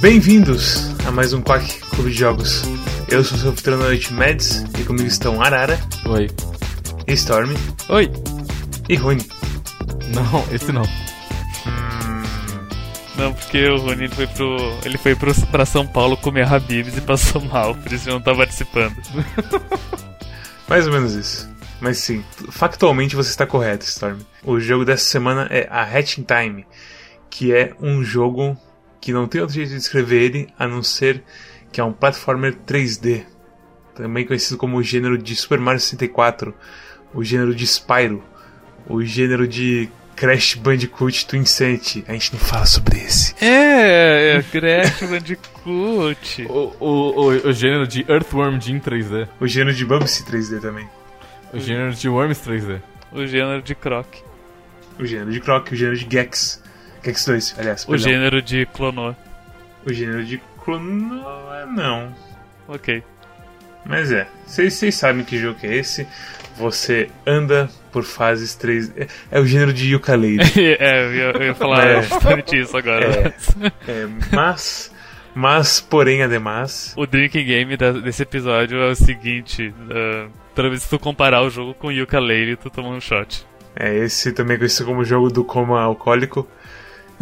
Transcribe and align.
Bem-vindos 0.00 0.86
a 1.06 1.10
mais 1.10 1.34
um 1.34 1.42
Quack 1.42 1.78
Clube 1.90 2.10
de 2.10 2.16
Jogos. 2.16 2.62
Eu 3.06 3.22
sou 3.22 3.36
o 3.36 3.40
seu 3.40 3.50
anfitrião 3.50 3.78
da 3.78 3.84
noite 3.84 4.10
Mads 4.14 4.64
e 4.78 4.82
comigo 4.82 5.06
estão 5.06 5.42
Arara, 5.42 5.78
Oi. 6.06 6.26
Storm 7.08 7.52
Oi. 7.90 8.10
e 8.88 8.96
Rune. 8.96 9.26
Não, 10.14 10.54
esse 10.54 10.72
não. 10.72 10.84
Não, 13.14 13.34
porque 13.34 13.68
o 13.68 13.76
Rony 13.76 14.04
ele 14.04 14.14
foi 14.14 14.26
pro. 14.26 14.56
ele 14.86 14.96
foi 14.96 15.14
pro, 15.14 15.34
pra 15.48 15.66
São 15.66 15.86
Paulo 15.86 16.16
comer 16.16 16.50
Habibs 16.50 16.96
e 16.96 17.02
passou 17.02 17.42
mal, 17.42 17.74
por 17.74 17.92
isso 17.92 18.08
ele 18.08 18.14
não 18.14 18.22
tá 18.22 18.34
participando. 18.34 18.96
Mais 20.66 20.86
ou 20.86 20.94
menos 20.94 21.12
isso. 21.12 21.46
Mas 21.78 21.98
sim, 21.98 22.24
factualmente 22.50 23.14
você 23.14 23.28
está 23.28 23.46
correto, 23.46 23.84
Storm. 23.84 24.20
O 24.44 24.58
jogo 24.58 24.86
dessa 24.86 25.04
semana 25.04 25.46
é 25.50 25.68
a 25.70 25.82
Hatching 25.82 26.24
Time, 26.24 26.66
que 27.28 27.52
é 27.52 27.74
um 27.82 28.02
jogo 28.02 28.56
que 29.00 29.12
não 29.12 29.26
tem 29.26 29.40
outro 29.40 29.54
jeito 29.54 29.70
de 29.70 29.76
descrever 29.76 30.22
ele 30.22 30.48
a 30.58 30.66
não 30.66 30.82
ser 30.82 31.22
que 31.72 31.80
é 31.80 31.84
um 31.84 31.92
platformer 31.92 32.54
3D, 32.66 33.24
também 33.94 34.26
conhecido 34.26 34.58
como 34.58 34.76
o 34.76 34.82
gênero 34.82 35.16
de 35.16 35.34
Super 35.36 35.58
Mario 35.58 35.80
64, 35.80 36.54
o 37.14 37.22
gênero 37.22 37.54
de 37.54 37.66
Spyro, 37.66 38.22
o 38.86 39.02
gênero 39.04 39.46
de 39.46 39.88
Crash 40.16 40.54
Bandicoot 40.54 41.26
Twin 41.26 41.40
Insanity. 41.40 42.04
A 42.06 42.12
gente 42.12 42.32
não 42.34 42.40
fala 42.40 42.66
sobre 42.66 42.98
esse. 42.98 43.34
É, 43.42 44.36
é 44.36 44.42
Crash 44.42 45.02
Bandicoot. 45.08 46.46
O, 46.48 46.74
o, 46.78 46.86
o, 46.86 47.48
o 47.48 47.52
gênero 47.52 47.86
de 47.86 48.04
Earthworm 48.08 48.60
Jim 48.60 48.78
3D. 48.80 49.28
O 49.40 49.46
gênero 49.46 49.74
de 49.74 49.84
Bubsy 49.84 50.24
3D 50.24 50.60
também. 50.60 50.88
O 51.52 51.58
gênero 51.58 51.92
de 51.94 52.08
Worms 52.08 52.38
3D. 52.38 52.80
o 53.12 53.26
gênero 53.26 53.62
de 53.62 53.74
Croc. 53.74 54.06
O 54.98 55.06
gênero 55.06 55.32
de 55.32 55.40
Croc, 55.40 55.72
o 55.72 55.74
gênero 55.74 55.96
de 55.96 56.06
Gex. 56.08 56.59
Gex 57.04 57.24
2, 57.24 57.54
aliás. 57.58 57.84
O 57.84 57.88
perdão. 57.88 58.08
gênero 58.10 58.42
de 58.42 58.66
Clonô. 58.66 59.14
O 59.86 59.92
gênero 59.92 60.24
de 60.24 60.40
Clono... 60.64 61.22
Não. 61.74 62.14
Ok. 62.68 63.02
Mas 63.84 64.12
é, 64.12 64.26
vocês 64.46 64.94
sabem 64.94 65.24
que 65.24 65.38
jogo 65.38 65.58
é 65.62 65.76
esse. 65.76 66.06
Você 66.56 67.08
anda 67.26 67.70
por 67.90 68.04
fases 68.04 68.54
3. 68.54 68.92
É, 68.96 69.06
é 69.30 69.40
o 69.40 69.46
gênero 69.46 69.72
de 69.72 69.94
ukulele. 69.94 70.42
é, 70.78 71.04
eu 71.06 71.14
ia, 71.14 71.22
eu 71.32 71.42
ia 71.46 71.54
falar 71.54 71.86
É. 71.86 72.02
justamente 72.02 72.58
isso 72.60 72.76
agora. 72.76 73.34
É, 73.88 74.06
mas. 74.34 74.92
Mas, 75.34 75.80
porém, 75.80 76.22
ademais. 76.22 76.92
O 76.96 77.06
drinking 77.06 77.44
game 77.44 77.76
da- 77.76 77.92
desse 77.92 78.22
episódio 78.22 78.78
é 78.78 78.90
o 78.90 78.94
seguinte: 78.94 79.72
ah, 79.90 80.28
toda 80.54 80.68
vez 80.68 80.84
que 80.84 80.90
tu 80.90 80.98
comparar 80.98 81.42
o 81.42 81.48
jogo 81.48 81.72
com 81.72 81.88
Ukulele, 81.88 82.56
tu 82.56 82.68
toma 82.68 82.88
um 82.90 83.00
shot. 83.00 83.46
É 83.74 83.94
esse 83.96 84.32
também 84.32 84.58
conhecido 84.58 84.86
como 84.86 85.04
jogo 85.04 85.30
do 85.30 85.42
coma 85.44 85.80
alcoólico. 85.80 86.46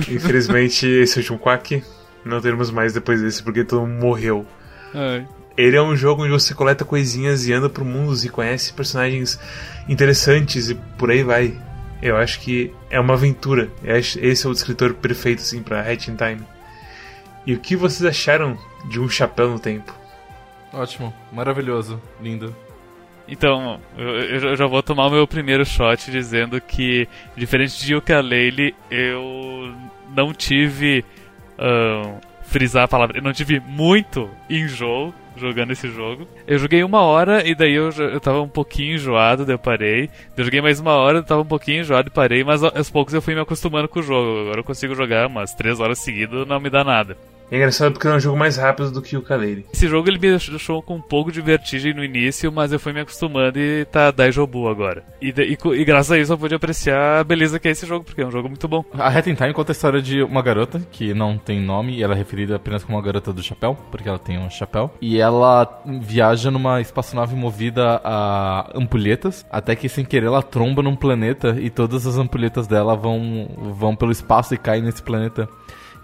Infelizmente, 0.00 0.86
esse 0.86 1.18
último 1.18 1.38
quack. 1.38 1.82
Não 2.24 2.40
teremos 2.40 2.70
mais 2.70 2.92
depois 2.92 3.22
desse 3.22 3.42
porque 3.42 3.64
todo 3.64 3.86
mundo 3.86 4.00
morreu. 4.00 4.46
Ai. 4.94 5.26
Ele 5.56 5.76
é 5.76 5.82
um 5.82 5.96
jogo 5.96 6.22
onde 6.22 6.30
você 6.30 6.54
coleta 6.54 6.84
coisinhas 6.84 7.46
e 7.46 7.52
anda 7.52 7.68
por 7.68 7.84
mundos 7.84 8.24
e 8.24 8.28
conhece 8.28 8.72
personagens 8.72 9.38
interessantes 9.88 10.70
e 10.70 10.74
por 10.74 11.10
aí 11.10 11.22
vai. 11.22 11.58
Eu 12.00 12.16
acho 12.16 12.38
que 12.40 12.72
é 12.90 13.00
uma 13.00 13.14
aventura. 13.14 13.70
Esse 13.82 14.46
é 14.46 14.48
o 14.48 14.52
descritor 14.52 14.94
perfeito 14.94 15.40
assim 15.40 15.62
para 15.62 15.80
Hatching 15.80 16.16
Time. 16.16 16.42
E 17.44 17.54
o 17.54 17.58
que 17.58 17.74
vocês 17.74 18.04
acharam 18.04 18.56
de 18.88 19.00
um 19.00 19.08
chapéu 19.08 19.48
no 19.48 19.58
tempo? 19.58 19.92
Ótimo. 20.72 21.12
Maravilhoso. 21.32 22.00
Lindo. 22.20 22.54
Então, 23.28 23.78
eu, 23.96 24.08
eu 24.08 24.56
já- 24.56 24.66
vou 24.66 24.82
tomar 24.82 25.06
o 25.06 25.10
meu 25.10 25.26
primeiro 25.26 25.64
shot 25.64 26.10
dizendo 26.10 26.60
que, 26.60 27.06
diferente 27.36 27.84
de 27.84 27.94
Ukulele, 27.94 28.74
eu 28.90 29.72
não 30.16 30.32
tive. 30.32 31.04
frisar 32.42 32.84
a 32.84 32.88
palavra, 32.88 33.18
eu 33.18 33.22
não 33.22 33.32
tive 33.32 33.60
muito 33.60 34.30
enjoo 34.48 35.12
jogando 35.36 35.72
esse 35.72 35.86
jogo. 35.90 36.26
Eu 36.46 36.58
joguei 36.58 36.82
uma 36.82 37.02
hora 37.02 37.46
e 37.46 37.54
daí 37.54 37.74
eu, 37.74 37.90
eu 37.90 38.18
tava 38.20 38.40
um 38.40 38.48
pouquinho 38.48 38.94
enjoado, 38.94 39.44
daí 39.44 39.54
eu 39.54 39.58
parei. 39.58 40.08
Eu 40.36 40.44
joguei 40.44 40.60
mais 40.62 40.80
uma 40.80 40.94
hora, 40.94 41.18
eu 41.18 41.22
tava 41.22 41.42
um 41.42 41.46
pouquinho 41.46 41.80
enjoado 41.82 42.08
e 42.08 42.10
parei, 42.10 42.42
mas 42.42 42.62
aos 42.64 42.88
poucos 42.90 43.12
eu 43.12 43.20
fui 43.20 43.34
me 43.34 43.40
acostumando 43.42 43.86
com 43.86 44.00
o 44.00 44.02
jogo. 44.02 44.40
Agora 44.42 44.60
eu 44.60 44.64
consigo 44.64 44.94
jogar 44.94 45.26
umas 45.26 45.52
três 45.52 45.78
horas 45.78 45.98
seguidas, 45.98 46.46
não 46.48 46.58
me 46.58 46.70
dá 46.70 46.82
nada. 46.82 47.16
É 47.50 47.56
engraçado 47.56 47.92
porque 47.92 48.06
é 48.06 48.12
um 48.12 48.20
jogo 48.20 48.36
mais 48.36 48.56
rápido 48.56 48.90
do 48.90 49.00
que 49.00 49.16
o 49.16 49.20
Ukulele. 49.20 49.64
Esse 49.72 49.88
jogo 49.88 50.08
ele 50.08 50.18
me 50.18 50.28
deixou 50.28 50.82
com 50.82 50.96
um 50.96 51.00
pouco 51.00 51.32
de 51.32 51.40
vertigem 51.40 51.94
no 51.94 52.04
início, 52.04 52.52
mas 52.52 52.72
eu 52.72 52.78
fui 52.78 52.92
me 52.92 53.00
acostumando 53.00 53.58
e 53.58 53.86
tá 53.86 54.10
Daijobu 54.10 54.68
agora. 54.68 55.02
E, 55.20 55.28
e 55.28 55.58
e 55.78 55.84
graças 55.84 56.12
a 56.12 56.18
isso 56.18 56.32
eu 56.32 56.38
pude 56.38 56.54
apreciar 56.54 57.20
a 57.20 57.24
beleza 57.24 57.58
que 57.58 57.68
é 57.68 57.70
esse 57.70 57.86
jogo, 57.86 58.04
porque 58.04 58.20
é 58.20 58.26
um 58.26 58.30
jogo 58.30 58.48
muito 58.48 58.68
bom. 58.68 58.84
A 58.92 59.08
Hat 59.08 59.30
in 59.30 59.34
Time 59.34 59.54
conta 59.54 59.72
a 59.72 59.74
história 59.74 60.02
de 60.02 60.22
uma 60.22 60.42
garota 60.42 60.80
que 60.90 61.14
não 61.14 61.38
tem 61.38 61.60
nome 61.60 61.94
e 61.96 62.02
ela 62.02 62.14
é 62.14 62.16
referida 62.16 62.56
apenas 62.56 62.84
como 62.84 62.98
a 62.98 63.02
garota 63.02 63.32
do 63.32 63.42
chapéu, 63.42 63.76
porque 63.90 64.08
ela 64.08 64.18
tem 64.18 64.38
um 64.38 64.50
chapéu. 64.50 64.90
E 65.00 65.18
ela 65.18 65.82
viaja 66.00 66.50
numa 66.50 66.80
espaçonave 66.80 67.34
movida 67.34 68.00
a 68.04 68.70
ampulhetas, 68.74 69.46
até 69.50 69.74
que 69.74 69.88
sem 69.88 70.04
querer 70.04 70.26
ela 70.26 70.42
tromba 70.42 70.82
num 70.82 70.96
planeta 70.96 71.56
e 71.58 71.70
todas 71.70 72.06
as 72.06 72.18
ampulhetas 72.18 72.66
dela 72.66 72.94
vão, 72.94 73.48
vão 73.56 73.96
pelo 73.96 74.12
espaço 74.12 74.54
e 74.54 74.58
caem 74.58 74.82
nesse 74.82 75.02
planeta. 75.02 75.48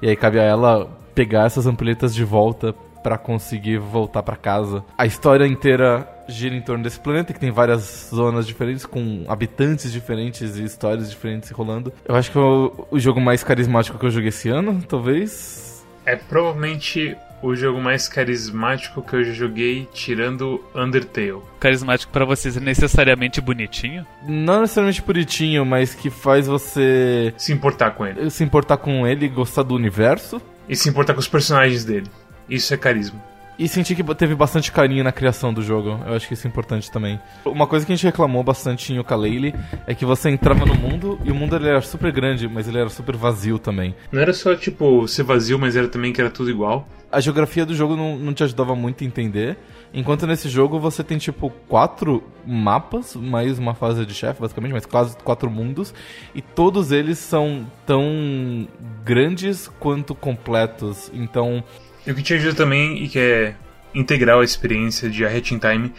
E 0.03 0.09
aí 0.09 0.17
cabe 0.17 0.39
a 0.39 0.43
ela 0.43 0.89
pegar 1.15 1.45
essas 1.47 1.67
ampulhetas 1.67 2.15
de 2.15 2.25
volta 2.25 2.75
pra 3.03 3.19
conseguir 3.19 3.79
voltar 3.79 4.23
pra 4.23 4.35
casa. 4.35 4.83
A 4.97 5.05
história 5.05 5.47
inteira 5.47 6.09
gira 6.27 6.55
em 6.55 6.63
torno 6.63 6.83
desse 6.83 6.99
planeta, 6.99 7.35
que 7.35 7.39
tem 7.39 7.51
várias 7.51 8.09
zonas 8.13 8.47
diferentes, 8.47 8.87
com 8.87 9.25
habitantes 9.29 9.93
diferentes 9.93 10.57
e 10.57 10.65
histórias 10.65 11.11
diferentes 11.11 11.51
rolando. 11.51 11.93
Eu 12.07 12.15
acho 12.15 12.33
que 12.33 12.39
é 12.39 12.41
o 12.41 12.99
jogo 12.99 13.21
mais 13.21 13.45
carismático 13.45 13.99
que 13.99 14.07
eu 14.07 14.11
joguei 14.11 14.31
esse 14.31 14.49
ano, 14.49 14.83
talvez. 14.89 15.85
É 16.07 16.17
provavelmente 16.17 17.17
o 17.43 17.55
jogo 17.55 17.81
mais 17.81 18.09
carismático 18.09 19.03
que 19.03 19.15
eu 19.15 19.25
já 19.25 19.33
joguei, 19.33 19.89
tirando 19.93 20.65
Undertale. 20.75 21.43
Carismático 21.61 22.13
pra 22.13 22.25
vocês 22.25 22.57
é 22.57 22.61
necessariamente 22.61 23.41
bonitinho? 23.41 24.07
Não 24.27 24.63
necessariamente 24.63 25.03
bonitinho, 25.03 25.65
mas 25.65 25.95
que 25.95 26.11
faz 26.11 26.47
você 26.47 27.33
Se 27.37 27.53
importar 27.53 27.91
com 27.93 28.07
ele. 28.07 28.31
se 28.31 28.43
importar 28.45 28.77
com 28.79 29.07
ele, 29.07 29.29
gostar 29.29 29.63
do 29.63 29.75
universo. 29.75 30.41
E 30.69 30.75
se 30.75 30.89
importar 30.89 31.13
com 31.15 31.21
os 31.21 31.29
personagens 31.29 31.85
dele. 31.85 32.07
Isso 32.49 32.73
é 32.73 32.77
carisma. 32.77 33.23
E 33.57 33.69
sentir 33.69 33.95
que 33.95 34.03
teve 34.15 34.35
bastante 34.35 34.73
carinho 34.73 35.05
na 35.05 35.13
criação 35.13 35.55
do 35.55 35.63
jogo. 35.63 36.01
Eu 36.07 36.15
acho 36.15 36.27
que 36.27 36.35
isso 36.35 36.47
é 36.47 36.51
importante 36.51 36.91
também. 36.91 37.21
Uma 37.45 37.67
coisa 37.67 37.87
que 37.87 37.93
a 37.93 37.95
gente 37.95 38.05
reclamou 38.05 38.43
bastante 38.43 38.93
em 38.93 38.97
Yooka-Laylee 38.97 39.55
é 39.87 39.95
que 39.95 40.05
você 40.05 40.29
entrava 40.29 40.67
no 40.67 40.75
mundo 40.75 41.21
e 41.25 41.31
o 41.31 41.35
mundo 41.35 41.55
ele 41.55 41.69
era 41.69 41.81
super 41.81 42.11
grande, 42.11 42.49
mas 42.49 42.67
ele 42.67 42.79
era 42.79 42.89
super 42.89 43.17
vazio 43.17 43.59
também. 43.59 43.95
Não 44.11 44.21
era 44.21 44.33
só, 44.33 44.57
tipo, 44.57 45.07
ser 45.07 45.23
vazio, 45.23 45.59
mas 45.59 45.77
era 45.77 45.87
também 45.87 46.13
que 46.13 46.21
era 46.21 46.31
tudo 46.31 46.51
igual. 46.51 46.89
A 47.13 47.21
geografia 47.21 47.65
do 47.65 47.77
jogo 47.77 47.95
não, 47.95 48.17
não 48.17 48.35
te 48.35 48.43
ajudava 48.43 48.75
muito 48.75 49.05
a 49.05 49.07
entender. 49.07 49.57
Enquanto 49.93 50.27
nesse 50.27 50.49
jogo 50.49 50.81
você 50.81 51.05
tem, 51.05 51.17
tipo, 51.17 51.49
quatro 51.69 52.25
mapas, 52.45 53.15
mais 53.15 53.57
uma 53.61 53.75
fase 53.75 54.05
de 54.05 54.13
chefe, 54.13 54.41
basicamente, 54.41 54.73
mas 54.73 54.85
quase 54.85 55.17
quatro 55.19 55.49
mundos. 55.49 55.95
E 56.35 56.43
todos 56.43 56.91
eles 56.91 57.19
são 57.19 57.65
tão 57.87 58.67
grandes 59.05 59.69
quanto 59.79 60.13
completos. 60.13 61.09
Então, 61.15 61.63
E 62.07 62.11
o 62.11 62.15
que 62.15 62.23
te 62.23 62.35
ajuda 62.35 62.55
também, 62.55 63.03
e 63.03 63.09
que 63.09 63.19
é 63.19 63.55
integral 63.95 64.41
a 64.41 64.45
experiência 64.45 65.09
de 65.09 65.25
A 65.25 65.29
Hatching 65.29 65.59
Time, 65.59 65.93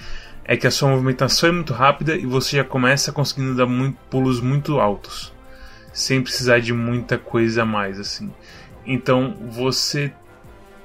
é 0.43 0.55
que 0.55 0.67
a 0.67 0.71
sua 0.71 0.89
movimentação 0.89 1.49
é 1.49 1.51
muito 1.51 1.73
rápida 1.73 2.15
e 2.15 2.25
você 2.25 2.57
já 2.57 2.63
começa 2.63 3.11
conseguindo 3.11 3.55
dar 3.55 3.65
muito, 3.65 3.97
pulos 4.09 4.39
muito 4.39 4.79
altos. 4.79 5.33
Sem 5.91 6.21
precisar 6.21 6.59
de 6.59 6.73
muita 6.73 7.17
coisa 7.17 7.63
a 7.63 7.65
mais, 7.65 7.99
assim. 7.99 8.31
Então, 8.85 9.35
você... 9.49 10.11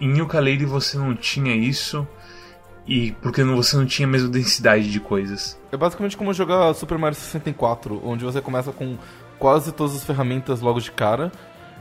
Em 0.01 0.17
Yooka-Laylee 0.17 0.65
você 0.65 0.97
não 0.97 1.15
tinha 1.15 1.55
isso, 1.55 2.09
e 2.87 3.13
porque 3.23 3.45
você 3.45 3.77
não 3.77 3.87
tinha 3.87 4.09
a 4.09 4.11
mesma 4.11 4.29
densidade 4.29 4.91
de 4.91 4.99
coisas. 4.99 5.61
É 5.71 5.77
basicamente 5.77 6.17
como 6.17 6.33
jogar 6.33 6.75
Super 6.75 6.99
Mario 6.99 7.17
64, 7.17 8.01
onde 8.05 8.25
você 8.25 8.41
começa 8.41 8.73
com 8.73 8.97
quase 9.39 9.73
todas 9.73 9.95
as 9.95 10.05
ferramentas 10.05 10.61
logo 10.61 10.81
de 10.81 10.91
cara, 10.91 11.31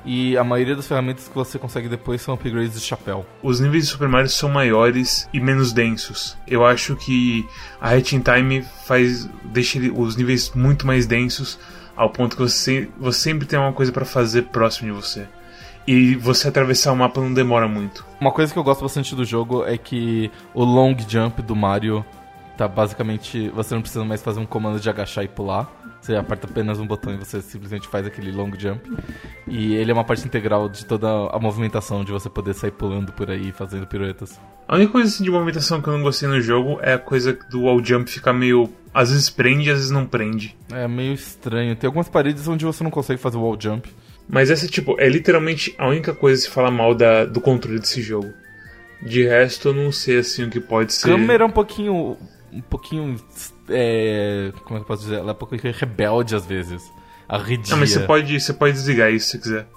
e 0.06 0.38
a 0.38 0.44
maioria 0.44 0.76
das 0.76 0.88
ferramentas 0.88 1.28
que 1.28 1.36
você 1.36 1.60
consegue 1.60 1.90
depois 1.90 2.22
são 2.22 2.34
upgrades 2.34 2.74
de 2.74 2.80
chapéu. 2.80 3.26
Os 3.44 3.60
níveis 3.60 3.86
de 3.86 3.92
Super 3.92 4.08
Mario 4.08 4.30
são 4.30 4.50
maiores 4.50 5.30
e 5.34 5.40
menos 5.40 5.74
densos. 5.74 6.38
Eu 6.48 6.66
acho 6.66 6.96
que 6.96 7.46
a 7.80 7.94
Hatching 7.94 8.22
Time 8.22 8.62
faz 8.86 9.30
deixa 9.46 9.80
os 9.94 10.16
níveis 10.16 10.52
muito 10.56 10.86
mais 10.88 11.06
densos 11.06 11.60
ao 11.96 12.10
ponto 12.10 12.38
que 12.38 12.42
você, 12.42 12.90
você 12.98 13.20
sempre 13.20 13.46
tem 13.46 13.60
uma 13.60 13.74
coisa 13.74 13.92
pra 13.92 14.06
fazer 14.06 14.44
próximo 14.44 14.94
de 14.94 15.02
você. 15.02 15.28
E 15.86 16.16
você 16.16 16.48
atravessar 16.48 16.92
o 16.94 16.96
mapa 16.96 17.20
não 17.20 17.34
demora 17.34 17.68
muito. 17.68 18.06
Uma 18.22 18.32
coisa 18.32 18.54
que 18.54 18.60
eu 18.60 18.64
gosto 18.64 18.82
bastante 18.82 19.16
do 19.16 19.26
jogo 19.26 19.66
é 19.66 19.78
que 19.78 20.32
o 20.54 20.64
long 20.64 20.96
jump 21.08 21.42
do 21.42 21.56
Mario 21.56 22.06
tá 22.56 22.68
basicamente. 22.68 23.50
Você 23.50 23.74
não 23.74 23.82
precisa 23.82 24.06
mais 24.06 24.22
fazer 24.22 24.40
um 24.40 24.46
comando 24.46 24.80
de 24.80 24.90
agachar 24.90 25.24
e 25.24 25.28
pular. 25.28 25.70
Você 26.10 26.16
aperta 26.16 26.48
apenas 26.48 26.80
um 26.80 26.88
botão 26.88 27.14
e 27.14 27.18
você 27.18 27.40
simplesmente 27.40 27.88
faz 27.88 28.08
aquele 28.08 28.32
long 28.32 28.52
jump. 28.58 28.82
E 29.48 29.76
ele 29.76 29.92
é 29.92 29.94
uma 29.94 30.04
parte 30.04 30.26
integral 30.26 30.68
de 30.68 30.84
toda 30.84 31.08
a 31.08 31.38
movimentação, 31.38 32.04
de 32.04 32.12
você 32.12 32.28
poder 32.28 32.56
sair 32.56 32.72
pulando 32.72 33.12
por 33.12 33.30
aí, 33.30 33.52
fazendo 33.52 33.86
piruetas. 33.86 34.42
A 34.68 34.76
única 34.76 34.92
coisa 34.92 35.08
assim, 35.08 35.24
de 35.24 35.30
movimentação 35.30 35.80
que 35.80 35.88
eu 35.88 35.94
não 35.94 36.02
gostei 36.02 36.28
no 36.28 36.42
jogo 36.42 36.80
é 36.82 36.94
a 36.94 36.98
coisa 36.98 37.38
do 37.52 37.62
wall 37.62 37.86
jump 37.86 38.10
ficar 38.10 38.34
meio. 38.34 38.74
Às 38.92 39.12
vezes 39.12 39.30
prende, 39.30 39.70
às 39.70 39.78
vezes 39.78 39.92
não 39.92 40.04
prende. 40.04 40.58
É 40.72 40.88
meio 40.88 41.14
estranho. 41.14 41.76
Tem 41.76 41.88
algumas 41.88 42.10
paredes 42.10 42.48
onde 42.48 42.66
você 42.66 42.84
não 42.84 42.90
consegue 42.90 43.22
fazer 43.22 43.38
wall 43.38 43.56
jump. 43.60 43.88
Mas 44.28 44.50
essa, 44.50 44.68
tipo, 44.68 45.00
é 45.00 45.08
literalmente 45.08 45.76
a 45.78 45.88
única 45.88 46.12
coisa 46.12 46.42
se 46.42 46.50
falar 46.50 46.72
mal 46.72 46.96
da, 46.96 47.24
do 47.24 47.40
controle 47.40 47.78
desse 47.80 48.02
jogo. 48.02 48.34
De 49.00 49.28
resto, 49.28 49.68
eu 49.68 49.74
não 49.76 49.92
sei, 49.92 50.18
assim, 50.18 50.46
o 50.46 50.50
que 50.50 50.60
pode 50.60 50.92
ser... 50.92 51.08
câmera 51.08 51.44
é 51.44 51.48
um 51.48 51.52
pouquinho. 51.52 52.18
Um 52.52 52.62
pouquinho. 52.62 53.16
É, 53.70 54.52
como 54.64 54.78
é 54.78 54.80
que 54.80 54.84
eu 54.84 54.88
posso 54.88 55.04
dizer? 55.04 55.18
Ela 55.18 55.30
é 55.30 55.34
um 55.34 55.36
pouquinho 55.36 55.74
rebelde 55.74 56.36
às 56.36 56.46
vezes. 56.46 56.92
Arredia. 57.28 57.72
Não, 57.72 57.78
mas 57.78 57.92
você 57.92 58.00
pode, 58.00 58.40
você 58.40 58.54
pode 58.54 58.74
desligar 58.74 59.12
isso 59.12 59.30
se 59.30 59.40
quiser. 59.40 59.68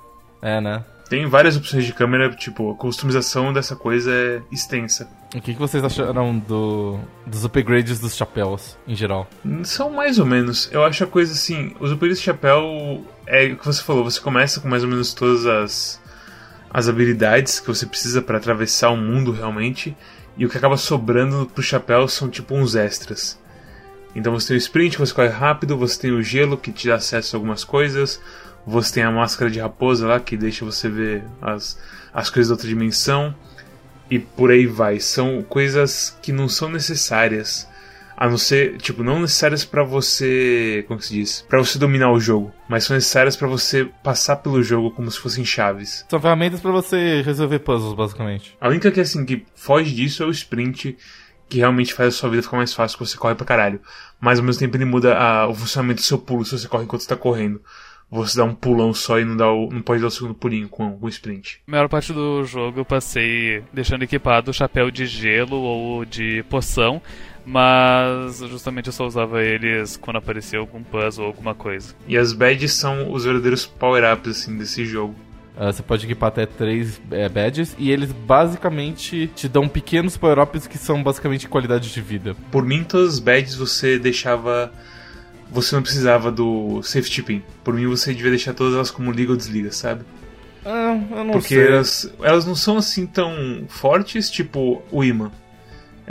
É, 0.40 0.60
né? 0.60 0.84
Tem 1.12 1.26
várias 1.26 1.58
opções 1.58 1.84
de 1.84 1.92
câmera, 1.92 2.30
tipo, 2.30 2.70
a 2.70 2.74
customização 2.74 3.52
dessa 3.52 3.76
coisa 3.76 4.10
é 4.10 4.40
extensa. 4.50 5.06
O 5.34 5.42
que, 5.42 5.52
que 5.52 5.60
vocês 5.60 5.84
acharam 5.84 6.38
do, 6.38 6.98
dos 7.26 7.44
upgrades 7.44 8.00
dos 8.00 8.16
chapéus, 8.16 8.78
em 8.88 8.96
geral? 8.96 9.28
São 9.62 9.90
mais 9.90 10.18
ou 10.18 10.24
menos. 10.24 10.70
Eu 10.72 10.82
acho 10.82 11.04
a 11.04 11.06
coisa 11.06 11.34
assim, 11.34 11.74
os 11.78 11.92
upgrades 11.92 12.18
de 12.18 12.24
chapéu 12.24 13.04
é 13.26 13.44
o 13.48 13.58
que 13.58 13.66
você 13.66 13.82
falou, 13.82 14.04
você 14.04 14.18
começa 14.18 14.58
com 14.58 14.68
mais 14.68 14.82
ou 14.82 14.88
menos 14.88 15.12
todas 15.12 15.44
as, 15.44 16.00
as 16.70 16.88
habilidades 16.88 17.60
que 17.60 17.66
você 17.66 17.84
precisa 17.84 18.22
para 18.22 18.38
atravessar 18.38 18.88
o 18.88 18.96
mundo 18.96 19.32
realmente, 19.32 19.94
e 20.36 20.46
o 20.46 20.48
que 20.48 20.56
acaba 20.56 20.76
sobrando 20.76 21.46
pro 21.46 21.62
chapéu 21.62 22.08
são 22.08 22.28
tipo 22.28 22.54
uns 22.54 22.74
extras. 22.74 23.38
Então 24.14 24.32
você 24.32 24.48
tem 24.48 24.56
o 24.56 24.58
sprint, 24.58 24.98
você 24.98 25.12
corre 25.12 25.28
rápido, 25.28 25.76
você 25.76 26.00
tem 26.00 26.12
o 26.12 26.22
gelo 26.22 26.56
que 26.56 26.72
te 26.72 26.88
dá 26.88 26.96
acesso 26.96 27.34
a 27.34 27.38
algumas 27.38 27.64
coisas, 27.64 28.20
você 28.66 28.94
tem 28.94 29.02
a 29.02 29.10
máscara 29.10 29.50
de 29.50 29.58
raposa 29.58 30.06
lá 30.06 30.20
que 30.20 30.36
deixa 30.36 30.64
você 30.64 30.88
ver 30.88 31.24
as, 31.40 31.78
as 32.12 32.30
coisas 32.30 32.48
da 32.48 32.54
outra 32.54 32.68
dimensão 32.68 33.34
e 34.10 34.18
por 34.18 34.50
aí 34.50 34.66
vai. 34.66 35.00
São 35.00 35.42
coisas 35.42 36.16
que 36.22 36.32
não 36.32 36.48
são 36.48 36.68
necessárias, 36.68 37.66
a 38.24 38.28
não 38.28 38.38
ser, 38.38 38.76
tipo, 38.76 39.02
não 39.02 39.18
necessárias 39.20 39.64
para 39.64 39.82
você, 39.82 40.84
como 40.86 41.00
que 41.00 41.06
se 41.06 41.14
diz, 41.14 41.44
para 41.48 41.58
você 41.58 41.76
dominar 41.76 42.12
o 42.12 42.20
jogo, 42.20 42.52
mas 42.68 42.84
são 42.84 42.94
necessárias 42.94 43.34
para 43.34 43.48
você 43.48 43.88
passar 44.04 44.36
pelo 44.36 44.62
jogo 44.62 44.92
como 44.92 45.10
se 45.10 45.18
fossem 45.18 45.44
chaves. 45.44 46.04
São 46.08 46.20
ferramentas 46.20 46.60
pra 46.60 46.70
você 46.70 47.20
resolver 47.22 47.58
puzzles, 47.58 47.94
basicamente. 47.94 48.56
A 48.60 48.68
única 48.68 48.92
que 48.92 49.00
assim 49.00 49.24
que 49.24 49.44
foge 49.56 49.92
disso 49.92 50.22
é 50.22 50.26
o 50.26 50.30
sprint, 50.30 50.96
que 51.48 51.58
realmente 51.58 51.92
faz 51.94 52.14
a 52.14 52.16
sua 52.16 52.30
vida 52.30 52.42
ficar 52.42 52.58
mais 52.58 52.72
fácil, 52.72 52.96
que 52.96 53.04
você 53.04 53.16
corre 53.16 53.34
pra 53.34 53.44
caralho. 53.44 53.80
Mas 54.20 54.38
ao 54.38 54.44
mesmo 54.44 54.60
tempo 54.60 54.76
ele 54.76 54.84
muda 54.84 55.18
a- 55.18 55.48
o 55.48 55.54
funcionamento 55.54 56.00
do 56.00 56.04
seu 56.04 56.18
pulo 56.18 56.44
se 56.44 56.56
você 56.56 56.68
corre 56.68 56.84
enquanto 56.84 57.02
você 57.02 57.08
tá 57.08 57.16
correndo. 57.16 57.60
Você 58.08 58.36
dá 58.36 58.44
um 58.44 58.54
pulão 58.54 58.92
só 58.92 59.18
e 59.18 59.24
não, 59.24 59.34
dá 59.36 59.50
o, 59.50 59.70
não 59.72 59.80
pode 59.80 60.02
dar 60.02 60.08
o 60.08 60.10
segundo 60.10 60.34
pulinho 60.34 60.68
com, 60.68 60.98
com 60.98 61.06
o 61.06 61.08
sprint. 61.08 61.62
A 61.66 61.70
maior 61.70 61.88
parte 61.88 62.12
do 62.12 62.44
jogo 62.44 62.78
eu 62.80 62.84
passei 62.84 63.64
deixando 63.72 64.02
equipado 64.02 64.50
o 64.50 64.54
chapéu 64.54 64.90
de 64.90 65.06
gelo 65.06 65.56
ou 65.56 66.04
de 66.04 66.42
poção, 66.50 67.00
mas 67.44 68.38
justamente 68.38 68.86
eu 68.86 68.92
só 68.92 69.06
usava 69.06 69.42
eles 69.42 69.96
quando 69.96 70.16
aparecia 70.16 70.58
algum 70.58 70.82
puzzle 70.82 71.24
ou 71.24 71.30
alguma 71.30 71.54
coisa. 71.54 71.94
E 72.06 72.16
as 72.16 72.32
badges 72.32 72.72
são 72.72 73.12
os 73.12 73.24
verdadeiros 73.24 73.66
power-ups 73.66 74.30
assim, 74.42 74.56
desse 74.56 74.84
jogo. 74.84 75.14
Ah, 75.56 75.70
você 75.70 75.82
pode 75.82 76.06
equipar 76.06 76.28
até 76.28 76.46
três 76.46 77.00
é, 77.10 77.28
badges 77.28 77.74
e 77.78 77.90
eles 77.90 78.10
basicamente 78.10 79.30
te 79.34 79.48
dão 79.48 79.68
pequenos 79.68 80.16
power-ups 80.16 80.66
que 80.66 80.78
são 80.78 81.02
basicamente 81.02 81.46
qualidade 81.48 81.92
de 81.92 82.00
vida. 82.00 82.34
Por 82.50 82.64
mim, 82.64 82.84
todas 82.84 83.14
as 83.14 83.18
badges 83.18 83.54
você 83.54 83.98
deixava. 83.98 84.72
Você 85.50 85.74
não 85.74 85.82
precisava 85.82 86.32
do 86.32 86.82
safety 86.82 87.22
pin. 87.22 87.42
Por 87.62 87.74
mim, 87.74 87.86
você 87.86 88.14
devia 88.14 88.30
deixar 88.30 88.54
todas 88.54 88.72
elas 88.72 88.90
como 88.90 89.12
liga 89.12 89.32
ou 89.32 89.36
desliga, 89.36 89.70
sabe? 89.70 90.02
Ah, 90.64 90.98
eu 91.10 91.24
não 91.24 91.32
Porque 91.32 91.54
sei. 91.54 91.66
elas, 91.66 92.14
elas 92.22 92.46
não 92.46 92.54
são 92.54 92.78
assim 92.78 93.06
tão 93.06 93.64
fortes, 93.68 94.30
tipo 94.30 94.82
o 94.90 95.04
imã. 95.04 95.30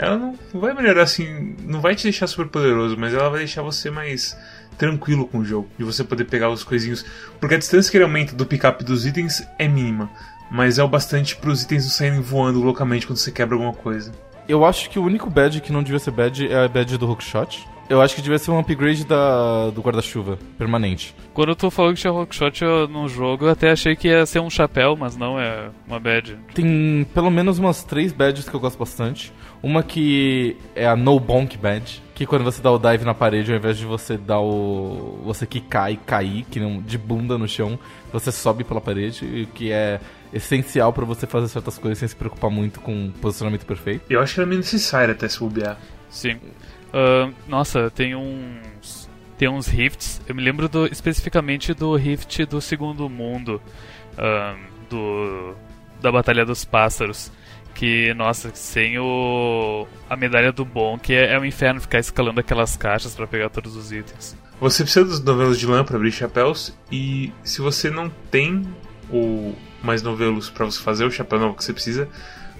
Ela 0.02 0.18
não 0.18 0.36
vai 0.52 0.74
melhorar 0.74 1.04
assim, 1.04 1.54
não 1.60 1.80
vai 1.80 1.94
te 1.94 2.02
deixar 2.02 2.26
super 2.26 2.48
poderoso, 2.48 2.96
mas 2.98 3.14
ela 3.14 3.30
vai 3.30 3.38
deixar 3.38 3.62
você 3.62 3.88
mais 3.88 4.36
tranquilo 4.76 5.28
com 5.28 5.38
o 5.38 5.44
jogo. 5.44 5.68
De 5.78 5.84
você 5.84 6.02
poder 6.02 6.24
pegar 6.24 6.50
os 6.50 6.64
coisinhos. 6.64 7.06
Porque 7.38 7.54
a 7.54 7.58
distância 7.58 7.88
que 7.88 7.96
ele 7.96 8.02
aumenta 8.02 8.34
do 8.34 8.44
pick-up 8.44 8.82
dos 8.82 9.06
itens 9.06 9.46
é 9.60 9.68
mínima. 9.68 10.10
Mas 10.50 10.76
é 10.76 10.82
o 10.82 10.88
bastante 10.88 11.36
para 11.36 11.50
os 11.50 11.62
itens 11.62 11.84
não 11.84 11.90
saírem 11.92 12.20
voando 12.20 12.60
loucamente 12.60 13.06
quando 13.06 13.18
você 13.18 13.30
quebra 13.30 13.54
alguma 13.54 13.72
coisa. 13.72 14.10
Eu 14.48 14.64
acho 14.64 14.90
que 14.90 14.98
o 14.98 15.04
único 15.04 15.30
badge 15.30 15.60
que 15.60 15.70
não 15.70 15.84
devia 15.84 16.00
ser 16.00 16.10
badge 16.10 16.48
é 16.48 16.64
a 16.64 16.68
badge 16.68 16.98
do 16.98 17.08
hookshot. 17.08 17.64
Eu 17.88 18.00
acho 18.00 18.14
que 18.14 18.22
devia 18.22 18.38
ser 18.38 18.50
um 18.50 18.58
upgrade 18.58 19.04
da, 19.04 19.68
do 19.70 19.82
guarda-chuva, 19.82 20.38
permanente. 20.56 21.14
Quando 21.34 21.54
tu 21.54 21.70
falou 21.70 21.92
que 21.92 22.00
tinha 22.00 22.12
hookshot 22.12 22.62
eu- 22.64 22.88
no 22.88 23.06
jogo, 23.08 23.44
eu 23.46 23.50
até 23.50 23.70
achei 23.70 23.94
que 23.94 24.08
ia 24.08 24.24
ser 24.24 24.40
um 24.40 24.48
chapéu, 24.48 24.96
mas 24.96 25.16
não 25.16 25.38
é 25.38 25.68
uma 25.86 26.00
badge. 26.00 26.38
Tem 26.54 27.06
pelo 27.12 27.30
menos 27.30 27.58
umas 27.58 27.84
três 27.84 28.12
badges 28.12 28.48
que 28.48 28.54
eu 28.54 28.60
gosto 28.60 28.78
bastante. 28.78 29.32
Uma 29.62 29.82
que 29.82 30.56
é 30.74 30.86
a 30.86 30.96
No 30.96 31.20
Bonk 31.20 31.56
Badge, 31.56 32.02
que 32.14 32.26
quando 32.26 32.42
você 32.44 32.60
dá 32.62 32.70
o 32.72 32.78
dive 32.78 33.04
na 33.04 33.14
parede, 33.14 33.52
ao 33.52 33.58
invés 33.58 33.76
de 33.78 33.84
você 33.84 34.16
dar 34.16 34.40
o. 34.40 35.20
você 35.24 35.46
quicar 35.46 35.92
e 35.92 35.96
cair, 35.96 36.44
que 36.50 36.58
não, 36.58 36.80
de 36.80 36.96
bunda 36.98 37.36
no 37.38 37.46
chão, 37.46 37.78
você 38.12 38.32
sobe 38.32 38.64
pela 38.64 38.80
parede, 38.80 39.24
e 39.24 39.46
que 39.46 39.70
é 39.70 40.00
essencial 40.32 40.92
pra 40.92 41.04
você 41.04 41.26
fazer 41.26 41.46
certas 41.48 41.78
coisas 41.78 41.98
sem 41.98 42.08
se 42.08 42.16
preocupar 42.16 42.50
muito 42.50 42.80
com 42.80 43.06
o 43.08 43.12
posicionamento 43.12 43.64
perfeito. 43.66 44.04
Eu 44.10 44.20
acho 44.20 44.34
que 44.34 44.40
era 44.40 44.46
meio 44.48 44.60
necessário 44.60 45.12
até 45.12 45.28
se 45.28 45.38
bobear. 45.38 45.78
Sim. 46.10 46.38
Ah, 46.92 47.30
nossa, 47.48 47.90
tem 47.90 48.14
uns. 48.14 49.08
Tem 49.38 49.48
uns 49.48 49.66
rifts. 49.66 50.20
Eu 50.28 50.34
me 50.34 50.42
lembro 50.42 50.68
do- 50.68 50.86
especificamente 50.86 51.74
do 51.74 51.94
rift 51.96 52.44
do 52.46 52.60
segundo 52.60 53.08
mundo. 53.08 53.60
ah, 54.18 54.54
do. 54.90 55.54
Da 56.00 56.10
Batalha 56.12 56.44
dos 56.44 56.64
Pássaros. 56.64 57.30
Que, 57.74 58.12
nossa, 58.14 58.50
sem 58.54 58.98
o. 58.98 59.86
A 60.10 60.14
medalha 60.16 60.52
do 60.52 60.64
bom, 60.64 60.98
que 60.98 61.14
é, 61.14 61.32
é 61.34 61.38
um 61.38 61.44
inferno 61.44 61.80
ficar 61.80 61.98
escalando 61.98 62.38
aquelas 62.40 62.76
caixas 62.76 63.14
pra 63.14 63.26
pegar 63.26 63.48
todos 63.48 63.74
os 63.76 63.90
itens. 63.92 64.36
Você 64.60 64.82
precisa 64.84 65.04
dos 65.06 65.20
novelos 65.24 65.58
de 65.58 65.66
lã 65.66 65.82
para 65.82 65.96
abrir 65.96 66.12
chapéus 66.12 66.76
e 66.90 67.32
se 67.42 67.60
você 67.60 67.90
não 67.90 68.08
tem 68.30 68.62
o 69.10 69.54
mais 69.82 70.02
novelos 70.02 70.48
para 70.50 70.66
você 70.66 70.80
fazer 70.80 71.04
o 71.04 71.10
chapéu 71.10 71.40
novo 71.40 71.54
que 71.56 71.64
você 71.64 71.72
precisa, 71.72 72.08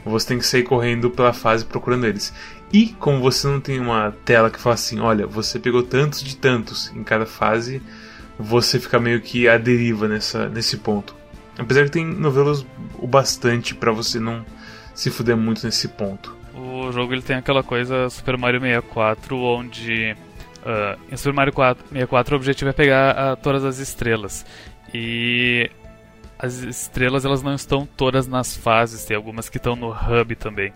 você 0.05 0.27
tem 0.27 0.39
que 0.39 0.47
sair 0.47 0.65
correndo 0.65 1.11
pela 1.11 1.33
fase 1.33 1.65
procurando 1.65 2.07
eles. 2.07 2.35
E 2.73 2.89
como 2.99 3.21
você 3.21 3.47
não 3.47 3.61
tem 3.61 3.79
uma 3.79 4.13
tela 4.25 4.51
que 4.51 4.59
fala 4.59 4.75
assim, 4.75 4.99
olha, 4.99 5.27
você 5.27 5.59
pegou 5.59 5.83
tantos 5.83 6.23
de 6.23 6.37
tantos 6.37 6.91
em 6.97 7.05
cada 7.05 7.27
fase, 7.27 7.83
você 8.39 8.81
fica 8.81 8.99
meio 8.99 9.21
que 9.21 9.47
à 9.47 9.59
deriva 9.59 10.09
nessa, 10.09 10.49
nesse 10.49 10.79
ponto. 10.79 11.15
Apesar 11.59 11.85
que 11.85 11.91
tem 11.91 12.05
novelos 12.05 12.67
o 12.99 13.07
bastante 13.07 13.75
para 13.75 13.93
você 13.93 14.19
não 14.19 14.45
se 14.95 15.11
fuder 15.11 15.37
muito 15.37 15.65
nesse 15.67 15.89
ponto. 15.89 16.35
O 16.55 16.91
jogo 16.93 17.13
ele 17.13 17.23
tem 17.23 17.37
aquela 17.37 17.63
coisa 17.63 18.09
Super 18.09 18.39
Mario 18.39 18.61
64, 18.61 19.37
onde 19.37 20.17
ah, 20.65 20.97
em 21.11 21.17
Super 21.17 21.35
Mario 21.35 21.53
4, 21.53 21.85
64 21.89 22.35
o 22.35 22.37
objetivo 22.37 22.71
é 22.71 22.73
pegar 22.73 23.11
ah, 23.11 23.37
todas 23.37 23.65
as 23.65 23.79
estrelas. 23.79 24.47
E 24.95 25.71
as 26.39 26.55
estrelas 26.59 27.25
elas 27.25 27.43
não 27.43 27.55
estão 27.55 27.87
todas 27.87 28.27
nas 28.27 28.57
fases, 28.57 29.05
tem 29.05 29.17
algumas 29.17 29.49
que 29.49 29.59
estão 29.59 29.77
no 29.77 29.91
hub 29.91 30.35
também. 30.37 30.73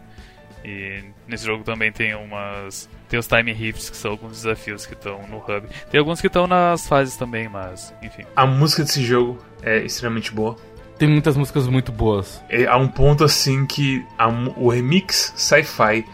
E 0.67 1.05
nesse 1.29 1.47
jogo 1.47 1.63
também 1.63 1.93
tem 1.93 2.13
umas. 2.17 2.89
Tem 3.09 3.21
os 3.21 3.29
time 3.29 3.53
rifts, 3.53 3.89
que 3.89 3.97
são 3.97 4.11
alguns 4.11 4.33
desafios 4.43 4.85
que 4.85 4.95
estão 4.95 5.23
no 5.29 5.37
hub. 5.37 5.69
Tem 5.89 6.01
alguns 6.01 6.21
que 6.21 6.27
estão 6.27 6.49
nas 6.49 6.89
fases 6.89 7.17
também, 7.17 7.49
mas 7.49 7.95
enfim. 8.03 8.25
A 8.35 8.45
música 8.45 8.83
desse 8.83 9.05
jogo 9.05 9.39
é 9.63 9.85
extremamente 9.85 10.33
boa. 10.33 10.57
Tem 10.99 11.09
muitas 11.09 11.37
músicas 11.37 11.69
muito 11.69 11.93
boas. 11.93 12.43
É, 12.49 12.67
há 12.67 12.77
um 12.77 12.89
ponto 12.89 13.23
assim 13.23 13.65
que 13.65 14.05
a 14.19 14.27
o 14.57 14.69
remix 14.69 15.33
sci-fi 15.37 16.05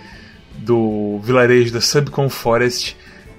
do 0.59 1.19
vilarejo 1.23 1.73
da 1.73 1.81
Subcon 1.81 2.29
Forest 2.29 2.95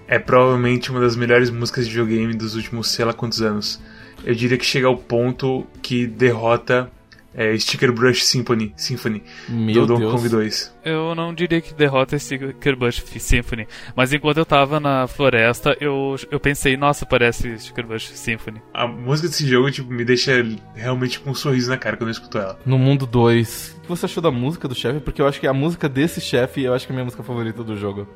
é 0.08 0.18
provavelmente 0.18 0.90
uma 0.90 1.00
das 1.00 1.16
melhores 1.16 1.52
músicas 1.52 1.86
de 1.86 1.92
videogame 1.92 2.34
dos 2.34 2.56
últimos 2.56 2.90
sei 2.90 3.06
lá 3.06 3.14
quantos 3.14 3.40
anos. 3.42 3.80
Eu 4.24 4.34
diria 4.34 4.58
que 4.58 4.66
chega 4.66 4.88
ao 4.88 4.98
ponto 4.98 5.68
que 5.82 6.08
derrota 6.08 6.90
é, 7.34 7.58
Sticker 7.58 7.92
Brush 7.92 8.24
Symphony, 8.26 8.74
Symphony 8.76 9.24
Meu 9.50 9.86
do 9.86 9.88
Donkey 9.88 10.02
Deus. 10.02 10.14
Kong 10.14 10.30
2. 10.30 10.76
Eu 10.86 11.16
não 11.16 11.34
diria 11.34 11.62
que 11.62 11.74
derrota 11.74 12.16
esse 12.16 12.38
Bush 12.78 13.04
Symphony, 13.20 13.68
mas 13.96 14.14
enquanto 14.14 14.38
eu 14.38 14.46
tava 14.46 14.80
na 14.80 15.08
floresta, 15.08 15.76
eu, 15.80 16.16
eu 16.30 16.40
pensei, 16.40 16.78
nossa, 16.78 17.06
parece 17.06 17.58
Sticker 17.58 17.88
Bush 17.88 18.10
Symphony. 18.10 18.62
A 18.74 18.88
música 18.88 19.28
desse 19.28 19.48
jogo 19.48 19.72
tipo, 19.72 19.92
me 19.92 20.06
deixa 20.06 20.46
realmente 20.76 21.20
com 21.20 21.32
um 21.32 21.36
sorriso 21.36 21.70
na 21.70 21.78
cara 21.78 21.98
quando 21.98 22.10
eu 22.10 22.14
escuto 22.14 22.38
ela. 22.38 22.60
No 22.66 22.78
mundo 22.78 23.06
2, 23.06 23.78
o 23.78 23.82
que 23.82 23.90
você 23.90 24.06
achou 24.06 24.22
da 24.22 24.32
música 24.32 24.68
do 24.68 24.76
chefe? 24.76 25.00
Porque 25.00 25.22
eu 25.22 25.28
acho 25.28 25.40
que 25.40 25.48
a 25.48 25.54
música 25.54 25.88
desse 25.90 26.22
chefe, 26.22 26.64
eu 26.64 26.74
acho 26.74 26.86
que 26.86 26.92
é 26.92 26.94
a 26.94 26.96
minha 26.96 27.06
música 27.06 27.24
favorita 27.24 27.64
do 27.64 27.78
jogo. 27.78 28.08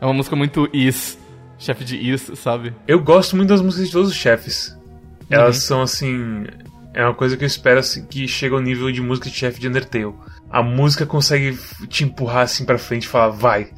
É 0.00 0.04
uma 0.04 0.14
música 0.14 0.34
muito 0.34 0.68
is, 0.72 1.18
chefe 1.58 1.84
de 1.84 1.96
is, 1.96 2.30
sabe? 2.36 2.74
Eu 2.88 3.00
gosto 3.00 3.36
muito 3.36 3.48
das 3.48 3.60
músicas 3.60 3.86
de 3.86 3.92
todos 3.92 4.10
os 4.10 4.16
chefes. 4.16 4.76
Elas 5.28 5.58
são 5.58 5.82
assim. 5.82 6.44
É 6.92 7.04
uma 7.04 7.14
coisa 7.14 7.36
que 7.36 7.44
eu 7.44 7.46
espero 7.46 7.78
assim, 7.80 8.04
que 8.04 8.26
chega 8.26 8.54
ao 8.54 8.60
nível 8.60 8.90
de 8.90 9.00
música 9.00 9.28
de 9.30 9.36
chefe 9.36 9.60
de 9.60 9.68
Undertale. 9.68 10.12
A 10.50 10.62
música 10.62 11.06
consegue 11.06 11.56
te 11.88 12.02
empurrar 12.04 12.42
assim 12.42 12.64
pra 12.64 12.78
frente 12.78 13.04
e 13.04 13.08
falar, 13.08 13.28
vai. 13.30 13.68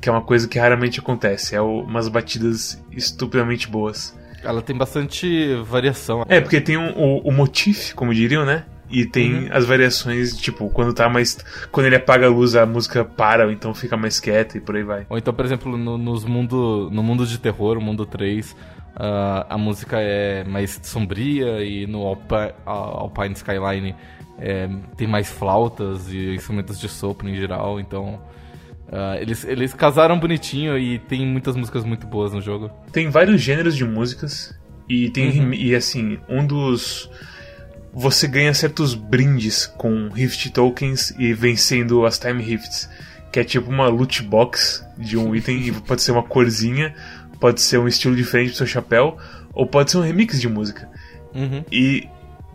Que 0.00 0.08
é 0.08 0.12
uma 0.12 0.22
coisa 0.22 0.48
que 0.48 0.58
raramente 0.58 0.98
acontece. 1.00 1.54
É 1.54 1.60
umas 1.60 2.08
batidas 2.08 2.82
estupidamente 2.90 3.68
boas. 3.68 4.16
Ela 4.42 4.60
tem 4.62 4.76
bastante 4.76 5.54
variação. 5.64 6.24
É, 6.28 6.40
porque 6.40 6.60
tem 6.60 6.76
um- 6.76 6.92
o, 6.96 7.28
o 7.28 7.32
motif, 7.32 7.92
como 7.94 8.12
diriam, 8.14 8.44
né? 8.44 8.64
E 8.90 9.06
tem 9.06 9.48
as 9.50 9.64
variações, 9.64 10.36
tipo, 10.36 10.68
quando 10.68 10.92
tá 10.92 11.08
mais. 11.08 11.38
Quando 11.72 11.86
ele 11.86 11.96
apaga 11.96 12.26
a 12.26 12.28
luz, 12.30 12.54
a 12.54 12.66
música 12.66 13.04
para, 13.04 13.46
ou 13.46 13.50
então 13.50 13.74
fica 13.74 13.96
mais 13.96 14.20
quieta 14.20 14.58
e 14.58 14.60
por 14.60 14.76
aí 14.76 14.82
vai. 14.82 15.06
Ou 15.08 15.16
então, 15.16 15.32
por 15.32 15.44
exemplo, 15.44 15.76
no, 15.76 15.96
nos 15.96 16.24
mundo, 16.24 16.90
no 16.92 17.02
mundo 17.02 17.26
de 17.26 17.38
terror, 17.38 17.78
o 17.78 17.80
mundo 17.80 18.04
3, 18.04 18.54
uh, 18.96 19.46
a 19.48 19.58
música 19.58 20.00
é 20.00 20.44
mais 20.44 20.80
sombria 20.82 21.64
e 21.64 21.86
no 21.86 22.02
Alpine, 22.02 22.52
Alpine 22.64 23.34
Skyline 23.34 23.94
é, 24.38 24.68
tem 24.96 25.06
mais 25.06 25.28
flautas 25.30 26.12
e 26.12 26.34
instrumentos 26.34 26.78
de 26.78 26.88
sopro 26.88 27.28
em 27.28 27.34
geral, 27.36 27.78
então 27.78 28.20
uh, 28.88 29.14
eles, 29.20 29.44
eles 29.44 29.72
casaram 29.74 30.18
bonitinho 30.18 30.76
e 30.76 30.98
tem 30.98 31.26
muitas 31.26 31.56
músicas 31.56 31.84
muito 31.84 32.06
boas 32.06 32.32
no 32.32 32.40
jogo. 32.40 32.70
Tem 32.92 33.08
vários 33.08 33.40
gêneros 33.40 33.76
de 33.76 33.84
músicas 33.84 34.54
e 34.88 35.08
tem 35.10 35.40
uhum. 35.40 35.54
e 35.54 35.74
assim 35.74 36.18
um 36.28 36.46
dos 36.46 37.08
você 37.92 38.26
ganha 38.26 38.52
certos 38.52 38.92
brindes 38.94 39.66
com 39.66 40.08
Rift 40.08 40.50
Tokens 40.50 41.14
e 41.16 41.32
vencendo 41.32 42.04
as 42.04 42.18
Time 42.18 42.42
Rifts, 42.42 42.88
que 43.30 43.38
é 43.38 43.44
tipo 43.44 43.70
uma 43.70 43.86
loot 43.86 44.20
box 44.24 44.84
de 44.98 45.16
um 45.16 45.34
item 45.34 45.68
e 45.68 45.72
pode 45.72 46.02
ser 46.02 46.10
uma 46.10 46.24
corzinha, 46.24 46.92
pode 47.44 47.60
ser 47.60 47.76
um 47.76 47.86
estilo 47.86 48.16
diferente 48.16 48.52
do 48.52 48.56
seu 48.56 48.66
chapéu, 48.66 49.18
ou 49.52 49.66
pode 49.66 49.90
ser 49.90 49.98
um 49.98 50.00
remix 50.00 50.40
de 50.40 50.48
música. 50.48 50.88
Uhum. 51.34 51.62
E 51.70 52.08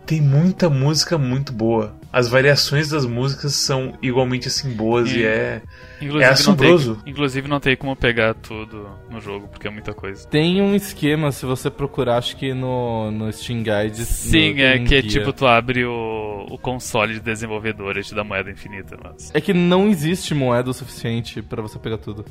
tem 0.04 0.20
muita 0.20 0.68
música 0.68 1.16
muito 1.16 1.52
boa. 1.52 1.94
As 2.12 2.28
variações 2.28 2.88
das 2.88 3.06
músicas 3.06 3.54
são 3.54 3.96
igualmente 4.02 4.48
assim 4.48 4.74
boas 4.74 5.08
e, 5.12 5.20
e 5.20 5.24
é, 5.24 5.62
é 6.00 6.24
assombroso. 6.24 6.94
Não 6.94 7.02
tem, 7.02 7.12
inclusive 7.12 7.46
não 7.46 7.60
tem 7.60 7.76
como 7.76 7.94
pegar 7.94 8.34
tudo 8.34 8.90
no 9.08 9.20
jogo, 9.20 9.46
porque 9.46 9.68
é 9.68 9.70
muita 9.70 9.94
coisa. 9.94 10.26
Tem 10.26 10.60
um 10.60 10.74
esquema, 10.74 11.30
se 11.30 11.46
você 11.46 11.70
procurar, 11.70 12.16
acho 12.16 12.36
que 12.36 12.52
no, 12.52 13.12
no 13.12 13.32
Steam 13.32 13.62
Guide. 13.62 14.04
Sim, 14.04 14.54
no, 14.54 14.60
é 14.60 14.78
que 14.80 14.96
é 14.96 15.02
tipo, 15.02 15.32
tu 15.32 15.46
abre 15.46 15.84
o, 15.84 16.46
o 16.50 16.58
console 16.58 17.14
de 17.14 17.20
desenvolvedor 17.20 17.96
e 17.96 18.02
te 18.02 18.12
dá 18.12 18.24
moeda 18.24 18.50
infinita. 18.50 18.98
Mas... 19.00 19.30
É 19.32 19.40
que 19.40 19.54
não 19.54 19.88
existe 19.88 20.34
moeda 20.34 20.68
o 20.68 20.74
suficiente 20.74 21.40
para 21.42 21.62
você 21.62 21.78
pegar 21.78 21.98
tudo. 21.98 22.24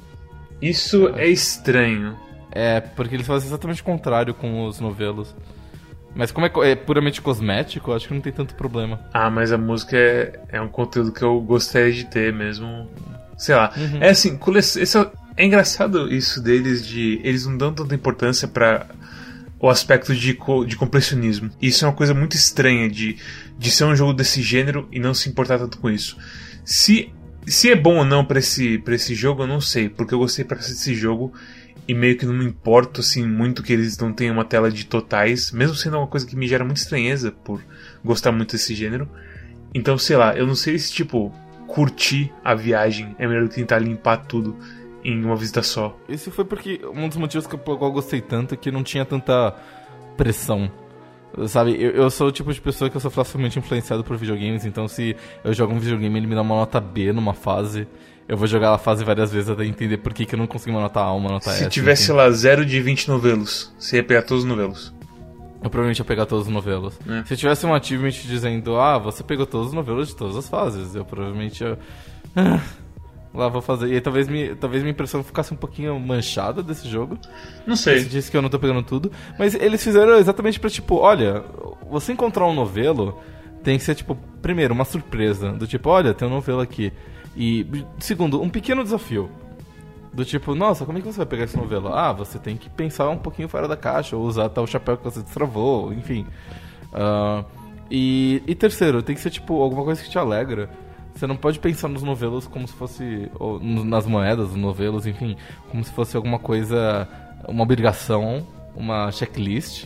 Isso 0.61 1.07
é 1.15 1.29
estranho. 1.29 2.17
É, 2.51 2.79
porque 2.79 3.15
eles 3.15 3.27
fazem 3.27 3.47
exatamente 3.47 3.81
o 3.81 3.85
contrário 3.85 4.33
com 4.33 4.65
os 4.65 4.79
novelos. 4.79 5.35
Mas 6.15 6.31
como 6.31 6.45
é, 6.45 6.51
é, 6.71 6.75
puramente 6.75 7.21
cosmético, 7.21 7.93
acho 7.93 8.07
que 8.07 8.13
não 8.13 8.21
tem 8.21 8.33
tanto 8.33 8.55
problema. 8.55 8.99
Ah, 9.13 9.29
mas 9.29 9.51
a 9.51 9.57
música 9.57 9.95
é, 9.95 10.39
é 10.49 10.61
um 10.61 10.67
conteúdo 10.67 11.11
que 11.11 11.23
eu 11.23 11.39
gostaria 11.39 11.91
de 11.91 12.05
ter 12.05 12.33
mesmo. 12.33 12.89
Sei 13.37 13.55
lá. 13.55 13.71
Uhum. 13.77 14.01
É 14.01 14.09
assim, 14.09 14.37
esse 14.57 14.97
é, 14.97 15.11
é, 15.37 15.45
engraçado 15.45 16.11
isso 16.11 16.41
deles 16.41 16.85
de. 16.85 17.21
Eles 17.23 17.45
não 17.45 17.57
dão 17.57 17.73
tanta 17.73 17.93
importância 17.93 18.47
para 18.47 18.87
o 19.59 19.69
aspecto 19.69 20.15
de, 20.15 20.37
de 20.65 20.75
completionismo. 20.75 21.51
Isso 21.61 21.85
é 21.85 21.87
uma 21.87 21.95
coisa 21.95 22.13
muito 22.13 22.35
estranha 22.35 22.89
de, 22.89 23.17
de 23.57 23.71
ser 23.71 23.83
um 23.83 23.95
jogo 23.95 24.13
desse 24.13 24.41
gênero 24.41 24.87
e 24.91 24.99
não 24.99 25.13
se 25.13 25.29
importar 25.29 25.59
tanto 25.59 25.77
com 25.77 25.89
isso. 25.89 26.17
Se, 26.65 27.11
se 27.45 27.69
é 27.69 27.75
bom 27.75 27.97
ou 27.97 28.05
não 28.05 28.25
para 28.25 28.39
esse, 28.39 28.77
pra 28.79 28.95
esse 28.95 29.13
jogo, 29.13 29.43
eu 29.43 29.47
não 29.47 29.61
sei, 29.61 29.89
porque 29.89 30.13
eu 30.13 30.19
gostei 30.19 30.45
pra 30.45 30.57
desse 30.57 30.95
jogo 30.95 31.33
e 31.89 31.93
meio 31.95 32.15
que 32.15 32.23
não 32.23 32.35
me 32.35 32.45
importo 32.45 33.01
assim 33.01 33.25
muito 33.25 33.63
que 33.63 33.73
eles 33.73 33.97
não 33.97 34.13
tenham 34.13 34.35
uma 34.35 34.45
tela 34.45 34.69
de 34.69 34.85
totais, 34.85 35.51
mesmo 35.51 35.75
sendo 35.75 35.97
uma 35.97 36.05
coisa 36.05 36.23
que 36.23 36.35
me 36.35 36.47
gera 36.47 36.63
muita 36.63 36.79
estranheza 36.79 37.31
por 37.31 37.59
gostar 38.05 38.31
muito 38.31 38.51
desse 38.51 38.75
gênero. 38.75 39.09
Então, 39.73 39.97
sei 39.97 40.15
lá, 40.15 40.37
eu 40.37 40.45
não 40.45 40.53
sei 40.53 40.77
se 40.77 40.93
tipo 40.93 41.33
curtir 41.65 42.31
a 42.43 42.53
viagem 42.53 43.15
é 43.17 43.25
melhor 43.25 43.45
do 43.45 43.49
que 43.49 43.55
tentar 43.55 43.79
limpar 43.79 44.17
tudo 44.17 44.55
em 45.03 45.25
uma 45.25 45.35
visita 45.35 45.63
só. 45.63 45.97
Isso 46.07 46.29
foi 46.29 46.45
porque 46.45 46.79
um 46.93 47.09
dos 47.09 47.17
motivos 47.17 47.47
que 47.47 47.55
eu, 47.55 47.61
eu 47.67 47.91
gostei 47.91 48.21
tanto 48.21 48.53
é 48.53 48.57
que 48.57 48.69
não 48.69 48.83
tinha 48.83 49.03
tanta 49.03 49.55
pressão. 50.15 50.71
Sabe, 51.47 51.75
eu, 51.79 51.91
eu 51.91 52.09
sou 52.09 52.27
o 52.27 52.31
tipo 52.31 52.51
de 52.51 52.59
pessoa 52.59 52.89
que 52.89 52.97
eu 52.97 53.01
sou 53.01 53.11
facilmente 53.11 53.59
influenciado 53.59 54.03
por 54.03 54.17
videogames, 54.17 54.65
então 54.65 54.87
se 54.87 55.15
eu 55.43 55.53
jogo 55.53 55.73
um 55.73 55.79
videogame 55.79 56.15
e 56.15 56.17
ele 56.19 56.27
me 56.27 56.35
dá 56.35 56.41
uma 56.41 56.55
nota 56.55 56.79
B 56.79 57.13
numa 57.13 57.33
fase, 57.33 57.87
eu 58.27 58.35
vou 58.35 58.47
jogar 58.47 58.73
a 58.73 58.77
fase 58.77 59.03
várias 59.03 59.31
vezes 59.31 59.49
até 59.49 59.65
entender 59.65 59.97
por 59.97 60.13
que, 60.13 60.25
que 60.25 60.35
eu 60.35 60.39
não 60.39 60.47
consigo 60.47 60.75
uma 60.75 60.81
nota 60.81 60.99
A, 60.99 61.13
uma 61.13 61.29
nota 61.29 61.49
Se 61.51 61.57
S. 61.57 61.63
Se 61.65 61.69
tivesse, 61.69 62.03
sei 62.05 62.15
lá, 62.15 62.29
0 62.29 62.65
de 62.65 62.81
20 62.81 63.07
novelos, 63.07 63.73
você 63.77 63.97
ia 63.97 64.03
pegar 64.03 64.23
todos 64.23 64.43
os 64.43 64.49
novelos. 64.49 64.93
Eu 65.61 65.69
provavelmente 65.69 65.99
ia 65.99 66.05
pegar 66.05 66.25
todos 66.25 66.47
os 66.47 66.53
novelos. 66.53 66.97
É. 67.07 67.23
Se 67.25 67.35
tivesse 67.35 67.65
um 67.65 67.73
achievement 67.73 68.11
dizendo, 68.11 68.77
ah, 68.77 68.97
você 68.97 69.23
pegou 69.23 69.45
todos 69.45 69.67
os 69.67 69.73
novelos 69.73 70.09
de 70.09 70.15
todas 70.15 70.35
as 70.35 70.47
fases, 70.47 70.95
eu 70.95 71.03
provavelmente 71.03 71.63
ia... 71.63 71.77
Lá 73.33 73.47
vou 73.47 73.61
fazer. 73.61 73.89
E 73.89 73.93
aí, 73.93 74.01
talvez, 74.01 74.27
me, 74.27 74.55
talvez 74.55 74.81
minha 74.81 74.91
impressão 74.91 75.23
ficasse 75.23 75.53
um 75.53 75.57
pouquinho 75.57 75.99
manchada 75.99 76.63
desse 76.63 76.87
jogo. 76.87 77.17
Não 77.65 77.75
sei. 77.75 77.99
Você 77.99 78.09
disse 78.09 78.31
que 78.31 78.37
eu 78.37 78.41
não 78.41 78.49
tô 78.49 78.57
pegando 78.57 78.81
tudo. 78.81 79.11
Mas 79.37 79.53
eles 79.53 79.83
fizeram 79.83 80.17
exatamente 80.17 80.59
pra, 80.59 80.69
tipo, 80.69 80.95
olha, 80.95 81.43
você 81.89 82.11
encontrar 82.11 82.47
um 82.47 82.53
novelo 82.53 83.19
tem 83.63 83.77
que 83.77 83.83
ser, 83.83 83.93
tipo, 83.93 84.15
primeiro, 84.41 84.73
uma 84.73 84.85
surpresa. 84.85 85.51
Do 85.51 85.67
tipo, 85.67 85.89
olha, 85.89 86.13
tem 86.13 86.27
um 86.27 86.31
novelo 86.31 86.61
aqui. 86.61 86.91
E, 87.35 87.85
segundo, 87.99 88.41
um 88.41 88.49
pequeno 88.49 88.83
desafio. 88.83 89.29
Do 90.11 90.25
tipo, 90.25 90.55
nossa, 90.55 90.85
como 90.85 90.97
é 90.97 91.01
que 91.01 91.07
você 91.07 91.17
vai 91.17 91.25
pegar 91.27 91.43
esse 91.43 91.55
novelo? 91.55 91.89
Ah, 91.93 92.11
você 92.11 92.39
tem 92.39 92.57
que 92.57 92.67
pensar 92.69 93.09
um 93.09 93.17
pouquinho 93.17 93.47
fora 93.47 93.67
da 93.67 93.77
caixa, 93.77 94.17
ou 94.17 94.25
usar 94.25 94.49
tal 94.49 94.65
chapéu 94.65 94.97
que 94.97 95.03
você 95.03 95.21
destravou, 95.21 95.93
enfim. 95.93 96.25
Uh, 96.91 97.45
e, 97.91 98.41
e 98.47 98.55
terceiro, 98.55 99.03
tem 99.03 99.15
que 99.15 99.21
ser 99.21 99.29
tipo 99.29 99.61
alguma 99.61 99.83
coisa 99.83 100.01
que 100.01 100.09
te 100.09 100.17
alegra. 100.17 100.69
Você 101.19 101.27
não 101.27 101.35
pode 101.35 101.59
pensar 101.59 101.89
nos 101.89 102.01
novelos 102.01 102.47
como 102.47 102.65
se 102.65 102.73
fosse. 102.73 103.29
Ou 103.37 103.59
nas 103.59 104.05
moedas, 104.05 104.51
nos 104.51 104.57
novelos, 104.57 105.05
enfim, 105.05 105.35
como 105.69 105.83
se 105.83 105.91
fosse 105.91 106.15
alguma 106.15 106.39
coisa. 106.39 107.05
Uma 107.45 107.63
obrigação, 107.63 108.47
uma 108.73 109.11
checklist. 109.11 109.85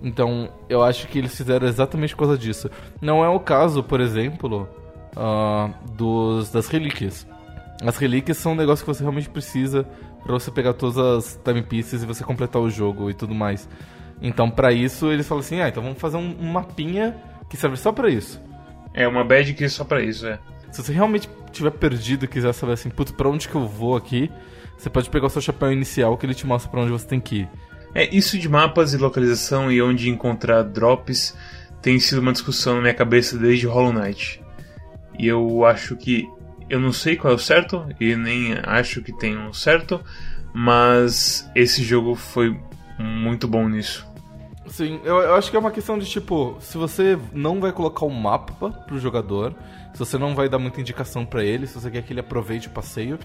Então, 0.00 0.48
eu 0.68 0.80
acho 0.84 1.08
que 1.08 1.18
eles 1.18 1.36
fizeram 1.36 1.66
exatamente 1.66 2.14
por 2.14 2.20
causa 2.20 2.38
disso. 2.38 2.70
Não 3.00 3.24
é 3.24 3.28
o 3.28 3.40
caso, 3.40 3.82
por 3.82 4.00
exemplo, 4.00 4.68
uh, 5.16 5.74
dos, 5.92 6.52
das 6.52 6.68
relíquias. 6.68 7.26
As 7.84 7.96
relíquias 7.96 8.36
são 8.36 8.52
um 8.52 8.56
negócio 8.56 8.84
que 8.84 8.94
você 8.94 9.02
realmente 9.02 9.28
precisa 9.28 9.84
para 10.22 10.32
você 10.32 10.52
pegar 10.52 10.74
todas 10.74 10.98
as 10.98 11.40
time 11.44 11.62
pieces 11.62 12.04
e 12.04 12.06
você 12.06 12.22
completar 12.22 12.62
o 12.62 12.70
jogo 12.70 13.10
e 13.10 13.14
tudo 13.14 13.34
mais. 13.34 13.68
Então, 14.22 14.48
para 14.48 14.72
isso, 14.72 15.10
eles 15.10 15.26
falam 15.26 15.40
assim: 15.40 15.60
ah, 15.60 15.68
então 15.68 15.82
vamos 15.82 15.98
fazer 15.98 16.16
um, 16.16 16.52
mapinha 16.52 17.16
que 17.48 17.56
serve 17.56 17.76
só 17.76 17.90
para 17.90 18.08
isso. 18.08 18.40
É, 18.94 19.08
uma 19.08 19.24
badge 19.24 19.54
que 19.54 19.64
é 19.64 19.68
só 19.68 19.84
para 19.84 20.00
isso, 20.00 20.26
é. 20.28 20.38
Se 20.70 20.82
você 20.82 20.92
realmente 20.92 21.28
tiver 21.52 21.70
perdido 21.70 22.24
e 22.24 22.28
quiser 22.28 22.52
saber 22.52 22.74
assim, 22.74 22.90
putz, 22.90 23.12
pra 23.12 23.28
onde 23.28 23.48
que 23.48 23.54
eu 23.54 23.66
vou 23.66 23.96
aqui, 23.96 24.30
você 24.76 24.88
pode 24.88 25.10
pegar 25.10 25.26
o 25.26 25.30
seu 25.30 25.42
chapéu 25.42 25.72
inicial 25.72 26.16
que 26.16 26.24
ele 26.24 26.34
te 26.34 26.46
mostra 26.46 26.70
para 26.70 26.80
onde 26.80 26.92
você 26.92 27.06
tem 27.06 27.20
que 27.20 27.40
ir. 27.40 27.48
É, 27.94 28.14
isso 28.14 28.38
de 28.38 28.48
mapas 28.48 28.94
e 28.94 28.96
localização 28.96 29.70
e 29.70 29.82
onde 29.82 30.08
encontrar 30.08 30.62
drops 30.62 31.36
tem 31.82 31.98
sido 31.98 32.20
uma 32.20 32.32
discussão 32.32 32.76
na 32.76 32.82
minha 32.82 32.94
cabeça 32.94 33.36
desde 33.36 33.66
Hollow 33.66 33.92
Knight. 33.92 34.42
E 35.18 35.26
eu 35.26 35.64
acho 35.64 35.96
que. 35.96 36.28
Eu 36.68 36.78
não 36.78 36.92
sei 36.92 37.16
qual 37.16 37.32
é 37.32 37.36
o 37.36 37.38
certo, 37.38 37.84
e 37.98 38.14
nem 38.14 38.54
acho 38.62 39.02
que 39.02 39.12
tem 39.12 39.36
um 39.36 39.52
certo, 39.52 40.00
mas 40.54 41.50
esse 41.52 41.82
jogo 41.82 42.14
foi 42.14 42.56
muito 42.96 43.48
bom 43.48 43.68
nisso. 43.68 44.06
Sim, 44.68 45.00
eu, 45.02 45.18
eu, 45.18 45.34
acho 45.34 45.50
que 45.50 45.56
é 45.56 45.58
uma 45.58 45.72
questão 45.72 45.98
de 45.98 46.06
tipo, 46.06 46.56
se 46.60 46.78
você 46.78 47.18
não 47.32 47.60
vai 47.60 47.72
colocar 47.72 48.06
um 48.06 48.10
mapa 48.10 48.70
pro 48.86 49.00
jogador, 49.00 49.52
se 49.92 49.98
você 49.98 50.18
não 50.18 50.34
vai 50.34 50.48
dar 50.48 50.58
muita 50.58 50.80
indicação 50.80 51.24
para 51.24 51.44
ele, 51.44 51.66
se 51.66 51.74
você 51.74 51.90
quer 51.90 52.02
que 52.02 52.12
ele 52.12 52.20
aproveite 52.20 52.68
o 52.68 52.70
passeio, 52.70 53.18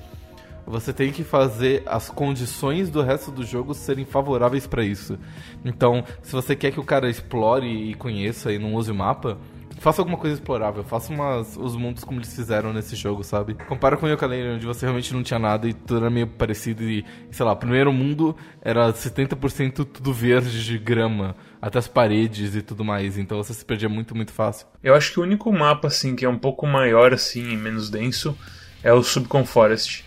você 0.65 0.91
tem 0.91 1.12
que 1.12 1.24
fazer 1.24 1.84
as 1.86 2.10
condições 2.10 2.89
do 2.89 3.01
resto 3.01 3.31
do 3.31 3.45
jogo 3.45 3.74
serem 3.74 4.03
favoráveis 4.03 4.65
para 4.65 4.84
isso. 4.84 5.17
Então, 5.63 6.03
se 6.24 6.31
você 6.31 6.55
quer 6.55 6.72
que 6.72 6.79
o 6.79 6.84
cara 6.84 7.10
explore 7.10 7.67
e 7.67 7.93
conheça 7.93 8.51
e 8.51 8.57
não 8.57 8.74
use 8.74 8.91
o 8.91 8.95
mapa, 8.95 9.38
Faça 9.86 10.01
alguma 10.01 10.18
coisa 10.18 10.34
explorável, 10.34 10.84
faça 10.84 11.13
umas, 11.13 11.56
os 11.56 11.75
mundos 11.75 12.04
como 12.04 12.18
eles 12.18 12.36
fizeram 12.36 12.74
nesse 12.74 12.96
jogo, 12.96 13.24
sabe? 13.24 13.54
Compara 13.54 13.96
com 13.96 14.08
o 14.08 14.10
yooka 14.10 14.25
onde 14.25 14.65
você 14.65 14.84
realmente 14.88 15.13
não 15.13 15.22
tinha 15.22 15.38
nada 15.38 15.68
e 15.70 15.75
tudo 15.75 15.98
era 15.98 16.10
meio 16.10 16.25
parecido 16.25 16.82
e, 16.82 17.06
sei 17.30 17.46
lá, 17.46 17.51
o 17.51 17.56
primeiro 17.56 17.94
mundo 17.94 18.36
era 18.63 18.92
70% 18.92 19.86
tudo 19.86 20.12
verde 20.12 20.65
de 20.65 20.80
grama, 20.80 21.36
até 21.62 21.77
as 21.77 21.88
paredes 21.88 22.56
e 22.56 22.63
tudo 22.63 22.84
mais, 22.84 23.15
então 23.15 23.38
você 23.38 23.54
se 23.54 23.63
perdia 23.63 23.88
muito, 23.88 24.15
muito 24.15 24.34
fácil. 24.34 24.65
Eu 24.84 24.96
acho 24.96 25.12
que 25.12 25.20
o 25.20 25.22
único 25.22 25.54
mapa, 25.54 25.88
assim, 25.88 26.15
que 26.15 26.25
é 26.25 26.30
um 26.30 26.39
pouco 26.39 26.65
maior, 26.65 27.13
assim, 27.13 27.54
e 27.54 27.56
menos 27.56 27.88
denso, 27.88 28.36
é 28.82 28.92
o 28.92 29.04
Subcon 29.04 29.46
Forest. 29.46 30.04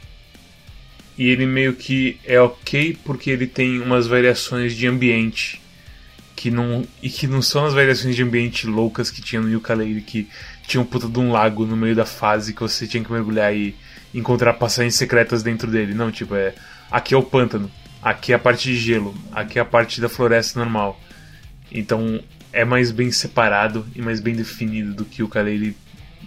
E 1.16 1.28
ele 1.28 1.46
meio 1.46 1.74
que 1.74 2.18
é 2.24 2.40
ok 2.40 2.98
porque 3.04 3.30
ele 3.30 3.46
tem 3.46 3.80
umas 3.80 4.08
variações 4.08 4.74
de 4.74 4.88
ambiente 4.88 5.67
que 6.38 6.52
não 6.52 6.86
e 7.02 7.10
que 7.10 7.26
não 7.26 7.42
são 7.42 7.66
as 7.66 7.74
variações 7.74 8.14
de 8.14 8.22
ambiente 8.22 8.64
loucas 8.64 9.10
que 9.10 9.20
tinha 9.20 9.42
no 9.42 9.50
Yooka-Laylee 9.50 10.00
que 10.00 10.28
tinha 10.68 10.80
um 10.80 10.84
puta 10.84 11.08
de 11.08 11.18
um 11.18 11.32
lago 11.32 11.66
no 11.66 11.76
meio 11.76 11.96
da 11.96 12.06
fase 12.06 12.54
que 12.54 12.60
você 12.60 12.86
tinha 12.86 13.02
que 13.02 13.10
mergulhar 13.10 13.52
e 13.52 13.74
encontrar 14.14 14.52
passagens 14.52 14.94
secretas 14.94 15.42
dentro 15.42 15.68
dele. 15.68 15.94
Não, 15.94 16.12
tipo, 16.12 16.36
é 16.36 16.54
aqui 16.88 17.12
é 17.12 17.16
o 17.16 17.24
pântano, 17.24 17.68
aqui 18.00 18.32
é 18.32 18.36
a 18.36 18.38
parte 18.38 18.70
de 18.70 18.76
gelo, 18.76 19.16
aqui 19.32 19.58
é 19.58 19.62
a 19.62 19.64
parte 19.64 20.00
da 20.00 20.08
floresta 20.08 20.60
normal. 20.60 21.00
Então 21.72 22.22
é 22.52 22.64
mais 22.64 22.92
bem 22.92 23.10
separado 23.10 23.84
e 23.96 24.00
mais 24.00 24.20
bem 24.20 24.36
definido 24.36 24.94
do 24.94 25.04
que 25.04 25.20
o 25.20 25.26
Yooka-Laylee 25.26 25.76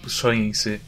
sonha 0.08 0.44
em 0.44 0.52
ser. 0.52 0.82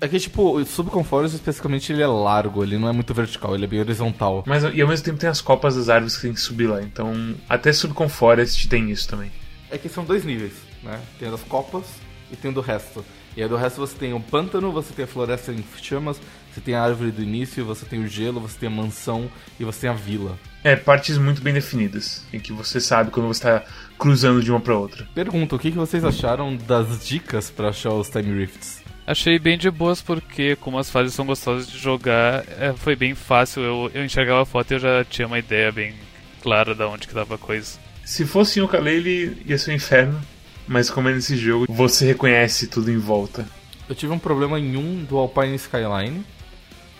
É 0.00 0.08
que, 0.08 0.18
tipo, 0.18 0.56
o 0.56 0.64
Subconforest, 0.64 1.36
especificamente, 1.36 1.92
ele 1.92 2.02
é 2.02 2.06
largo, 2.06 2.64
ele 2.64 2.78
não 2.78 2.88
é 2.88 2.92
muito 2.92 3.12
vertical, 3.12 3.54
ele 3.54 3.64
é 3.64 3.68
bem 3.68 3.80
horizontal. 3.80 4.42
Mas, 4.46 4.62
e 4.62 4.80
ao 4.80 4.88
mesmo 4.88 5.04
tempo 5.04 5.18
tem 5.18 5.28
as 5.28 5.42
copas 5.42 5.76
das 5.76 5.90
árvores 5.90 6.16
que 6.16 6.22
tem 6.22 6.32
que 6.32 6.40
subir 6.40 6.68
lá, 6.68 6.82
então 6.82 7.34
até 7.46 7.70
Subconforest 7.70 8.66
tem 8.68 8.90
isso 8.90 9.06
também. 9.06 9.30
É 9.70 9.76
que 9.76 9.90
são 9.90 10.02
dois 10.02 10.24
níveis, 10.24 10.54
né? 10.82 10.98
Tem 11.18 11.28
as 11.28 11.42
copas 11.42 11.84
e 12.32 12.36
tem 12.36 12.50
o 12.50 12.54
do 12.54 12.62
resto. 12.62 13.04
E 13.36 13.42
aí 13.42 13.48
do 13.48 13.56
resto 13.56 13.76
você 13.76 13.94
tem 13.94 14.14
o 14.14 14.20
pântano, 14.20 14.72
você 14.72 14.92
tem 14.92 15.04
a 15.04 15.08
floresta 15.08 15.52
em 15.52 15.62
chamas, 15.80 16.18
você 16.52 16.60
tem 16.60 16.74
a 16.74 16.82
árvore 16.82 17.10
do 17.10 17.22
início, 17.22 17.64
você 17.64 17.84
tem 17.84 18.02
o 18.02 18.08
gelo, 18.08 18.40
você 18.40 18.58
tem 18.58 18.68
a 18.68 18.72
mansão 18.72 19.30
e 19.58 19.64
você 19.64 19.82
tem 19.82 19.90
a 19.90 19.94
vila. 19.94 20.38
É, 20.64 20.74
partes 20.76 21.18
muito 21.18 21.42
bem 21.42 21.52
definidas, 21.54 22.24
em 22.32 22.40
que 22.40 22.52
você 22.52 22.80
sabe 22.80 23.10
quando 23.10 23.28
você 23.28 23.40
está 23.40 23.64
cruzando 23.98 24.42
de 24.42 24.50
uma 24.50 24.60
para 24.60 24.76
outra. 24.76 25.06
Pergunta, 25.14 25.54
o 25.54 25.58
que, 25.58 25.70
que 25.70 25.78
vocês 25.78 26.04
acharam 26.04 26.56
das 26.56 27.06
dicas 27.06 27.50
para 27.50 27.68
achar 27.68 27.92
os 27.92 28.08
Time 28.08 28.36
Rifts? 28.38 28.82
Achei 29.10 29.40
bem 29.40 29.58
de 29.58 29.68
boas 29.72 30.00
porque, 30.00 30.54
como 30.54 30.78
as 30.78 30.88
fases 30.88 31.14
são 31.14 31.26
gostosas 31.26 31.68
de 31.68 31.76
jogar, 31.76 32.44
é, 32.60 32.72
foi 32.76 32.94
bem 32.94 33.12
fácil. 33.12 33.60
Eu, 33.60 33.90
eu 33.92 34.04
enxergava 34.04 34.42
a 34.42 34.46
foto 34.46 34.70
e 34.70 34.74
eu 34.74 34.78
já 34.78 35.04
tinha 35.04 35.26
uma 35.26 35.40
ideia 35.40 35.72
bem 35.72 35.96
clara 36.40 36.76
de 36.76 36.84
onde 36.84 37.08
que 37.08 37.14
dava 37.14 37.34
a 37.34 37.38
coisa. 37.38 37.76
Se 38.04 38.24
fosse 38.24 38.60
em 38.60 38.62
Ukulele, 38.62 39.42
ia 39.44 39.58
ser 39.58 39.72
um 39.72 39.74
inferno. 39.74 40.20
Mas 40.64 40.88
como 40.88 41.08
é 41.08 41.12
nesse 41.12 41.36
jogo, 41.36 41.66
você 41.68 42.06
reconhece 42.06 42.68
tudo 42.68 42.88
em 42.88 42.98
volta. 42.98 43.44
Eu 43.88 43.96
tive 43.96 44.12
um 44.12 44.18
problema 44.18 44.60
em 44.60 44.76
um 44.76 45.02
do 45.02 45.18
Alpine 45.18 45.56
Skyline, 45.56 46.24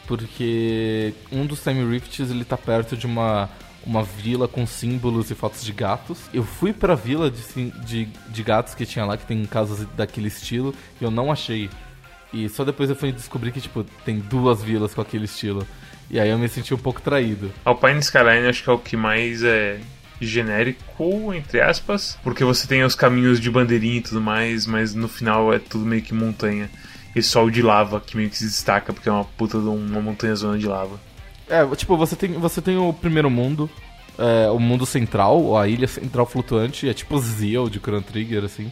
porque 0.08 1.14
um 1.30 1.46
dos 1.46 1.62
Time 1.62 1.88
Rifts 1.92 2.28
ele 2.28 2.44
tá 2.44 2.56
perto 2.56 2.96
de 2.96 3.06
uma, 3.06 3.48
uma 3.86 4.02
vila 4.02 4.48
com 4.48 4.66
símbolos 4.66 5.30
e 5.30 5.36
fotos 5.36 5.64
de 5.64 5.72
gatos. 5.72 6.18
Eu 6.34 6.42
fui 6.42 6.72
pra 6.72 6.96
vila 6.96 7.30
de, 7.30 7.70
de, 7.84 8.08
de 8.28 8.42
gatos 8.42 8.74
que 8.74 8.84
tinha 8.84 9.04
lá, 9.04 9.16
que 9.16 9.26
tem 9.26 9.44
casas 9.44 9.86
daquele 9.96 10.26
estilo, 10.26 10.74
e 11.00 11.04
eu 11.04 11.10
não 11.12 11.30
achei. 11.30 11.70
E 12.32 12.48
só 12.48 12.64
depois 12.64 12.88
eu 12.88 12.96
fui 12.96 13.12
descobrir 13.12 13.52
que, 13.52 13.60
tipo, 13.60 13.84
tem 14.04 14.18
duas 14.18 14.62
vilas 14.62 14.94
com 14.94 15.00
aquele 15.00 15.24
estilo. 15.24 15.66
E 16.10 16.18
aí 16.18 16.28
eu 16.28 16.38
me 16.38 16.48
senti 16.48 16.74
um 16.74 16.78
pouco 16.78 17.00
traído. 17.00 17.52
Alpine 17.64 18.00
Skyline 18.00 18.48
acho 18.48 18.64
que 18.64 18.70
é 18.70 18.72
o 18.72 18.78
que 18.78 18.96
mais 18.96 19.42
é 19.42 19.80
genérico, 20.20 21.32
entre 21.32 21.60
aspas, 21.60 22.18
porque 22.22 22.44
você 22.44 22.66
tem 22.66 22.84
os 22.84 22.94
caminhos 22.94 23.40
de 23.40 23.50
bandeirinha 23.50 23.96
e 23.96 24.02
tudo 24.02 24.20
mais, 24.20 24.66
mas 24.66 24.94
no 24.94 25.08
final 25.08 25.52
é 25.52 25.58
tudo 25.58 25.86
meio 25.86 26.02
que 26.02 26.12
montanha. 26.12 26.68
E 27.14 27.22
só 27.22 27.44
o 27.44 27.50
de 27.50 27.62
lava 27.62 28.00
que 28.00 28.16
meio 28.16 28.30
que 28.30 28.36
se 28.36 28.44
destaca, 28.44 28.92
porque 28.92 29.08
é 29.08 29.12
uma 29.12 29.24
puta 29.24 29.58
de 29.58 29.66
uma 29.66 30.00
montanha 30.00 30.34
zona 30.34 30.58
de 30.58 30.66
lava. 30.66 31.00
É, 31.48 31.66
tipo, 31.74 31.96
você 31.96 32.14
tem, 32.14 32.32
você 32.34 32.60
tem 32.60 32.76
o 32.76 32.92
primeiro 32.92 33.28
mundo, 33.28 33.68
é, 34.16 34.48
o 34.50 34.60
mundo 34.60 34.86
central, 34.86 35.56
a 35.56 35.66
ilha 35.66 35.88
central 35.88 36.26
flutuante, 36.26 36.88
é 36.88 36.94
tipo 36.94 37.18
Zeal 37.18 37.68
de 37.68 37.80
Chrono 37.80 38.02
Trigger, 38.02 38.44
assim. 38.44 38.70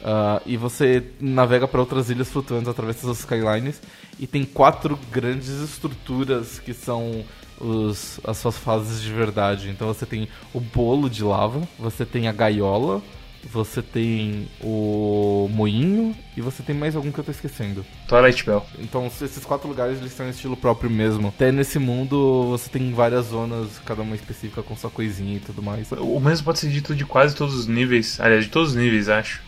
Uh, 0.00 0.40
e 0.46 0.56
você 0.56 1.02
navega 1.20 1.66
para 1.66 1.80
outras 1.80 2.08
ilhas 2.08 2.30
flutuantes 2.30 2.68
através 2.68 2.96
dessas 2.96 3.20
skylines. 3.20 3.80
E 4.18 4.26
tem 4.26 4.44
quatro 4.44 4.98
grandes 5.10 5.48
estruturas 5.48 6.58
que 6.58 6.72
são 6.72 7.24
os, 7.60 8.20
as 8.24 8.38
suas 8.38 8.56
fases 8.56 9.02
de 9.02 9.12
verdade. 9.12 9.70
Então 9.70 9.88
você 9.88 10.06
tem 10.06 10.28
o 10.52 10.60
bolo 10.60 11.08
de 11.08 11.22
lava, 11.22 11.62
você 11.78 12.04
tem 12.04 12.28
a 12.28 12.32
gaiola, 12.32 13.02
você 13.44 13.80
tem 13.80 14.48
o 14.60 15.48
moinho 15.52 16.14
e 16.36 16.40
você 16.40 16.62
tem 16.62 16.74
mais 16.74 16.96
algum 16.96 17.10
que 17.10 17.18
eu 17.18 17.24
tô 17.24 17.30
esquecendo. 17.30 17.84
Twilight 18.06 18.44
Bell. 18.44 18.64
Então 18.78 19.06
esses 19.06 19.44
quatro 19.44 19.68
lugares 19.68 19.98
eles 19.98 20.14
têm 20.14 20.26
um 20.26 20.30
estilo 20.30 20.56
próprio 20.56 20.90
mesmo. 20.90 21.28
Até 21.28 21.52
nesse 21.52 21.78
mundo 21.78 22.44
você 22.50 22.68
tem 22.68 22.92
várias 22.92 23.26
zonas, 23.26 23.78
cada 23.84 24.02
uma 24.02 24.14
específica 24.14 24.62
com 24.62 24.76
sua 24.76 24.90
coisinha 24.90 25.36
e 25.36 25.40
tudo 25.40 25.62
mais. 25.62 25.90
O 25.92 26.20
mesmo 26.20 26.44
pode 26.44 26.58
ser 26.58 26.70
dito 26.70 26.94
de 26.94 27.04
quase 27.04 27.34
todos 27.34 27.54
os 27.54 27.66
níveis, 27.66 28.20
aliás, 28.20 28.44
de 28.44 28.50
todos 28.50 28.70
os 28.70 28.76
níveis, 28.76 29.08
acho. 29.08 29.47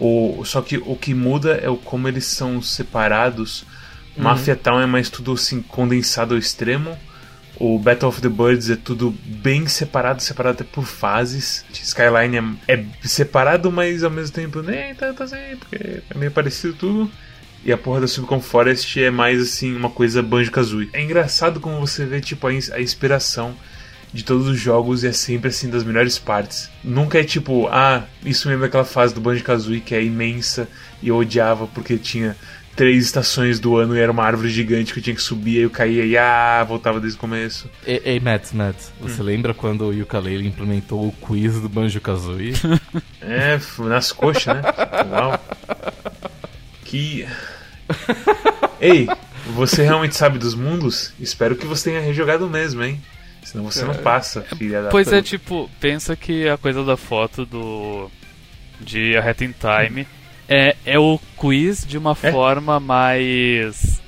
O, 0.00 0.42
só 0.44 0.62
que 0.62 0.78
o 0.78 0.96
que 0.96 1.12
muda 1.12 1.54
é 1.54 1.68
o 1.68 1.76
como 1.76 2.06
eles 2.08 2.24
são 2.24 2.62
separados. 2.62 3.62
Uhum. 4.16 4.24
Mafia 4.24 4.56
Town 4.56 4.80
é 4.80 4.86
mais 4.86 5.10
tudo 5.10 5.32
assim 5.32 5.60
condensado 5.60 6.34
ao 6.34 6.38
extremo 6.38 6.96
o 7.60 7.78
Battle 7.78 8.08
of 8.08 8.20
the 8.20 8.28
Birds 8.28 8.70
é 8.70 8.76
tudo 8.76 9.12
bem 9.24 9.66
separado, 9.66 10.22
separado 10.22 10.54
até 10.54 10.64
por 10.64 10.84
fases. 10.84 11.64
Skyline 11.72 12.56
é, 12.68 12.74
é 12.74 12.84
separado, 13.02 13.70
mas 13.72 14.04
ao 14.04 14.10
mesmo 14.10 14.34
tempo 14.34 14.62
nem 14.62 14.94
tanto 14.94 15.24
assim, 15.24 15.56
porque 15.58 16.02
é 16.08 16.16
meio 16.16 16.30
parecido 16.30 16.74
tudo. 16.74 17.10
E 17.64 17.72
a 17.72 17.76
porra 17.76 18.02
da 18.02 18.06
Subcon 18.06 18.40
Forest 18.40 19.02
é 19.02 19.10
mais 19.10 19.42
assim, 19.42 19.74
uma 19.74 19.90
coisa 19.90 20.22
Banjo-Kazooie. 20.22 20.90
É 20.92 21.02
engraçado 21.02 21.58
como 21.58 21.80
você 21.80 22.06
vê 22.06 22.20
tipo 22.20 22.46
a, 22.46 22.50
a 22.50 22.80
inspiração 22.80 23.56
de 24.12 24.24
todos 24.24 24.46
os 24.46 24.58
jogos 24.58 25.04
e 25.04 25.08
é 25.08 25.12
sempre 25.12 25.48
assim 25.48 25.68
das 25.68 25.84
melhores 25.84 26.18
partes. 26.18 26.70
Nunca 26.82 27.18
é 27.18 27.24
tipo, 27.24 27.68
ah, 27.68 28.04
isso 28.24 28.48
mesmo 28.48 28.62
daquela 28.62 28.84
fase 28.84 29.14
do 29.14 29.20
Banjo-Kazooie 29.20 29.80
que 29.80 29.94
é 29.94 30.02
imensa 30.02 30.68
e 31.02 31.08
eu 31.08 31.16
odiava 31.16 31.66
porque 31.66 31.96
tinha 31.96 32.36
três 32.78 33.04
estações 33.04 33.58
do 33.58 33.76
ano 33.76 33.96
e 33.96 33.98
era 33.98 34.12
uma 34.12 34.22
árvore 34.22 34.48
gigante 34.48 34.92
que 34.92 35.00
eu 35.00 35.02
tinha 35.02 35.16
que 35.16 35.20
subir, 35.20 35.56
aí 35.56 35.62
eu 35.64 35.70
caía 35.70 36.04
e 36.04 36.16
ah, 36.16 36.64
voltava 36.66 37.00
desde 37.00 37.18
o 37.18 37.20
começo. 37.20 37.68
Ei, 37.84 38.00
ei 38.04 38.20
Matt, 38.20 38.52
Matt, 38.52 38.76
você 39.00 39.20
hum. 39.20 39.24
lembra 39.24 39.52
quando 39.52 39.84
o 39.86 39.92
Yooka-Laylee 39.92 40.46
implementou 40.46 41.08
o 41.08 41.12
quiz 41.12 41.60
do 41.60 41.68
Banjo-Kazooie? 41.68 42.52
é, 43.20 43.58
nas 43.78 44.12
coxas, 44.12 44.54
né? 44.54 44.62
Uau. 45.10 45.40
Que... 46.84 47.26
Ei, 48.80 49.08
você 49.54 49.82
realmente 49.82 50.14
sabe 50.14 50.38
dos 50.38 50.54
mundos? 50.54 51.12
Espero 51.18 51.56
que 51.56 51.66
você 51.66 51.90
tenha 51.90 52.00
rejogado 52.00 52.48
mesmo, 52.48 52.84
hein? 52.84 53.00
Senão 53.50 53.64
você 53.64 53.84
não 53.84 53.94
é. 53.94 53.98
passa, 53.98 54.42
filha 54.42 54.82
da 54.82 54.88
Pois 54.90 55.12
é, 55.12 55.22
tipo, 55.22 55.70
pensa 55.80 56.14
que 56.14 56.48
a 56.48 56.58
coisa 56.58 56.84
da 56.84 56.96
foto 56.96 57.46
do... 57.46 58.10
de 58.80 59.16
A 59.16 59.28
Hat 59.28 59.44
in 59.44 59.52
Time... 59.52 60.06
É, 60.48 60.74
é 60.86 60.98
o 60.98 61.20
quiz 61.36 61.84
de 61.86 61.98
uma 61.98 62.16
é? 62.22 62.32
forma 62.32 62.80
mais. 62.80 64.00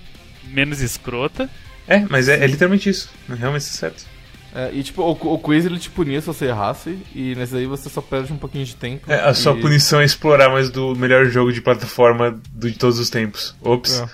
menos 0.44 0.80
escrota. 0.80 1.50
É, 1.86 2.00
mas 2.08 2.28
é, 2.28 2.42
é 2.42 2.46
literalmente 2.46 2.88
isso. 2.88 3.10
Realmente 3.28 3.64
é 3.64 3.66
certo. 3.66 4.06
É, 4.54 4.70
e 4.72 4.82
tipo, 4.82 5.02
o, 5.02 5.34
o, 5.34 5.38
quiz 5.38 5.64
ele 5.64 5.78
te 5.78 5.90
punia 5.90 6.20
se 6.20 6.26
você 6.26 6.46
errasse, 6.46 6.98
e 7.14 7.34
nesse 7.36 7.56
aí 7.56 7.66
você 7.66 7.88
só 7.88 8.00
perde 8.00 8.32
um 8.32 8.36
pouquinho 8.36 8.64
de 8.64 8.74
tempo. 8.74 9.10
É, 9.10 9.20
a 9.20 9.30
e... 9.30 9.34
sua 9.34 9.54
punição 9.54 10.00
é 10.00 10.04
explorar 10.04 10.48
mais 10.48 10.70
do 10.70 10.94
melhor 10.96 11.26
jogo 11.26 11.52
de 11.52 11.60
plataforma 11.60 12.40
de 12.52 12.72
todos 12.72 12.98
os 12.98 13.10
tempos. 13.10 13.54
Ops. 13.60 14.00
É. 14.00 14.08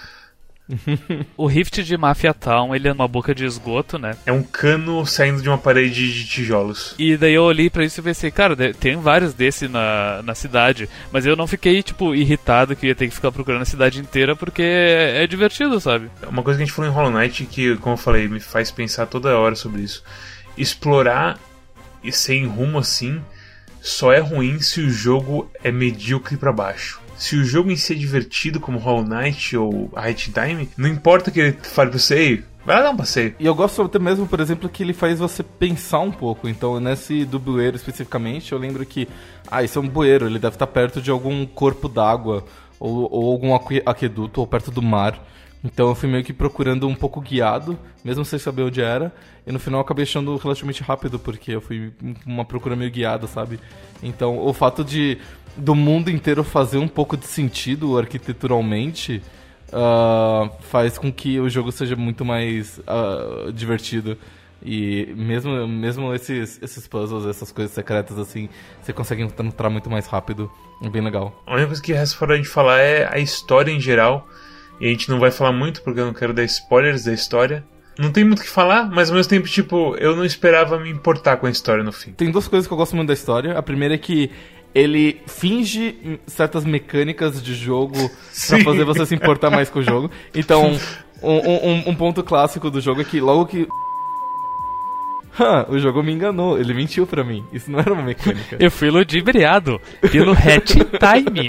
o 1.36 1.46
Rift 1.46 1.82
de 1.82 1.96
Mafia 1.96 2.34
Town, 2.34 2.74
ele 2.74 2.88
é 2.88 2.92
uma 2.92 3.06
boca 3.06 3.34
de 3.34 3.44
esgoto, 3.44 3.98
né? 3.98 4.16
É 4.26 4.32
um 4.32 4.42
cano 4.42 5.06
saindo 5.06 5.40
de 5.40 5.48
uma 5.48 5.58
parede 5.58 6.12
de 6.12 6.26
tijolos. 6.26 6.94
E 6.98 7.16
daí 7.16 7.34
eu 7.34 7.44
olhei 7.44 7.70
para 7.70 7.84
isso 7.84 8.00
e 8.00 8.02
pensei, 8.02 8.30
cara, 8.30 8.56
tem 8.74 8.96
vários 8.96 9.32
desse 9.32 9.68
na, 9.68 10.22
na 10.22 10.34
cidade. 10.34 10.88
Mas 11.12 11.24
eu 11.24 11.36
não 11.36 11.46
fiquei, 11.46 11.82
tipo, 11.82 12.14
irritado 12.14 12.74
que 12.74 12.86
ia 12.86 12.94
ter 12.94 13.08
que 13.08 13.14
ficar 13.14 13.30
procurando 13.30 13.62
a 13.62 13.66
cidade 13.66 14.00
inteira, 14.00 14.34
porque 14.34 14.62
é, 14.62 15.22
é 15.22 15.26
divertido, 15.26 15.80
sabe? 15.80 16.10
Uma 16.28 16.42
coisa 16.42 16.58
que 16.58 16.64
a 16.64 16.66
gente 16.66 16.74
falou 16.74 16.90
em 16.90 16.94
Hollow 16.94 17.12
Knight 17.12 17.44
que, 17.46 17.76
como 17.76 17.94
eu 17.94 17.98
falei, 17.98 18.28
me 18.28 18.40
faz 18.40 18.70
pensar 18.70 19.06
toda 19.06 19.38
hora 19.38 19.54
sobre 19.54 19.82
isso. 19.82 20.02
Explorar 20.56 21.38
e 22.02 22.10
sem 22.10 22.46
rumo 22.46 22.78
assim 22.78 23.20
só 23.80 24.12
é 24.12 24.18
ruim 24.18 24.60
se 24.60 24.80
o 24.80 24.90
jogo 24.90 25.50
é 25.62 25.70
medíocre 25.70 26.36
para 26.36 26.52
baixo 26.52 27.05
se 27.16 27.36
o 27.36 27.44
jogo 27.44 27.70
em 27.70 27.76
si 27.76 27.92
é 27.92 27.96
divertido, 27.96 28.60
como 28.60 28.78
Hollow 28.78 29.04
Knight 29.04 29.56
ou 29.56 29.90
High 29.94 30.14
Time, 30.14 30.68
não 30.76 30.88
importa 30.88 31.30
que 31.30 31.40
ele 31.40 31.58
fale 31.62 31.90
pra 31.90 31.98
você, 31.98 32.42
vai 32.64 32.76
lá 32.76 32.82
dar 32.82 32.90
um 32.90 32.96
passeio. 32.96 33.34
E 33.38 33.46
eu 33.46 33.54
gosto 33.54 33.82
até 33.82 33.98
mesmo, 33.98 34.26
por 34.26 34.40
exemplo, 34.40 34.68
que 34.68 34.82
ele 34.82 34.92
faz 34.92 35.18
você 35.18 35.42
pensar 35.42 36.00
um 36.00 36.10
pouco. 36.10 36.48
Então, 36.48 36.80
nesse 36.80 37.24
do 37.24 37.38
bueiro 37.38 37.76
especificamente, 37.76 38.52
eu 38.52 38.58
lembro 38.58 38.84
que, 38.84 39.08
ah, 39.50 39.62
isso 39.62 39.78
é 39.78 39.82
um 39.82 39.88
bueiro, 39.88 40.26
ele 40.26 40.38
deve 40.38 40.56
estar 40.56 40.66
perto 40.66 41.00
de 41.00 41.10
algum 41.10 41.46
corpo 41.46 41.88
d'água, 41.88 42.44
ou, 42.78 43.08
ou 43.10 43.32
algum 43.32 43.54
aqueduto, 43.54 44.40
ou 44.40 44.46
perto 44.46 44.70
do 44.70 44.82
mar. 44.82 45.18
Então 45.64 45.88
eu 45.88 45.94
fui 45.94 46.08
meio 46.08 46.22
que 46.22 46.32
procurando 46.32 46.86
um 46.86 46.94
pouco 46.94 47.20
guiado, 47.20 47.78
mesmo 48.04 48.24
sem 48.24 48.38
saber 48.38 48.62
onde 48.62 48.80
era. 48.80 49.12
E 49.46 49.52
no 49.52 49.58
final 49.58 49.80
eu 49.80 49.84
acabei 49.84 50.04
achando 50.04 50.36
relativamente 50.36 50.82
rápido, 50.82 51.18
porque 51.18 51.52
eu 51.52 51.60
fui 51.60 51.92
uma 52.24 52.44
procura 52.44 52.76
meio 52.76 52.90
guiada, 52.90 53.26
sabe? 53.26 53.58
Então 54.02 54.38
o 54.38 54.52
fato 54.52 54.84
de 54.84 55.18
do 55.56 55.74
mundo 55.74 56.10
inteiro 56.10 56.44
fazer 56.44 56.78
um 56.78 56.88
pouco 56.88 57.16
de 57.16 57.26
sentido 57.26 57.98
arquiteturalmente 57.98 59.22
uh, 59.68 60.50
faz 60.60 60.98
com 60.98 61.10
que 61.10 61.40
o 61.40 61.48
jogo 61.48 61.72
seja 61.72 61.96
muito 61.96 62.24
mais 62.24 62.78
uh, 62.78 63.52
divertido. 63.52 64.18
E 64.62 65.14
mesmo, 65.16 65.66
mesmo 65.68 66.14
esses, 66.14 66.60
esses 66.62 66.86
puzzles, 66.88 67.26
essas 67.26 67.52
coisas 67.52 67.72
secretas 67.72 68.18
assim, 68.18 68.48
você 68.82 68.92
consegue 68.92 69.22
entrar 69.22 69.70
muito 69.70 69.90
mais 69.90 70.06
rápido. 70.06 70.50
É 70.82 70.88
bem 70.88 71.02
legal. 71.02 71.42
A 71.46 71.52
única 71.52 71.68
coisa 71.68 71.82
que 71.82 71.92
resta 71.92 72.16
fora 72.16 72.34
a 72.34 72.36
gente 72.36 72.48
falar 72.48 72.78
é 72.78 73.08
a 73.10 73.18
história 73.18 73.70
em 73.70 73.80
geral. 73.80 74.28
E 74.80 74.86
a 74.86 74.88
gente 74.88 75.08
não 75.08 75.18
vai 75.18 75.30
falar 75.30 75.52
muito 75.52 75.82
porque 75.82 76.00
eu 76.00 76.06
não 76.06 76.14
quero 76.14 76.32
dar 76.32 76.44
spoilers 76.44 77.04
da 77.04 77.12
história. 77.12 77.64
Não 77.98 78.12
tem 78.12 78.24
muito 78.24 78.40
o 78.40 78.42
que 78.42 78.50
falar, 78.50 78.90
mas 78.90 79.08
ao 79.08 79.16
mesmo 79.16 79.30
tempo, 79.30 79.48
tipo, 79.48 79.96
eu 79.96 80.14
não 80.14 80.24
esperava 80.24 80.78
me 80.78 80.90
importar 80.90 81.38
com 81.38 81.46
a 81.46 81.50
história 81.50 81.82
no 81.82 81.92
fim. 81.92 82.12
Tem 82.12 82.30
duas 82.30 82.46
coisas 82.46 82.66
que 82.66 82.72
eu 82.72 82.76
gosto 82.76 82.94
muito 82.94 83.08
da 83.08 83.14
história. 83.14 83.56
A 83.56 83.62
primeira 83.62 83.94
é 83.94 83.98
que 83.98 84.30
ele 84.74 85.22
finge 85.26 86.20
certas 86.26 86.62
mecânicas 86.64 87.42
de 87.42 87.54
jogo 87.54 87.96
para 88.48 88.62
fazer 88.62 88.84
você 88.84 89.06
se 89.06 89.14
importar 89.14 89.48
mais 89.48 89.70
com 89.70 89.78
o 89.78 89.82
jogo. 89.82 90.10
Então, 90.34 90.78
um, 91.22 91.32
um, 91.32 91.88
um, 91.88 91.94
ponto 91.94 92.22
clássico 92.22 92.70
do 92.70 92.80
jogo 92.80 93.00
é 93.00 93.04
que 93.04 93.18
logo 93.18 93.46
que. 93.46 93.66
O 95.68 95.78
jogo 95.78 96.02
me 96.02 96.12
enganou, 96.12 96.58
ele 96.58 96.74
mentiu 96.74 97.06
pra 97.06 97.24
mim. 97.24 97.44
Isso 97.52 97.70
não 97.70 97.78
era 97.78 97.92
uma 97.92 98.02
mecânica. 98.02 98.56
Eu 98.58 98.70
fui 98.70 98.90
ludibriado 98.90 99.80
pelo 100.10 100.32
Hatch 100.32 100.74
Time. 100.74 101.48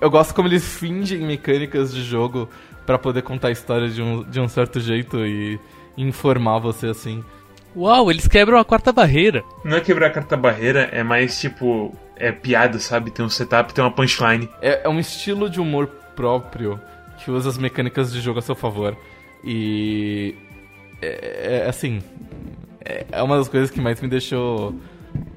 Eu 0.00 0.10
gosto 0.10 0.34
como 0.34 0.48
eles 0.48 0.78
fingem 0.78 1.20
mecânicas 1.20 1.92
de 1.94 2.02
jogo 2.02 2.48
para 2.86 2.98
poder 2.98 3.22
contar 3.22 3.48
a 3.48 3.52
história 3.52 3.88
de 3.88 4.02
um, 4.02 4.22
de 4.22 4.40
um 4.40 4.48
certo 4.48 4.80
jeito 4.80 5.24
e 5.24 5.60
informar 5.96 6.58
você 6.58 6.88
assim. 6.88 7.22
Uau, 7.76 8.10
eles 8.10 8.26
quebram 8.26 8.58
a 8.58 8.64
quarta 8.64 8.92
barreira. 8.92 9.44
Não 9.64 9.76
é 9.76 9.80
quebrar 9.80 10.08
a 10.08 10.10
quarta 10.10 10.36
barreira, 10.36 10.88
é 10.90 11.02
mais 11.02 11.40
tipo 11.40 11.94
é 12.16 12.30
piada, 12.30 12.78
sabe? 12.78 13.10
Tem 13.10 13.24
um 13.24 13.28
setup, 13.28 13.72
tem 13.72 13.82
uma 13.82 13.90
punchline. 13.90 14.48
É, 14.60 14.82
é 14.84 14.88
um 14.88 15.00
estilo 15.00 15.48
de 15.48 15.60
humor 15.60 15.86
próprio 16.14 16.78
que 17.18 17.30
usa 17.30 17.48
as 17.48 17.58
mecânicas 17.58 18.12
de 18.12 18.20
jogo 18.20 18.38
a 18.38 18.42
seu 18.42 18.54
favor. 18.54 18.96
E. 19.42 20.34
É, 21.00 21.62
é 21.64 21.68
assim. 21.68 22.02
É, 22.84 23.22
uma 23.22 23.36
das 23.36 23.48
coisas 23.48 23.70
que 23.70 23.80
mais 23.80 24.00
me 24.00 24.08
deixou 24.08 24.74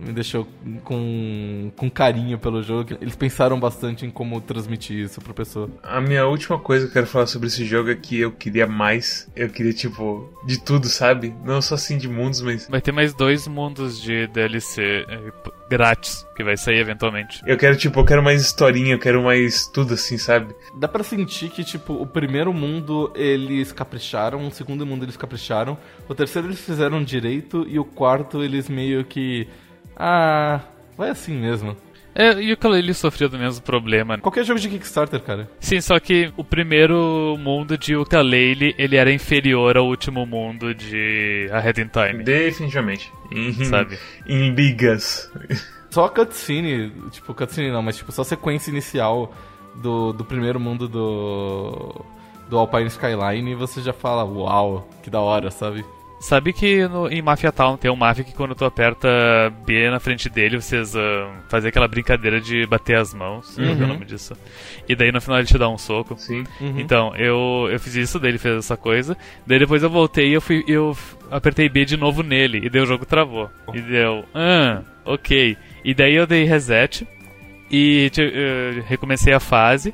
me 0.04 0.14
deixou 0.14 0.48
com, 0.84 1.72
com 1.76 1.90
carinho 1.90 2.38
pelo 2.38 2.62
jogo. 2.62 2.98
Eles 3.02 3.16
pensaram 3.16 3.60
bastante 3.60 4.06
em 4.06 4.12
como 4.12 4.40
transmitir 4.42 5.00
isso 5.00 5.22
pra 5.22 5.34
pessoa. 5.34 5.70
A 5.82 6.02
minha 6.02 6.26
última 6.26 6.60
coisa 6.60 6.86
que 6.86 6.92
eu 6.92 6.94
quero 6.94 7.08
falar 7.08 7.28
sobre 7.28 7.48
esse 7.48 7.66
jogo 7.66 7.90
é 7.90 7.96
que 7.96 8.20
eu 8.20 8.32
queria 8.32 8.68
mais. 8.68 9.30
Eu 9.36 9.50
queria, 9.50 9.74
tipo, 9.74 10.30
de 10.46 10.60
tudo, 10.60 10.88
sabe? 10.88 11.34
Não 11.44 11.62
só 11.62 11.76
assim 11.76 11.98
de 11.98 12.08
mundos, 12.08 12.42
mas. 12.42 12.68
Vai 12.68 12.82
ter 12.82 12.92
mais 12.92 13.14
dois 13.14 13.48
mundos 13.48 14.02
de 14.02 14.28
DLC 14.28 15.06
eh, 15.08 15.32
grátis 15.70 16.26
que 16.36 16.44
vai 16.44 16.58
sair 16.58 16.78
eventualmente. 16.78 17.42
Eu 17.46 17.58
quero, 17.58 17.78
tipo, 17.78 18.00
eu 18.00 18.06
quero 18.06 18.24
mais 18.24 18.42
historinha, 18.42 18.94
eu 18.94 19.00
quero 19.00 19.24
mais 19.24 19.68
tudo 19.68 19.94
assim, 19.94 20.18
sabe? 20.18 20.54
Dá 20.80 20.88
pra 20.88 21.04
sentir 21.04 21.50
que, 21.50 21.64
tipo, 21.64 21.94
o 21.94 22.06
primeiro 22.06 22.54
mundo 22.54 23.12
eles 23.16 23.72
capricharam, 23.72 24.48
o 24.48 24.52
segundo 24.52 24.86
mundo 24.86 25.04
eles 25.04 25.18
capricharam, 25.18 25.78
o 26.08 26.16
terceiro 26.16 26.48
eles 26.48 26.60
fizeram 26.60 27.04
direito 27.04 27.66
e 27.68 27.80
o 27.80 27.86
quarto 27.86 28.44
eles 28.44 28.68
meio 28.70 29.04
que 29.04 29.48
ah, 29.96 30.62
vai 30.98 31.10
assim 31.10 31.36
mesmo. 31.36 31.76
É, 32.16 32.40
e 32.40 32.52
o 32.52 32.54
Ukulele 32.54 32.94
sofreu 32.94 33.28
do 33.28 33.40
mesmo 33.40 33.64
problema. 33.64 34.20
Qualquer 34.20 34.44
jogo 34.44 34.60
de 34.60 34.70
Kickstarter, 34.70 35.20
cara. 35.20 35.50
Sim, 35.60 35.82
só 35.82 36.00
que 36.00 36.32
o 36.38 36.44
primeiro 36.44 37.36
mundo 37.40 37.76
de 37.78 37.96
Ukulele, 37.96 38.76
ele 38.78 38.96
era 38.96 39.12
inferior 39.12 39.78
ao 39.78 39.88
último 39.88 40.26
mundo 40.26 40.76
de 40.76 41.50
A 41.52 41.60
Head 41.60 41.82
in 41.82 41.88
Time. 41.88 42.24
Definitivamente. 42.24 43.12
Em, 43.32 43.52
Sabe? 43.66 43.98
Em 44.28 44.54
ligas. 44.54 45.32
Só 45.90 46.08
cutscene, 46.08 46.92
tipo, 47.10 47.34
cutscene 47.34 47.72
não, 47.72 47.82
mas 47.82 47.98
tipo, 47.98 48.12
só 48.12 48.24
sequência 48.24 48.70
inicial 48.70 49.34
do, 49.76 50.14
do 50.14 50.24
primeiro 50.24 50.60
mundo 50.60 50.88
do, 50.88 52.06
do 52.48 52.58
Alpine 52.58 52.88
Skyline 52.88 53.52
e 53.52 53.56
você 53.56 53.82
já 53.82 53.94
fala, 53.94 54.24
uau, 54.24 54.88
que 55.02 55.10
da 55.10 55.20
hora, 55.20 55.50
sabe? 55.50 55.84
Sabe 56.24 56.54
que 56.54 56.88
no, 56.88 57.10
em 57.10 57.22
Mafia 57.22 57.52
Town 57.52 57.76
tem 57.76 57.92
um 57.92 57.98
Mafia 57.98 58.24
que 58.24 58.34
quando 58.34 58.56
tu 58.56 58.64
aperta 58.64 59.10
B 59.66 59.90
na 59.90 60.00
frente 60.00 60.30
dele, 60.30 60.56
vocês 60.56 60.96
uh, 60.96 61.00
fazem 61.50 61.68
aquela 61.68 61.86
brincadeira 61.86 62.40
de 62.40 62.66
bater 62.66 62.96
as 62.96 63.14
mãos, 63.14 63.58
uhum. 63.58 63.66
é 63.66 63.72
o 63.74 63.88
nome 63.88 64.06
disso. 64.06 64.34
E 64.88 64.96
daí 64.96 65.12
no 65.12 65.20
final 65.20 65.40
ele 65.40 65.48
te 65.48 65.58
dá 65.58 65.68
um 65.68 65.78
soco. 65.78 66.16
Sim. 66.18 66.46
Uhum. 66.62 66.80
Então, 66.80 67.14
eu, 67.18 67.68
eu 67.70 67.78
fiz 67.78 67.96
isso, 67.96 68.22
daí 68.22 68.32
ele 68.32 68.38
fez 68.38 68.60
essa 68.60 68.78
coisa. 68.78 69.18
Daí 69.46 69.60
depois 69.60 69.84
eu 69.84 69.90
voltei 69.90 70.30
e 70.30 70.34
eu, 70.34 70.40
fui, 70.40 70.64
eu 70.66 70.96
apertei 71.30 71.68
B 71.68 71.84
de 71.84 71.98
novo 71.98 72.24
nele, 72.24 72.62
e 72.64 72.70
daí 72.70 72.82
o 72.82 72.86
jogo 72.86 73.06
travou. 73.06 73.50
E 73.74 73.82
deu, 73.82 74.24
ah, 74.34 74.82
ok. 75.04 75.58
E 75.84 75.94
daí 75.94 76.16
eu 76.16 76.26
dei 76.26 76.46
reset, 76.46 77.06
e 77.70 78.10
uh, 78.18 78.82
recomecei 78.88 79.34
a 79.34 79.42
fase. 79.42 79.94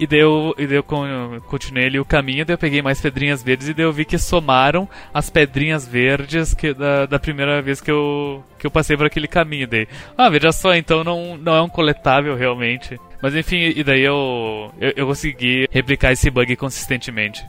E 0.00 0.06
daí 0.06 0.20
eu, 0.20 0.54
e 0.56 0.66
daí 0.66 0.76
eu 0.76 0.82
continuei 0.82 1.84
ali 1.84 2.00
o 2.00 2.06
caminho, 2.06 2.42
daí 2.46 2.54
eu 2.54 2.58
peguei 2.58 2.80
mais 2.80 2.98
pedrinhas 2.98 3.42
verdes 3.42 3.68
e 3.68 3.74
daí 3.74 3.84
eu 3.84 3.92
vi 3.92 4.06
que 4.06 4.16
somaram 4.16 4.88
as 5.12 5.28
pedrinhas 5.28 5.86
verdes 5.86 6.54
que, 6.54 6.72
da, 6.72 7.04
da 7.04 7.18
primeira 7.18 7.60
vez 7.60 7.82
que 7.82 7.90
eu, 7.90 8.42
que 8.58 8.66
eu 8.66 8.70
passei 8.70 8.96
por 8.96 9.04
aquele 9.04 9.28
caminho. 9.28 9.68
Daí, 9.68 9.86
ah, 10.16 10.30
veja 10.30 10.52
só, 10.52 10.74
então 10.74 11.04
não, 11.04 11.36
não 11.36 11.54
é 11.54 11.60
um 11.60 11.68
coletável 11.68 12.34
realmente. 12.34 12.98
Mas 13.20 13.36
enfim, 13.36 13.74
e 13.76 13.84
daí 13.84 14.00
eu, 14.00 14.72
eu, 14.80 14.92
eu 14.96 15.06
consegui 15.06 15.68
replicar 15.70 16.12
esse 16.12 16.30
bug 16.30 16.56
consistentemente. 16.56 17.44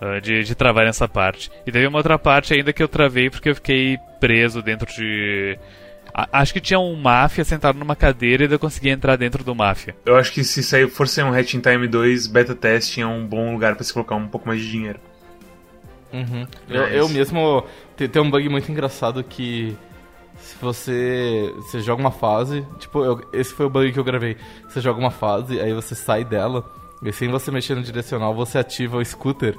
Uh, 0.00 0.20
de, 0.20 0.44
de 0.44 0.54
travar 0.54 0.84
nessa 0.84 1.08
parte. 1.08 1.50
E 1.66 1.72
teve 1.72 1.84
uma 1.84 1.98
outra 1.98 2.16
parte 2.16 2.54
ainda 2.54 2.72
que 2.72 2.80
eu 2.80 2.86
travei 2.86 3.28
porque 3.28 3.48
eu 3.48 3.54
fiquei 3.56 3.98
preso 4.20 4.62
dentro 4.62 4.86
de 4.86 5.58
Acho 6.14 6.52
que 6.52 6.60
tinha 6.60 6.78
um 6.78 6.96
máfia 6.96 7.44
sentado 7.44 7.78
numa 7.78 7.94
cadeira 7.94 8.44
e 8.44 8.50
eu 8.50 8.58
conseguia 8.58 8.92
entrar 8.92 9.16
dentro 9.16 9.44
do 9.44 9.54
máfia. 9.54 9.94
Eu 10.04 10.16
acho 10.16 10.32
que 10.32 10.42
se 10.42 10.62
sair, 10.62 10.88
for 10.88 11.06
ser 11.06 11.24
um 11.24 11.32
Hatch 11.32 11.54
in 11.54 11.60
Time 11.60 11.86
2 11.86 12.26
beta 12.26 12.54
test, 12.54 12.98
é 12.98 13.06
um 13.06 13.26
bom 13.26 13.52
lugar 13.52 13.74
para 13.74 13.84
se 13.84 13.92
colocar 13.92 14.16
um 14.16 14.26
pouco 14.26 14.48
mais 14.48 14.60
de 14.60 14.70
dinheiro. 14.70 14.98
Uhum. 16.12 16.46
Eu, 16.68 16.82
eu, 16.84 17.08
mesmo. 17.08 17.64
Tem, 17.96 18.08
tem, 18.08 18.22
um 18.22 18.30
bug 18.30 18.48
muito 18.48 18.70
engraçado 18.70 19.22
que. 19.22 19.76
Se 20.40 20.56
você, 20.60 21.52
você 21.56 21.80
joga 21.80 22.00
uma 22.00 22.10
fase. 22.10 22.64
Tipo, 22.78 23.04
eu, 23.04 23.20
esse 23.32 23.52
foi 23.52 23.66
o 23.66 23.70
bug 23.70 23.92
que 23.92 23.98
eu 23.98 24.04
gravei. 24.04 24.36
Você 24.68 24.80
joga 24.80 24.98
uma 24.98 25.10
fase, 25.10 25.60
aí 25.60 25.72
você 25.72 25.94
sai 25.94 26.24
dela. 26.24 26.64
E 27.02 27.12
sem 27.12 27.28
você 27.28 27.50
mexer 27.50 27.74
no 27.74 27.82
direcional, 27.82 28.34
você 28.34 28.58
ativa 28.58 28.96
o 28.96 29.04
scooter. 29.04 29.56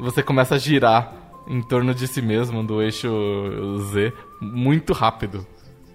Você 0.00 0.22
começa 0.22 0.54
a 0.54 0.58
girar 0.58 1.12
em 1.46 1.60
torno 1.60 1.94
de 1.94 2.06
si 2.08 2.22
mesmo, 2.22 2.64
do 2.64 2.80
eixo 2.80 3.08
Z, 3.90 4.12
muito 4.40 4.92
rápido 4.92 5.46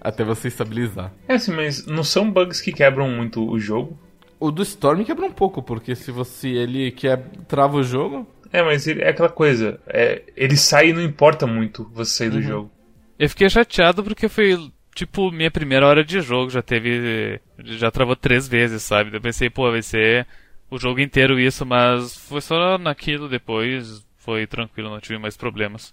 até 0.08 0.24
você 0.24 0.48
estabilizar. 0.48 1.12
É 1.28 1.34
assim, 1.34 1.52
mas 1.52 1.84
não 1.86 2.02
são 2.02 2.30
bugs 2.30 2.62
que 2.62 2.72
quebram 2.72 3.10
muito 3.10 3.46
o 3.46 3.58
jogo? 3.58 3.98
O 4.40 4.50
do 4.50 4.62
Storm 4.62 5.04
quebra 5.04 5.26
um 5.26 5.32
pouco, 5.32 5.62
porque 5.62 5.94
se 5.94 6.10
você 6.10 6.48
ele 6.48 6.90
quer 6.90 7.18
trava 7.46 7.76
o 7.76 7.82
jogo. 7.82 8.26
É, 8.50 8.62
mas 8.62 8.86
ele, 8.86 9.02
é 9.02 9.10
aquela 9.10 9.28
coisa, 9.28 9.78
é, 9.86 10.22
ele 10.34 10.56
sai 10.56 10.88
e 10.88 10.92
não 10.94 11.02
importa 11.02 11.46
muito 11.46 11.90
você 11.92 12.10
sair 12.10 12.30
do 12.30 12.36
uhum. 12.36 12.42
jogo. 12.42 12.70
Eu 13.18 13.28
fiquei 13.28 13.50
chateado 13.50 14.02
porque 14.02 14.28
foi 14.28 14.56
tipo 14.94 15.30
minha 15.30 15.50
primeira 15.50 15.86
hora 15.86 16.02
de 16.02 16.20
jogo, 16.22 16.50
já 16.50 16.62
teve 16.62 17.38
já 17.58 17.90
travou 17.90 18.16
três 18.16 18.48
vezes, 18.48 18.82
sabe? 18.82 19.14
Eu 19.14 19.20
pensei, 19.20 19.50
pô, 19.50 19.70
vai 19.70 19.82
ser 19.82 20.26
o 20.70 20.78
jogo 20.78 21.00
inteiro 21.00 21.38
isso, 21.38 21.66
mas 21.66 22.16
foi 22.16 22.40
só 22.40 22.78
naquilo 22.78 23.28
depois, 23.28 24.06
foi 24.16 24.46
tranquilo, 24.46 24.88
não 24.88 25.00
tive 25.00 25.18
mais 25.18 25.36
problemas 25.36 25.92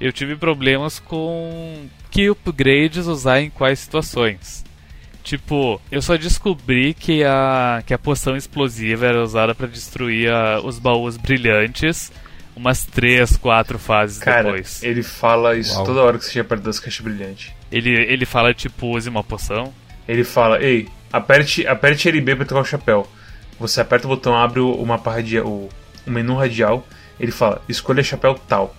eu 0.00 0.12
tive 0.12 0.36
problemas 0.36 0.98
com 0.98 1.86
que 2.10 2.30
upgrades 2.30 3.06
usar 3.06 3.40
em 3.40 3.50
quais 3.50 3.78
situações. 3.78 4.64
Tipo, 5.22 5.80
eu 5.92 6.00
só 6.00 6.16
descobri 6.16 6.94
que 6.94 7.22
a, 7.22 7.82
que 7.86 7.92
a 7.92 7.98
poção 7.98 8.36
explosiva 8.36 9.06
era 9.06 9.22
usada 9.22 9.54
para 9.54 9.66
destruir 9.66 10.32
a, 10.32 10.60
os 10.60 10.78
baús 10.78 11.16
brilhantes 11.16 12.10
umas 12.56 12.84
3, 12.84 13.36
4 13.36 13.78
fases 13.78 14.18
Cara, 14.18 14.44
depois. 14.44 14.82
Ele 14.82 15.02
fala 15.02 15.56
isso 15.56 15.76
Uau. 15.76 15.84
toda 15.84 16.02
hora 16.02 16.18
que 16.18 16.24
você 16.24 16.32
chega 16.32 16.48
perto 16.48 16.62
das 16.62 16.80
caixas 16.80 17.00
brilhantes. 17.04 17.52
Ele, 17.70 17.90
ele 17.90 18.26
fala, 18.26 18.52
tipo, 18.52 18.96
use 18.96 19.08
uma 19.08 19.22
poção. 19.22 19.72
Ele 20.08 20.24
fala, 20.24 20.62
ei, 20.62 20.88
aperte, 21.12 21.66
aperte 21.66 22.08
LB 22.08 22.36
pra 22.36 22.44
trocar 22.44 22.62
o 22.62 22.64
chapéu. 22.64 23.06
Você 23.58 23.80
aperta 23.80 24.06
o 24.06 24.10
botão, 24.10 24.34
abre 24.34 24.60
o, 24.60 24.84
mapa 24.84 25.12
radial, 25.12 25.46
o, 25.46 25.68
o 26.06 26.10
menu 26.10 26.34
radial. 26.34 26.86
Ele 27.18 27.30
fala, 27.30 27.62
escolha 27.68 28.02
chapéu 28.02 28.34
tal. 28.48 28.74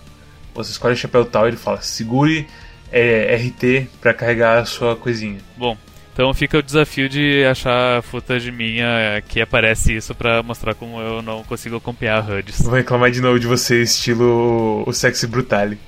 Você 0.54 0.70
escolhe 0.72 0.94
o 0.94 0.96
chapéu 0.96 1.24
tal 1.24 1.46
e 1.46 1.50
ele 1.50 1.56
fala: 1.56 1.80
segure 1.80 2.46
é, 2.90 3.34
RT 3.36 3.88
para 4.00 4.12
carregar 4.14 4.58
a 4.58 4.64
sua 4.64 4.94
coisinha. 4.96 5.38
Bom, 5.56 5.76
então 6.12 6.32
fica 6.34 6.58
o 6.58 6.62
desafio 6.62 7.08
de 7.08 7.44
achar 7.44 8.02
footage 8.02 8.52
minha 8.52 9.22
que 9.26 9.40
aparece 9.40 9.96
isso 9.96 10.14
para 10.14 10.42
mostrar 10.42 10.74
como 10.74 11.00
eu 11.00 11.22
não 11.22 11.42
consigo 11.42 11.76
acompanhar 11.76 12.28
HUDs. 12.28 12.62
Vou 12.62 12.74
reclamar 12.74 13.10
de 13.10 13.20
novo 13.20 13.40
de 13.40 13.46
você, 13.46 13.82
estilo 13.82 14.84
o 14.86 14.92
sexy 14.92 15.26
brutale. 15.26 15.78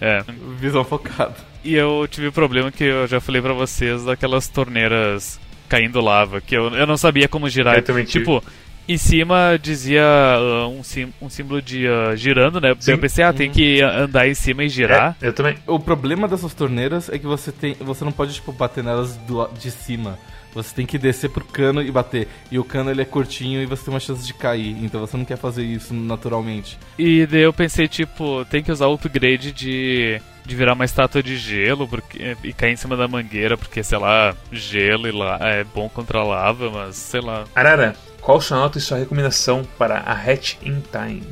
É. 0.00 0.22
Visão 0.58 0.84
focada. 0.84 1.34
E 1.64 1.74
eu 1.74 2.06
tive 2.10 2.28
um 2.28 2.32
problema 2.32 2.70
que 2.70 2.84
eu 2.84 3.06
já 3.06 3.20
falei 3.20 3.40
para 3.40 3.52
vocês 3.54 4.04
daquelas 4.04 4.48
torneiras 4.48 5.40
caindo 5.68 6.00
lava, 6.00 6.40
que 6.40 6.54
eu, 6.54 6.74
eu 6.74 6.86
não 6.86 6.96
sabia 6.96 7.28
como 7.28 7.48
girar. 7.48 7.76
Eu 7.76 7.82
também 7.82 8.04
tive. 8.04 8.24
Tipo, 8.24 8.42
em 8.92 8.96
cima 8.96 9.58
dizia 9.60 10.04
uh, 10.38 10.68
um, 10.68 10.82
sim, 10.82 11.12
um 11.20 11.28
símbolo 11.28 11.62
de 11.62 11.86
uh, 11.86 12.16
girando, 12.16 12.60
né? 12.60 12.74
Sim. 12.78 12.92
Eu 12.92 12.98
pensei, 12.98 13.22
ah, 13.22 13.32
tem 13.32 13.48
uhum. 13.48 13.54
que 13.54 13.80
andar 13.82 14.28
em 14.28 14.34
cima 14.34 14.64
e 14.64 14.68
girar. 14.68 15.16
É, 15.22 15.28
eu 15.28 15.32
também. 15.32 15.56
O 15.66 15.78
problema 15.78 16.26
dessas 16.26 16.52
torneiras 16.54 17.08
é 17.08 17.18
que 17.18 17.26
você 17.26 17.52
tem, 17.52 17.74
você 17.74 18.04
não 18.04 18.12
pode 18.12 18.34
tipo 18.34 18.52
bater 18.52 18.82
nelas 18.82 19.16
do, 19.16 19.46
de 19.48 19.70
cima. 19.70 20.18
Você 20.52 20.74
tem 20.74 20.84
que 20.84 20.98
descer 20.98 21.30
pro 21.30 21.44
cano 21.44 21.80
e 21.80 21.90
bater. 21.92 22.26
E 22.50 22.58
o 22.58 22.64
cano 22.64 22.90
ele 22.90 23.02
é 23.02 23.04
curtinho 23.04 23.62
e 23.62 23.66
você 23.66 23.84
tem 23.84 23.94
uma 23.94 24.00
chance 24.00 24.26
de 24.26 24.34
cair. 24.34 24.76
Então 24.82 25.00
você 25.00 25.16
não 25.16 25.24
quer 25.24 25.36
fazer 25.36 25.62
isso 25.62 25.94
naturalmente. 25.94 26.76
E 26.98 27.24
daí 27.26 27.42
eu 27.42 27.52
pensei, 27.52 27.86
tipo, 27.86 28.44
tem 28.46 28.62
que 28.62 28.72
usar 28.72 28.88
o 28.88 28.94
upgrade 28.94 29.52
de, 29.52 30.20
de 30.44 30.56
virar 30.56 30.72
uma 30.72 30.84
estátua 30.84 31.22
de 31.22 31.36
gelo 31.36 31.86
porque, 31.86 32.36
e 32.42 32.52
cair 32.52 32.72
em 32.72 32.76
cima 32.76 32.96
da 32.96 33.06
mangueira, 33.06 33.56
porque, 33.56 33.82
sei 33.84 33.98
lá, 33.98 34.34
gelo 34.50 35.06
e 35.06 35.12
lá 35.12 35.38
é 35.40 35.62
bom 35.62 35.88
contra 35.88 36.18
a 36.18 36.24
lava, 36.24 36.68
mas 36.68 36.96
sei 36.96 37.20
lá. 37.20 37.44
Arara, 37.54 37.94
qual 38.20 38.38
nota 38.50 38.78
e 38.78 38.80
sua 38.80 38.98
recomendação 38.98 39.64
para 39.78 39.98
a 39.98 40.12
Hatch 40.12 40.56
in 40.62 40.82
Time? 40.92 41.22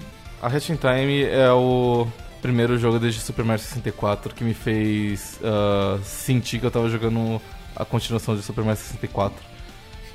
A 0.40 0.46
Hatch 0.46 0.70
in 0.70 0.76
Time 0.76 1.22
é 1.24 1.50
o 1.52 2.06
primeiro 2.40 2.78
jogo 2.78 2.98
desde 2.98 3.20
Super 3.20 3.44
Mario 3.44 3.62
64 3.62 4.34
que 4.34 4.42
me 4.42 4.54
fez 4.54 5.38
uh, 5.42 6.02
sentir 6.02 6.58
que 6.58 6.64
eu 6.64 6.68
estava 6.68 6.88
jogando 6.88 7.40
a 7.76 7.84
continuação 7.84 8.34
de 8.34 8.42
Super 8.42 8.64
Mario 8.64 8.80
64. 8.80 9.36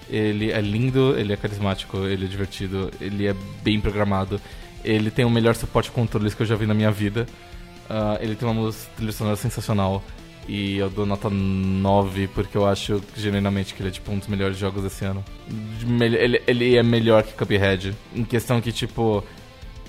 Ele 0.09 0.51
é 0.51 0.59
lindo, 0.61 1.17
ele 1.17 1.31
é 1.31 1.37
carismático, 1.37 1.97
ele 2.05 2.25
é 2.25 2.27
divertido, 2.27 2.91
ele 2.99 3.27
é 3.27 3.35
bem 3.61 3.79
programado. 3.79 4.41
Ele 4.83 5.09
tem 5.09 5.23
o 5.23 5.29
melhor 5.29 5.55
suporte 5.55 5.89
de 5.89 5.95
controles 5.95 6.33
que 6.33 6.41
eu 6.41 6.45
já 6.45 6.55
vi 6.55 6.65
na 6.65 6.73
minha 6.73 6.91
vida. 6.91 7.25
Uh, 7.89 8.21
ele 8.21 8.35
tem 8.35 8.47
uma 8.47 8.71
trilha 8.95 9.11
sonora 9.11 9.35
sensacional. 9.35 10.03
E 10.47 10.77
eu 10.77 10.89
dou 10.89 11.05
nota 11.05 11.29
9 11.29 12.27
porque 12.27 12.57
eu 12.57 12.65
acho 12.67 13.01
genuinamente 13.15 13.73
que 13.73 13.81
ele 13.81 13.89
é 13.89 13.91
tipo 13.91 14.11
um 14.11 14.19
dos 14.19 14.27
melhores 14.27 14.57
jogos 14.57 14.83
desse 14.83 15.05
ano. 15.05 15.23
Ele, 16.01 16.41
ele 16.45 16.75
é 16.75 16.83
melhor 16.83 17.23
que 17.23 17.33
Cuphead. 17.33 17.95
Em 18.13 18.23
questão 18.25 18.59
que, 18.59 18.71
tipo, 18.71 19.23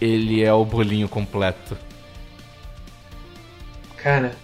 ele 0.01 0.43
é 0.45 0.53
o 0.53 0.65
bolinho 0.65 1.09
completo. 1.09 1.77
Cara. 3.97 4.37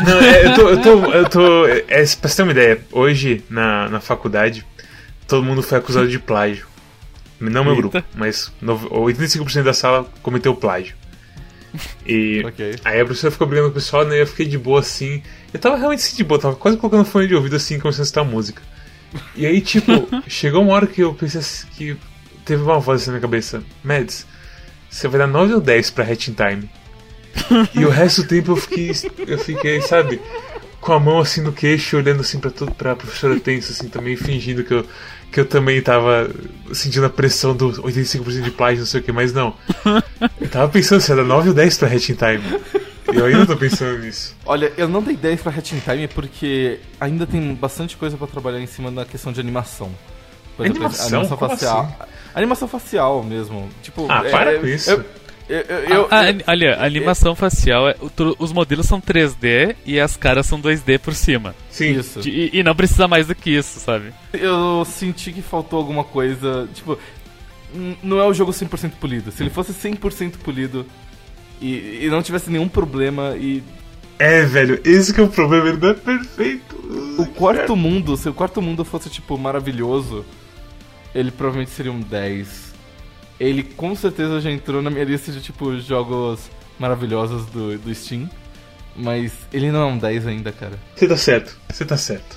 Não, 0.00 0.20
é, 0.20 0.46
eu 0.46 0.54
tô. 0.54 0.68
Eu 0.68 0.80
tô, 0.82 1.12
eu 1.12 1.28
tô 1.28 1.66
é, 1.66 1.80
pra 1.80 2.04
você 2.06 2.36
ter 2.36 2.42
uma 2.42 2.52
ideia, 2.52 2.84
hoje 2.92 3.42
na, 3.50 3.88
na 3.88 4.00
faculdade, 4.00 4.64
todo 5.26 5.42
mundo 5.44 5.62
foi 5.62 5.78
acusado 5.78 6.08
de 6.08 6.18
plágio. 6.18 6.66
Não 7.40 7.62
meu 7.64 7.72
Eita. 7.74 7.88
grupo, 7.88 8.04
mas 8.14 8.52
no- 8.60 8.78
85% 8.90 9.62
da 9.62 9.72
sala 9.72 10.06
cometeu 10.22 10.54
plágio. 10.54 10.94
E 12.06 12.42
Ok. 12.46 12.76
aí 12.84 13.00
a 13.00 13.04
professora 13.04 13.30
ficou 13.30 13.46
brigando 13.46 13.68
com 13.68 13.72
o 13.72 13.74
pessoal, 13.74 14.04
né? 14.04 14.20
Eu 14.20 14.26
fiquei 14.26 14.46
de 14.46 14.56
boa 14.58 14.80
assim. 14.80 15.22
Eu 15.52 15.60
tava 15.60 15.76
realmente 15.76 16.00
assim 16.00 16.16
de 16.16 16.24
boa, 16.24 16.40
tava 16.40 16.56
quase 16.56 16.76
colocando 16.76 17.04
fone 17.04 17.26
de 17.26 17.34
ouvido 17.34 17.56
assim, 17.56 17.78
começando 17.78 18.00
a 18.00 18.04
escutar 18.04 18.24
música. 18.24 18.62
E 19.36 19.46
aí, 19.46 19.60
tipo, 19.60 20.08
chegou 20.28 20.62
uma 20.62 20.72
hora 20.74 20.86
que 20.86 21.02
eu 21.02 21.12
pensei 21.14 21.40
assim, 21.40 21.66
que 21.76 21.96
teve 22.44 22.62
uma 22.62 22.78
voz 22.80 23.02
assim 23.02 23.10
na 23.10 23.16
minha 23.16 23.22
cabeça: 23.22 23.62
Mads, 23.84 24.26
você 24.90 25.08
vai 25.08 25.18
dar 25.18 25.26
9 25.26 25.54
ou 25.54 25.60
10 25.60 25.90
pra 25.90 26.04
Hatching 26.04 26.34
Time? 26.34 26.70
E 27.74 27.84
o 27.84 27.90
resto 27.90 28.22
do 28.22 28.28
tempo 28.28 28.52
eu 28.52 28.56
fiquei, 28.56 28.90
eu 29.26 29.38
fiquei, 29.38 29.80
sabe, 29.80 30.20
com 30.80 30.92
a 30.92 30.98
mão 30.98 31.18
assim 31.18 31.40
no 31.40 31.52
queixo, 31.52 31.96
olhando 31.96 32.20
assim 32.20 32.38
pra, 32.40 32.50
tudo, 32.50 32.72
pra 32.72 32.96
professora 32.96 33.38
tenso, 33.38 33.70
assim, 33.72 33.88
também 33.88 34.16
fingindo 34.16 34.64
que 34.64 34.72
eu, 34.74 34.84
que 35.32 35.40
eu 35.40 35.44
também 35.46 35.80
tava 35.82 36.30
sentindo 36.72 37.06
a 37.06 37.10
pressão 37.10 37.54
do 37.54 37.70
85% 37.82 38.42
de 38.42 38.50
plágio, 38.50 38.80
não 38.80 38.86
sei 38.86 39.00
o 39.00 39.02
que, 39.02 39.12
mas 39.12 39.32
não. 39.32 39.54
Eu 40.40 40.48
tava 40.48 40.68
pensando 40.68 41.00
se 41.00 41.10
era 41.12 41.22
9 41.24 41.50
ou 41.50 41.54
10 41.54 41.78
pra 41.78 41.88
Hatching 41.88 42.14
Time. 42.14 42.60
Eu 43.12 43.24
ainda 43.26 43.46
tô 43.46 43.56
pensando 43.56 43.98
nisso. 44.00 44.34
Olha, 44.44 44.72
eu 44.76 44.86
não 44.88 45.02
dei 45.02 45.16
10 45.16 45.40
pra 45.42 45.50
Hatching 45.52 45.80
Time 45.80 46.08
porque 46.08 46.78
ainda 47.00 47.26
tem 47.26 47.54
bastante 47.54 47.96
coisa 47.96 48.16
pra 48.16 48.26
trabalhar 48.26 48.60
em 48.60 48.66
cima 48.66 48.90
da 48.90 49.04
questão 49.04 49.32
de 49.32 49.40
animação. 49.40 49.90
Por 50.56 50.64
exemplo, 50.66 50.82
Animação? 50.84 51.04
a 51.04 51.08
animação 51.20 51.38
facial. 51.48 51.80
assim? 52.00 52.10
Animação 52.34 52.68
facial 52.68 53.22
mesmo. 53.22 53.68
Tipo, 53.82 54.06
Ah, 54.10 54.22
é- 54.26 54.30
para 54.30 54.52
é- 54.54 54.58
com 54.58 54.66
isso. 54.66 54.90
Eu, 54.90 55.04
eu, 55.48 55.60
eu, 55.60 55.78
eu- 55.88 56.08
Ah, 56.10 56.28
a- 56.30 56.50
olha, 56.52 56.74
a 56.76 56.84
animação 56.84 57.34
facial, 57.34 57.88
é, 57.88 57.96
os 58.38 58.52
modelos 58.52 58.86
são 58.86 59.00
3D 59.00 59.74
e 59.86 59.98
as 59.98 60.16
caras 60.16 60.46
são 60.46 60.60
2D 60.60 60.98
por 60.98 61.14
cima. 61.14 61.54
Sim. 61.70 61.98
Isso. 61.98 62.20
De- 62.20 62.30
E, 62.30 62.58
e 62.58 62.62
não 62.62 62.74
precisa 62.74 63.08
mais 63.08 63.26
do 63.26 63.34
que 63.34 63.50
isso, 63.50 63.80
sabe? 63.80 64.12
Eu 64.32 64.84
senti 64.84 65.32
que 65.32 65.40
faltou 65.42 65.78
alguma 65.78 66.04
coisa. 66.04 66.68
Tipo, 66.74 66.98
não 68.02 68.18
é 68.20 68.24
o 68.26 68.32
jogo 68.34 68.52
100% 68.52 68.92
polido. 69.00 69.30
Se 69.30 69.42
ele 69.42 69.50
fosse 69.50 69.72
100% 69.72 70.38
polido 70.38 70.86
e, 71.60 72.00
e 72.02 72.08
não 72.10 72.22
tivesse 72.22 72.50
nenhum 72.50 72.68
problema 72.68 73.36
e 73.36 73.62
É, 74.18 74.42
velho, 74.42 74.80
esse 74.84 75.12
que 75.14 75.20
é 75.20 75.24
o 75.24 75.28
problema, 75.28 75.68
ele 75.68 75.78
não 75.78 75.90
é 75.90 75.94
perfeito. 75.94 76.76
o 77.18 77.26
quarto 77.26 77.76
mundo, 77.76 78.16
se 78.16 78.28
o 78.28 78.34
quarto 78.34 78.60
mundo 78.62 78.84
fosse, 78.84 79.08
tipo, 79.10 79.36
maravilhoso, 79.38 80.24
ele 81.14 81.30
provavelmente 81.30 81.70
seria 81.70 81.92
um 81.92 82.00
10. 82.00 82.67
Ele 83.40 83.62
com 83.62 83.94
certeza 83.94 84.40
já 84.40 84.50
entrou 84.50 84.82
na 84.82 84.90
minha 84.90 85.04
lista 85.04 85.30
de, 85.30 85.40
tipo, 85.40 85.78
jogos 85.80 86.50
maravilhosos 86.78 87.46
do, 87.46 87.78
do 87.78 87.94
Steam. 87.94 88.28
Mas 88.96 89.32
ele 89.52 89.70
não 89.70 89.82
é 89.82 89.84
um 89.92 89.98
10 89.98 90.26
ainda, 90.26 90.50
cara. 90.50 90.78
Você 90.96 91.06
tá 91.06 91.16
certo, 91.16 91.56
você 91.70 91.84
tá 91.84 91.96
certo. 91.96 92.36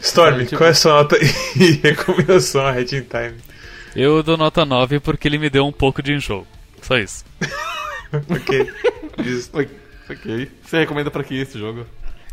Storm, 0.00 0.40
É, 0.40 0.44
tipo- 0.44 0.56
qual 0.56 0.68
é 0.68 0.70
a 0.70 0.74
sua 0.74 0.92
nota 0.94 1.18
e 1.56 1.72
recomendação 1.82 2.66
a 2.66 2.70
Hatching 2.72 3.02
Time? 3.02 3.34
Eu 3.94 4.22
dou 4.22 4.36
nota 4.36 4.64
9 4.64 5.00
porque 5.00 5.28
ele 5.28 5.38
me 5.38 5.50
deu 5.50 5.66
um 5.66 5.72
pouco 5.72 6.02
de 6.02 6.12
enjoo. 6.14 6.46
Só 6.82 6.96
isso. 6.96 7.24
Ok. 8.10 8.66
Justo. 9.22 9.58
Ok. 9.58 10.50
Você 10.64 10.78
recomenda 10.78 11.10
pra 11.10 11.22
que 11.22 11.34
esse 11.38 11.58
jogo? 11.58 11.84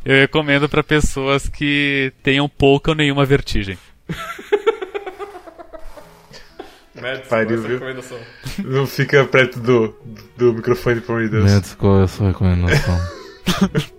Eu 0.06 0.16
recomendo 0.16 0.70
pra 0.70 0.82
pessoas 0.82 1.50
que 1.50 2.14
tenham 2.24 2.48
pouca 2.48 2.92
ou 2.92 2.96
nenhuma 2.96 3.26
vertigem. 3.26 3.78
Pariu, 7.30 7.62
viu? 7.62 7.80
Não 8.64 8.88
fica 8.88 9.24
perto 9.26 9.60
do, 9.60 9.96
do 10.38 10.54
microfone, 10.54 11.02
pelo 11.02 11.18
amor 11.18 11.30
de 11.30 11.32
Deus. 11.32 11.74
qual 11.76 12.00
é 12.00 12.04
a 12.04 12.08
sua 12.08 12.28
recomendação? 12.28 13.00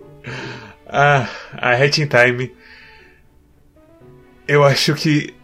Ah, 0.89 1.29
a 1.53 1.73
Hatching 1.73 2.07
Time. 2.07 2.55
Eu 4.47 4.63
acho 4.63 4.95
que 4.95 5.35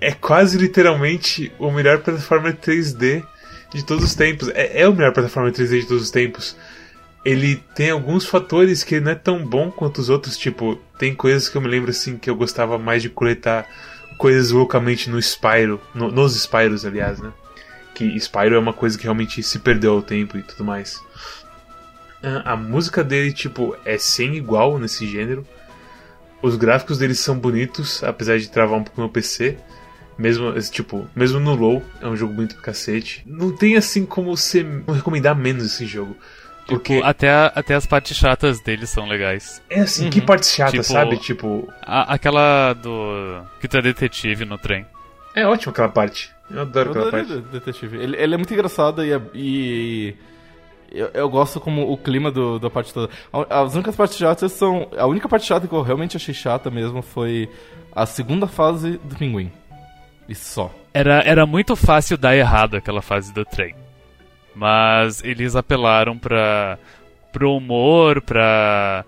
é 0.00 0.12
quase 0.12 0.56
literalmente 0.56 1.52
o 1.58 1.70
melhor 1.70 1.98
plataforma 1.98 2.52
3D 2.52 3.22
de 3.72 3.84
todos 3.84 4.04
os 4.04 4.14
tempos. 4.14 4.48
É, 4.48 4.82
é 4.82 4.88
o 4.88 4.94
melhor 4.94 5.12
plataforma 5.12 5.50
3D 5.50 5.80
de 5.80 5.86
todos 5.86 6.04
os 6.04 6.10
tempos. 6.10 6.56
Ele 7.24 7.56
tem 7.74 7.90
alguns 7.90 8.24
fatores 8.24 8.82
que 8.82 8.98
não 8.98 9.12
é 9.12 9.14
tão 9.14 9.44
bom 9.44 9.70
quanto 9.70 9.98
os 9.98 10.08
outros, 10.08 10.38
tipo, 10.38 10.76
tem 10.98 11.14
coisas 11.14 11.48
que 11.48 11.56
eu 11.56 11.60
me 11.60 11.68
lembro 11.68 11.90
assim 11.90 12.16
que 12.16 12.30
eu 12.30 12.36
gostava 12.36 12.78
mais 12.78 13.02
de 13.02 13.10
coletar 13.10 13.66
coisas 14.16 14.50
loucamente 14.50 15.08
no 15.10 15.20
Spyro, 15.20 15.80
no- 15.94 16.10
nos 16.10 16.34
Spyros, 16.36 16.84
aliás, 16.84 17.20
né? 17.20 17.32
Que 17.94 18.18
Spyro 18.20 18.54
é 18.54 18.58
uma 18.58 18.72
coisa 18.72 18.96
que 18.96 19.04
realmente 19.04 19.42
se 19.42 19.58
perdeu 19.58 19.92
ao 19.94 20.02
tempo 20.02 20.36
e 20.36 20.42
tudo 20.42 20.64
mais. 20.64 21.00
Ah, 22.22 22.52
A 22.52 22.56
música 22.56 23.02
dele, 23.04 23.32
tipo, 23.32 23.76
é 23.84 23.98
sem 23.98 24.36
igual 24.36 24.78
nesse 24.78 25.06
gênero. 25.06 25.46
Os 26.42 26.56
gráficos 26.56 26.98
deles 26.98 27.18
são 27.18 27.38
bonitos, 27.38 28.02
apesar 28.04 28.38
de 28.38 28.48
travar 28.50 28.78
um 28.78 28.84
pouco 28.84 29.00
no 29.00 29.08
PC. 29.08 29.56
Mesmo, 30.18 30.52
tipo, 30.70 31.06
mesmo 31.14 31.38
no 31.38 31.54
low, 31.54 31.82
é 32.00 32.06
um 32.06 32.16
jogo 32.16 32.32
bonito 32.32 32.54
pra 32.54 32.64
cacete. 32.64 33.22
Não 33.26 33.54
tem 33.54 33.76
assim 33.76 34.06
como 34.06 34.34
você 34.34 34.64
recomendar 34.94 35.36
menos 35.36 35.64
esse 35.66 35.84
jogo. 35.86 36.16
Porque 36.66 36.94
Tipo, 36.96 37.06
até, 37.06 37.30
a- 37.30 37.52
até 37.54 37.74
as 37.74 37.86
partes 37.86 38.16
chatas 38.16 38.60
dele 38.60 38.86
são 38.86 39.06
legais. 39.06 39.62
é 39.70 39.80
assim, 39.80 40.10
que 40.10 40.20
parte 40.20 40.46
chata, 40.46 40.72
Tipo- 40.72 40.82
sabe? 40.84 41.16
Tipo, 41.18 41.68
A- 41.82 42.12
aquela 42.14 42.72
do. 42.74 43.40
que 43.60 43.68
tu 43.68 43.76
é 43.78 43.82
detetive 43.82 44.44
no 44.44 44.58
trem. 44.58 44.84
é 45.34 45.46
ótimo 45.46 45.70
aquela 45.70 45.88
parte. 45.88 46.30
Eu 46.50 46.62
adoro 46.62 46.88
Eu 46.88 46.92
aquela 46.92 47.10
parte. 47.10 47.40
Detetive. 47.52 47.96
Ele, 47.98 48.16
ele 48.16 48.34
é 48.34 48.36
muito 48.36 48.52
engraçado 48.52 49.04
e, 49.04 49.12
é- 49.12 49.20
e 49.34 50.14
eu, 50.90 51.10
eu 51.14 51.28
gosto 51.28 51.60
como 51.60 51.90
o 51.92 51.96
clima 51.96 52.30
do, 52.30 52.58
da 52.58 52.70
parte 52.70 52.92
toda. 52.92 53.12
A- 53.32 53.60
As 53.62 53.74
únicas 53.74 53.94
partes 53.94 54.16
chatas 54.16 54.50
são. 54.52 54.88
A 54.96 55.06
única 55.06 55.28
parte 55.28 55.46
chata 55.46 55.68
que 55.68 55.74
eu 55.74 55.82
realmente 55.82 56.16
achei 56.16 56.32
chata 56.34 56.70
mesmo 56.70 57.00
foi 57.02 57.48
a 57.94 58.06
segunda 58.06 58.46
fase 58.48 58.98
do 59.04 59.14
pinguim. 59.14 59.52
E 60.28 60.34
só. 60.34 60.72
Era, 60.92 61.20
era 61.24 61.46
muito 61.46 61.76
fácil 61.76 62.16
dar 62.16 62.34
errado 62.36 62.76
aquela 62.76 63.00
fase 63.02 63.32
do 63.32 63.44
trem. 63.44 63.74
Mas 64.56 65.22
eles 65.22 65.54
apelaram 65.54 66.18
pra. 66.18 66.78
pro 67.30 67.52
humor, 67.54 68.20
pra. 68.22 69.04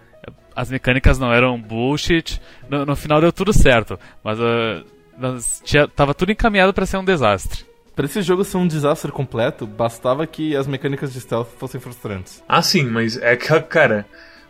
As 0.54 0.70
mecânicas 0.70 1.18
não 1.18 1.32
eram 1.32 1.58
bullshit. 1.60 2.40
No, 2.68 2.84
no 2.84 2.94
final 2.94 3.20
deu 3.20 3.32
tudo 3.32 3.52
certo. 3.52 3.98
Mas, 4.22 4.38
ah, 4.40 4.84
mas 5.18 5.62
tinha, 5.64 5.88
tava 5.88 6.12
tudo 6.12 6.30
encaminhado 6.32 6.74
pra 6.74 6.84
ser 6.84 6.98
um 6.98 7.04
desastre. 7.04 7.64
Pra 7.96 8.04
esse 8.04 8.20
jogo 8.22 8.44
ser 8.44 8.58
um 8.58 8.66
desastre 8.66 9.10
completo, 9.10 9.66
bastava 9.66 10.26
que 10.26 10.54
as 10.54 10.66
mecânicas 10.68 11.12
de 11.12 11.20
stealth 11.20 11.48
fossem 11.58 11.80
frustrantes. 11.80 12.44
Ah, 12.48 12.60
sim, 12.62 12.84
mas 12.84 13.16
é 13.16 13.34
que, 13.36 13.58
cara. 13.62 14.04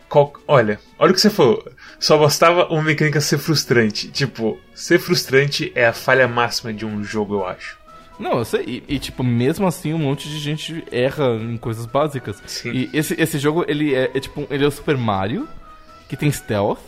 qual- 0.07 0.33
olha, 0.47 0.79
olha 0.99 1.11
o 1.11 1.13
que 1.15 1.21
você 1.21 1.29
falou. 1.29 1.63
Só 1.99 2.17
bastava 2.17 2.67
uma 2.67 2.83
mecânica 2.83 3.21
ser 3.21 3.37
frustrante. 3.37 4.09
Tipo, 4.11 4.59
ser 4.75 4.99
frustrante 4.99 5.71
é 5.75 5.85
a 5.87 5.93
falha 5.93 6.27
máxima 6.27 6.73
de 6.73 6.85
um 6.85 7.03
jogo, 7.03 7.35
eu 7.35 7.45
acho. 7.47 7.78
Não, 8.19 8.39
eu 8.39 8.45
sei. 8.45 8.83
E, 8.87 8.95
e, 8.95 8.99
tipo, 8.99 9.23
mesmo 9.23 9.65
assim, 9.65 9.93
um 9.93 9.97
monte 9.99 10.27
de 10.27 10.37
gente 10.39 10.83
erra 10.91 11.35
em 11.35 11.57
coisas 11.57 11.85
básicas. 11.85 12.41
Sim. 12.45 12.71
E 12.71 12.89
esse, 12.93 13.15
esse 13.19 13.39
jogo, 13.39 13.63
ele 13.67 13.95
é, 13.95 14.11
é 14.13 14.19
tipo, 14.19 14.45
ele 14.51 14.63
é 14.65 14.67
o 14.67 14.71
Super 14.71 14.97
Mario, 14.97 15.47
que 16.09 16.17
tem 16.17 16.29
stealth, 16.31 16.79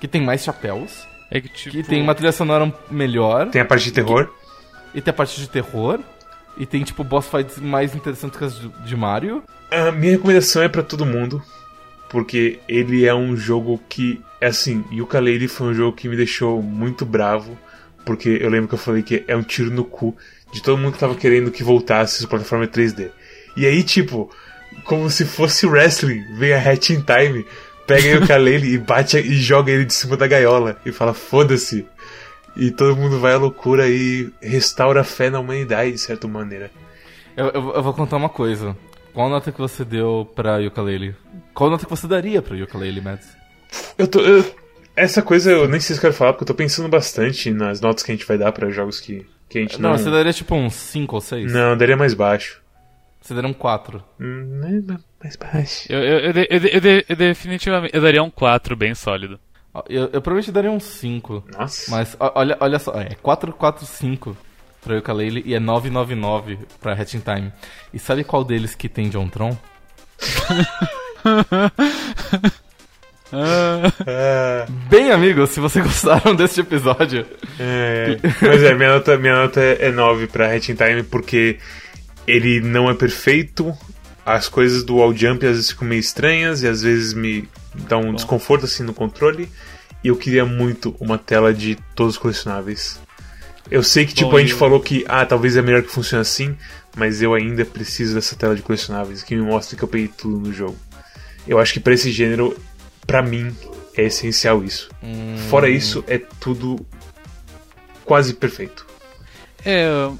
que 0.00 0.08
tem 0.08 0.22
mais 0.22 0.42
chapéus, 0.42 1.06
É 1.30 1.40
que, 1.40 1.48
tipo, 1.48 1.76
que 1.76 1.82
tem 1.82 2.02
uma 2.02 2.14
trilha 2.14 2.32
sonora 2.32 2.72
melhor, 2.90 3.50
Tem 3.50 3.60
a 3.60 3.64
parte 3.64 3.84
de 3.84 3.92
terror. 3.92 4.28
e 4.94 5.00
tem 5.02 5.10
a 5.10 5.14
parte 5.14 5.38
de 5.38 5.48
terror, 5.48 6.00
e 6.56 6.64
tem, 6.64 6.82
tipo, 6.82 7.04
boss 7.04 7.26
fights 7.28 7.58
mais 7.58 7.94
interessantes 7.94 8.38
que 8.38 8.44
as 8.44 8.58
de, 8.84 8.96
Mario. 8.96 9.42
A 9.70 9.92
minha 9.92 10.12
recomendação 10.12 10.62
é 10.62 10.68
pra 10.68 10.82
todo 10.82 11.04
mundo, 11.04 11.42
porque 12.08 12.58
ele 12.66 13.04
é 13.04 13.14
um 13.14 13.36
jogo 13.36 13.80
que, 13.88 14.20
é 14.40 14.46
assim, 14.46 14.84
Yooka-Laylee 14.90 15.46
foi 15.48 15.68
um 15.68 15.74
jogo 15.74 15.96
que 15.96 16.08
me 16.08 16.16
deixou 16.16 16.62
muito 16.62 17.04
bravo, 17.04 17.56
porque 18.04 18.38
eu 18.40 18.48
lembro 18.48 18.68
que 18.68 18.74
eu 18.74 18.78
falei 18.78 19.02
que 19.02 19.22
é 19.28 19.36
um 19.36 19.42
tiro 19.42 19.70
no 19.70 19.84
cu 19.84 20.16
de 20.52 20.62
todo 20.62 20.78
mundo 20.78 20.92
que 20.94 20.98
tava 20.98 21.14
querendo 21.14 21.50
que 21.50 21.62
voltasse 21.62 22.24
a 22.24 22.28
plataforma 22.28 22.66
3D. 22.66 23.10
E 23.56 23.66
aí, 23.66 23.82
tipo, 23.82 24.30
como 24.84 25.08
se 25.10 25.24
fosse 25.24 25.66
wrestling, 25.66 26.22
vem 26.36 26.52
a 26.52 26.58
Hatching 26.58 27.02
Time, 27.02 27.44
pega 27.86 28.06
Yooka-Laylee 28.08 28.74
e 28.74 28.78
bate 28.78 29.18
e 29.18 29.34
joga 29.34 29.70
ele 29.72 29.84
de 29.84 29.94
cima 29.94 30.16
da 30.16 30.26
gaiola 30.26 30.80
e 30.86 30.92
fala 30.92 31.12
foda-se. 31.14 31.86
E 32.56 32.70
todo 32.70 32.96
mundo 32.96 33.18
vai 33.20 33.34
à 33.34 33.38
loucura 33.38 33.88
e 33.88 34.30
restaura 34.42 35.00
a 35.02 35.04
fé 35.04 35.30
na 35.30 35.38
humanidade, 35.40 35.92
de 35.92 35.98
certa 35.98 36.26
maneira. 36.26 36.70
Eu, 37.36 37.46
eu, 37.46 37.70
eu 37.76 37.82
vou 37.82 37.94
contar 37.94 38.16
uma 38.16 38.28
coisa. 38.28 38.76
Qual 39.14 39.28
nota 39.28 39.50
que 39.52 39.58
você 39.60 39.84
deu 39.84 40.28
pra 40.34 40.58
Yooka-Laylee? 40.58 41.14
Qual 41.54 41.70
nota 41.70 41.84
que 41.84 41.90
você 41.90 42.06
daria 42.06 42.40
pra 42.42 42.56
Yooka-Laylee, 42.56 43.00
Mads? 43.02 43.28
Eu 43.98 44.06
tô. 44.08 44.20
eu- 44.20 44.44
essa 44.96 45.22
coisa 45.22 45.50
eu 45.52 45.68
nem 45.68 45.80
sei 45.80 45.94
se 45.94 45.98
eu 45.98 46.00
quero 46.02 46.14
falar, 46.14 46.32
porque 46.32 46.42
eu 46.42 46.46
tô 46.48 46.54
pensando 46.54 46.88
bastante 46.88 47.50
nas 47.50 47.80
notas 47.80 48.02
que 48.02 48.10
a 48.10 48.14
gente 48.14 48.26
vai 48.26 48.36
dar 48.36 48.52
pra 48.52 48.68
jogos 48.70 49.00
que, 49.00 49.24
que 49.50 49.58
a 49.58 49.62
gente 49.62 49.80
Não, 49.80 49.90
não. 49.90 49.98
você 49.98 50.10
daria, 50.10 50.32
tipo, 50.32 50.54
uns 50.54 50.74
5 50.74 51.14
ou 51.14 51.20
6? 51.20 51.52
Não, 51.52 51.76
daria 51.76 51.96
mais 51.96 52.14
baixo. 52.14 52.60
Você 53.20 53.34
daria 53.34 53.50
um 53.50 53.52
4. 53.52 54.02
Hum, 54.18 54.60
né, 54.62 54.82
mais 55.22 55.36
baixo. 55.36 55.92
Eu, 55.92 55.98
eu, 56.00 56.18
eu, 56.20 56.32
eu, 56.48 56.60
eu 56.68 56.80
de- 56.80 57.04
eu 57.08 57.16
definitivamente. 57.16 57.94
Eu 57.94 58.00
daria 58.00 58.22
um 58.22 58.30
4 58.30 58.74
bem 58.74 58.94
sólido. 58.94 59.38
Eu, 59.88 60.04
eu 60.12 60.22
provavelmente 60.22 60.50
daria 60.50 60.70
um 60.70 60.80
5. 60.80 61.44
Nossa. 61.56 61.90
Mas 61.90 62.16
olha, 62.18 62.56
olha 62.60 62.78
só, 62.78 62.92
é 62.94 63.14
445 63.22 64.36
pra 64.82 64.94
Yooka-Laylee 64.94 65.42
e 65.44 65.54
é 65.54 65.60
999 65.60 66.58
pra 66.80 66.94
Hatching 66.94 67.20
Time. 67.20 67.52
E 67.92 67.98
sabe 67.98 68.24
qual 68.24 68.42
deles 68.42 68.74
que 68.74 68.88
tem 68.88 69.10
John 69.10 69.28
Tron? 69.28 69.54
Ah, 73.32 74.66
Bem, 74.88 75.10
amigos, 75.10 75.50
se 75.50 75.60
vocês 75.60 75.84
gostaram 75.86 76.34
deste 76.34 76.60
episódio, 76.60 77.24
é, 77.58 78.18
mas 78.42 78.62
é, 78.62 78.74
minha 78.74 78.94
nota, 78.94 79.16
minha 79.16 79.42
nota 79.42 79.60
é 79.60 79.90
9 79.90 80.26
pra 80.26 80.52
Hatching 80.54 80.74
Time 80.74 81.02
porque 81.02 81.58
ele 82.26 82.60
não 82.60 82.90
é 82.90 82.94
perfeito. 82.94 83.72
As 84.24 84.48
coisas 84.48 84.84
do 84.84 84.96
wall 84.96 85.14
jump 85.16 85.44
às 85.46 85.52
vezes 85.56 85.70
ficam 85.70 85.88
meio 85.88 86.00
estranhas 86.00 86.62
e 86.62 86.68
às 86.68 86.82
vezes 86.82 87.14
me 87.14 87.48
dão 87.88 88.02
um 88.02 88.14
desconforto 88.14 88.64
assim 88.64 88.82
no 88.82 88.92
controle. 88.92 89.48
E 90.02 90.08
eu 90.08 90.16
queria 90.16 90.44
muito 90.44 90.94
uma 91.00 91.18
tela 91.18 91.52
de 91.52 91.76
todos 91.94 92.14
os 92.14 92.18
colecionáveis. 92.18 93.00
Eu 93.70 93.82
sei 93.82 94.04
que 94.06 94.14
tipo 94.14 94.30
Bom, 94.30 94.36
a 94.36 94.40
gente 94.40 94.52
eu- 94.52 94.58
falou 94.58 94.80
que 94.80 95.04
ah, 95.08 95.24
talvez 95.24 95.56
é 95.56 95.62
melhor 95.62 95.82
que 95.82 95.90
funcione 95.92 96.20
assim, 96.22 96.56
mas 96.96 97.22
eu 97.22 97.34
ainda 97.34 97.64
preciso 97.64 98.14
dessa 98.14 98.34
tela 98.36 98.54
de 98.54 98.62
colecionáveis 98.62 99.22
que 99.22 99.34
me 99.36 99.42
mostre 99.42 99.76
que 99.76 99.82
eu 99.84 99.88
peguei 99.88 100.08
tudo 100.08 100.38
no 100.48 100.52
jogo. 100.52 100.76
Eu 101.46 101.58
acho 101.58 101.72
que 101.72 101.80
pra 101.80 101.94
esse 101.94 102.10
gênero, 102.12 102.56
pra 103.10 103.22
mim, 103.22 103.52
é 103.96 104.04
essencial 104.04 104.62
isso. 104.62 104.88
Fora 105.48 105.68
isso, 105.68 106.04
é 106.06 106.16
tudo 106.16 106.86
quase 108.04 108.34
perfeito. 108.34 108.86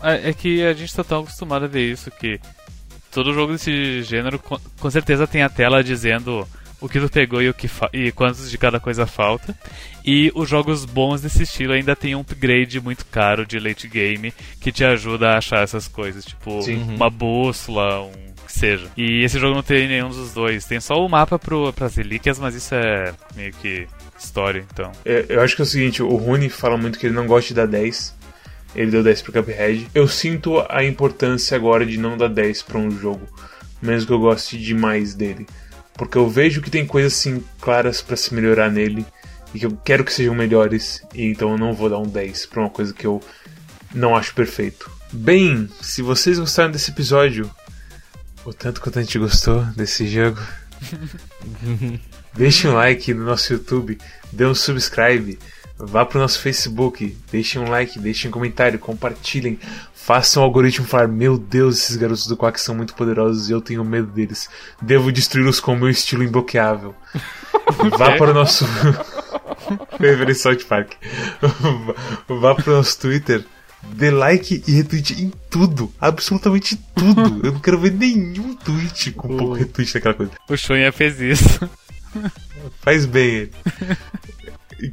é, 0.02 0.30
é 0.30 0.32
que 0.32 0.64
a 0.64 0.72
gente 0.72 0.92
tá 0.92 1.04
tão 1.04 1.20
acostumado 1.20 1.66
a 1.66 1.68
ver 1.68 1.88
isso 1.88 2.10
que 2.10 2.40
todo 3.12 3.32
jogo 3.32 3.52
desse 3.52 4.02
gênero 4.02 4.40
com, 4.40 4.90
certeza 4.90 5.24
tem 5.24 5.42
a 5.42 5.48
tela 5.48 5.84
dizendo 5.84 6.44
o 6.80 6.88
que 6.88 6.98
tu 6.98 7.08
pegou 7.08 7.40
e, 7.40 7.48
o 7.48 7.54
que 7.54 7.70
e 7.92 8.10
quantos 8.10 8.50
de 8.50 8.58
cada 8.58 8.80
coisa 8.80 9.06
falta. 9.06 9.56
E 10.04 10.32
os 10.34 10.48
jogos 10.48 10.84
bons 10.84 11.20
desse 11.20 11.44
estilo 11.44 11.74
ainda 11.74 11.94
tem 11.94 12.16
um 12.16 12.22
upgrade 12.22 12.80
muito 12.80 13.06
caro 13.06 13.46
de 13.46 13.60
late 13.60 13.86
game 13.86 14.34
que 14.60 14.72
te 14.72 14.84
ajuda 14.84 15.30
a 15.30 15.38
achar 15.38 15.62
essas 15.62 15.86
coisas, 15.86 16.24
tipo 16.24 16.60
Sim. 16.62 16.82
uma 16.96 17.08
bússola, 17.08 18.02
um 18.02 18.29
que 18.50 18.58
seja. 18.58 18.88
E 18.96 19.22
esse 19.22 19.38
jogo 19.38 19.54
não 19.54 19.62
tem 19.62 19.86
nenhum 19.86 20.08
dos 20.08 20.32
dois. 20.32 20.64
Tem 20.64 20.80
só 20.80 20.94
o 20.94 21.08
mapa 21.08 21.38
pro, 21.38 21.72
pras 21.72 21.94
relíquias, 21.94 22.38
mas 22.38 22.54
isso 22.54 22.74
é 22.74 23.14
meio 23.36 23.52
que 23.52 23.86
história, 24.18 24.66
então. 24.72 24.90
É, 25.04 25.26
eu 25.28 25.40
acho 25.40 25.54
que 25.54 25.62
é 25.62 25.64
o 25.64 25.66
seguinte, 25.66 26.02
o 26.02 26.16
Rune 26.16 26.48
fala 26.48 26.76
muito 26.76 26.98
que 26.98 27.06
ele 27.06 27.14
não 27.14 27.26
gosta 27.26 27.48
de 27.48 27.54
dar 27.54 27.66
10. 27.66 28.18
Ele 28.74 28.90
deu 28.90 29.02
10 29.02 29.22
pro 29.22 29.32
Cuphead. 29.32 29.88
Eu 29.94 30.06
sinto 30.06 30.64
a 30.68 30.84
importância 30.84 31.56
agora 31.56 31.86
de 31.86 31.98
não 31.98 32.16
dar 32.16 32.28
10 32.28 32.62
pra 32.62 32.78
um 32.78 32.90
jogo, 32.90 33.26
mesmo 33.80 34.06
que 34.06 34.12
eu 34.12 34.20
goste 34.20 34.58
demais 34.58 35.14
dele. 35.14 35.46
Porque 35.94 36.16
eu 36.16 36.28
vejo 36.28 36.62
que 36.62 36.70
tem 36.70 36.86
coisas 36.86 37.12
assim 37.12 37.42
claras 37.60 38.00
pra 38.00 38.16
se 38.16 38.32
melhorar 38.34 38.70
nele 38.70 39.04
e 39.52 39.58
que 39.58 39.66
eu 39.66 39.76
quero 39.84 40.04
que 40.04 40.12
sejam 40.12 40.34
melhores, 40.34 41.02
e 41.12 41.24
então 41.26 41.50
eu 41.50 41.58
não 41.58 41.74
vou 41.74 41.90
dar 41.90 41.98
um 41.98 42.06
10 42.06 42.46
pra 42.46 42.60
uma 42.60 42.70
coisa 42.70 42.94
que 42.94 43.06
eu 43.06 43.20
não 43.92 44.16
acho 44.16 44.32
perfeito. 44.34 44.88
Bem, 45.12 45.68
se 45.80 46.02
vocês 46.02 46.38
gostaram 46.38 46.70
desse 46.70 46.92
episódio, 46.92 47.50
o 48.44 48.52
tanto 48.52 48.80
quanto 48.80 48.98
a 48.98 49.02
gente 49.02 49.18
gostou 49.18 49.62
desse 49.76 50.06
jogo, 50.08 50.40
Deixe 52.34 52.68
um 52.68 52.74
like 52.74 53.12
no 53.12 53.24
nosso 53.24 53.52
YouTube, 53.52 53.98
dê 54.32 54.46
um 54.46 54.54
subscribe, 54.54 55.38
vá 55.76 56.04
pro 56.04 56.20
nosso 56.20 56.40
Facebook, 56.40 57.16
deixe 57.30 57.58
um 57.58 57.68
like, 57.68 57.98
deixe 57.98 58.28
um 58.28 58.30
comentário, 58.30 58.78
compartilhem, 58.78 59.58
façam 59.94 60.42
o 60.42 60.46
algoritmo 60.46 60.86
falar: 60.86 61.08
Meu 61.08 61.36
Deus, 61.36 61.78
esses 61.78 61.96
garotos 61.96 62.26
do 62.26 62.36
Quack 62.36 62.60
são 62.60 62.74
muito 62.74 62.94
poderosos 62.94 63.48
e 63.48 63.52
eu 63.52 63.60
tenho 63.60 63.84
medo 63.84 64.08
deles. 64.08 64.48
Devo 64.80 65.12
destruí-los 65.12 65.60
com 65.60 65.72
o 65.72 65.76
meu 65.76 65.90
estilo 65.90 66.22
imbloqueável. 66.22 66.94
Vá 67.98 68.16
para 68.16 68.30
o 68.30 68.34
nosso. 68.34 68.64
Favorite 69.98 70.34
South 70.34 70.64
Park. 70.68 70.92
Vá 72.28 72.54
pro 72.54 72.72
nosso 72.72 72.98
Twitter. 72.98 73.44
Dê 74.00 74.10
like 74.10 74.64
e 74.66 74.72
retweet 74.72 75.22
em 75.22 75.30
tudo, 75.50 75.92
absolutamente 76.00 76.74
tudo. 76.94 77.40
Eu 77.46 77.52
não 77.52 77.60
quero 77.60 77.78
ver 77.78 77.92
nenhum 77.92 78.54
tweet 78.56 79.10
com 79.12 79.36
pouco 79.36 79.52
retweet 79.54 79.92
daquela 79.92 80.14
coisa. 80.14 80.32
O 80.48 80.56
Shunha 80.56 80.90
fez 80.90 81.20
isso. 81.20 81.70
Faz 82.80 83.04
bem 83.06 83.28
ele. 83.28 83.52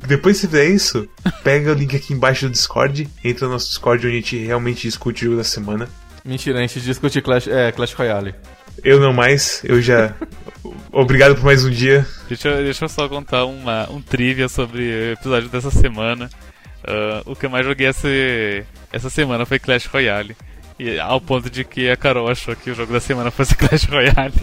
Depois 0.06 0.36
que 0.36 0.42
você 0.42 0.48
fizer 0.48 0.66
isso, 0.70 1.08
pega 1.44 1.72
o 1.72 1.74
link 1.74 1.96
aqui 1.96 2.14
embaixo 2.14 2.46
do 2.48 2.52
Discord, 2.52 3.10
entra 3.24 3.46
no 3.48 3.54
nosso 3.54 3.68
Discord 3.70 4.06
onde 4.06 4.18
a 4.18 4.20
gente 4.20 4.38
realmente 4.38 4.82
discute 4.82 5.24
o 5.24 5.26
jogo 5.28 5.38
da 5.38 5.44
semana. 5.46 5.88
mentira, 6.26 6.60
a 6.60 6.62
gente 6.62 6.82
discute 6.82 7.22
Clash, 7.22 7.48
é, 7.48 7.72
Clash 7.72 7.94
Royale. 7.94 8.36
Eu 8.84 9.00
não 9.00 9.14
mais, 9.14 9.62
eu 9.64 9.82
já. 9.82 10.14
Obrigado 10.92 11.36
por 11.36 11.46
mais 11.46 11.64
um 11.64 11.70
dia. 11.70 12.06
Deixa, 12.28 12.50
eu- 12.50 12.64
deixa 12.64 12.84
eu 12.86 12.90
só 12.90 13.08
contar 13.08 13.46
uma, 13.46 13.90
um 13.90 14.02
trivia 14.02 14.50
sobre 14.50 14.82
o 14.84 15.12
episódio 15.14 15.48
dessa 15.50 15.72
semana. 15.72 16.30
Ah, 16.88 17.22
o 17.26 17.36
que 17.36 17.46
eu 17.46 17.50
mais 17.50 17.66
joguei 17.66 17.86
essa, 17.88 18.08
essa 18.92 19.10
semana 19.10 19.46
foi 19.46 19.60
Clash 19.60 19.86
Royale. 19.88 20.36
E, 20.80 21.00
ao 21.00 21.20
ponto 21.20 21.50
de 21.50 21.64
que 21.64 21.90
a 21.90 21.98
Carol 21.98 22.30
achou 22.30 22.56
que 22.56 22.70
o 22.70 22.76
jogo 22.76 22.94
da 22.94 23.00
semana 23.00 23.32
fosse 23.32 23.54
Clash 23.58 23.86
Royale. 23.86 24.34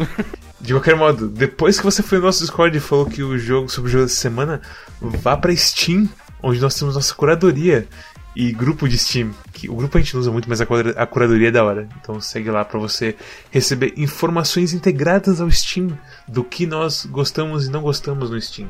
De 0.61 0.73
qualquer 0.73 0.97
modo, 0.97 1.29
depois 1.29 1.79
que 1.79 1.85
você 1.85 2.03
foi 2.03 2.19
no 2.19 2.25
nosso 2.25 2.41
Discord 2.41 2.77
e 2.77 2.81
falou 2.81 3.07
que 3.07 3.23
o 3.23 3.39
jogo 3.39 3.69
sobre 3.69 3.89
o 3.89 3.93
jogo 3.93 4.05
dessa 4.05 4.17
semana, 4.21 4.61
vá 5.01 5.37
pra 5.37 5.55
Steam, 5.55 6.09
onde 6.43 6.61
nós 6.61 6.75
temos 6.75 6.95
nossa 6.97 7.15
curadoria 7.15 7.87
e 8.35 8.51
grupo 8.51 8.89
de 8.89 8.99
Steam. 8.99 9.31
Que 9.53 9.71
o 9.71 9.77
grupo 9.77 9.97
a 9.97 10.01
gente 10.01 10.13
não 10.15 10.21
usa 10.23 10.33
muito, 10.33 10.49
mas 10.49 10.61
a 10.61 10.67
cura- 10.67 10.95
a 10.97 11.07
curadoria 11.07 11.49
é 11.49 11.53
da 11.53 11.63
hora. 11.65 11.89
Então 12.01 12.21
segue 12.21 12.51
lá 12.51 12.65
pra 12.65 12.81
você 12.81 13.15
receber 13.53 13.95
informações 13.97 14.73
integradas 14.73 15.41
ao 15.41 15.49
Steam 15.51 15.97
do 16.27 16.43
que 16.43 16.67
nós 16.67 17.07
gostamos 17.07 17.67
e 17.67 17.71
não 17.71 17.81
gostamos 17.83 18.31
no 18.31 18.41
Steam. 18.41 18.69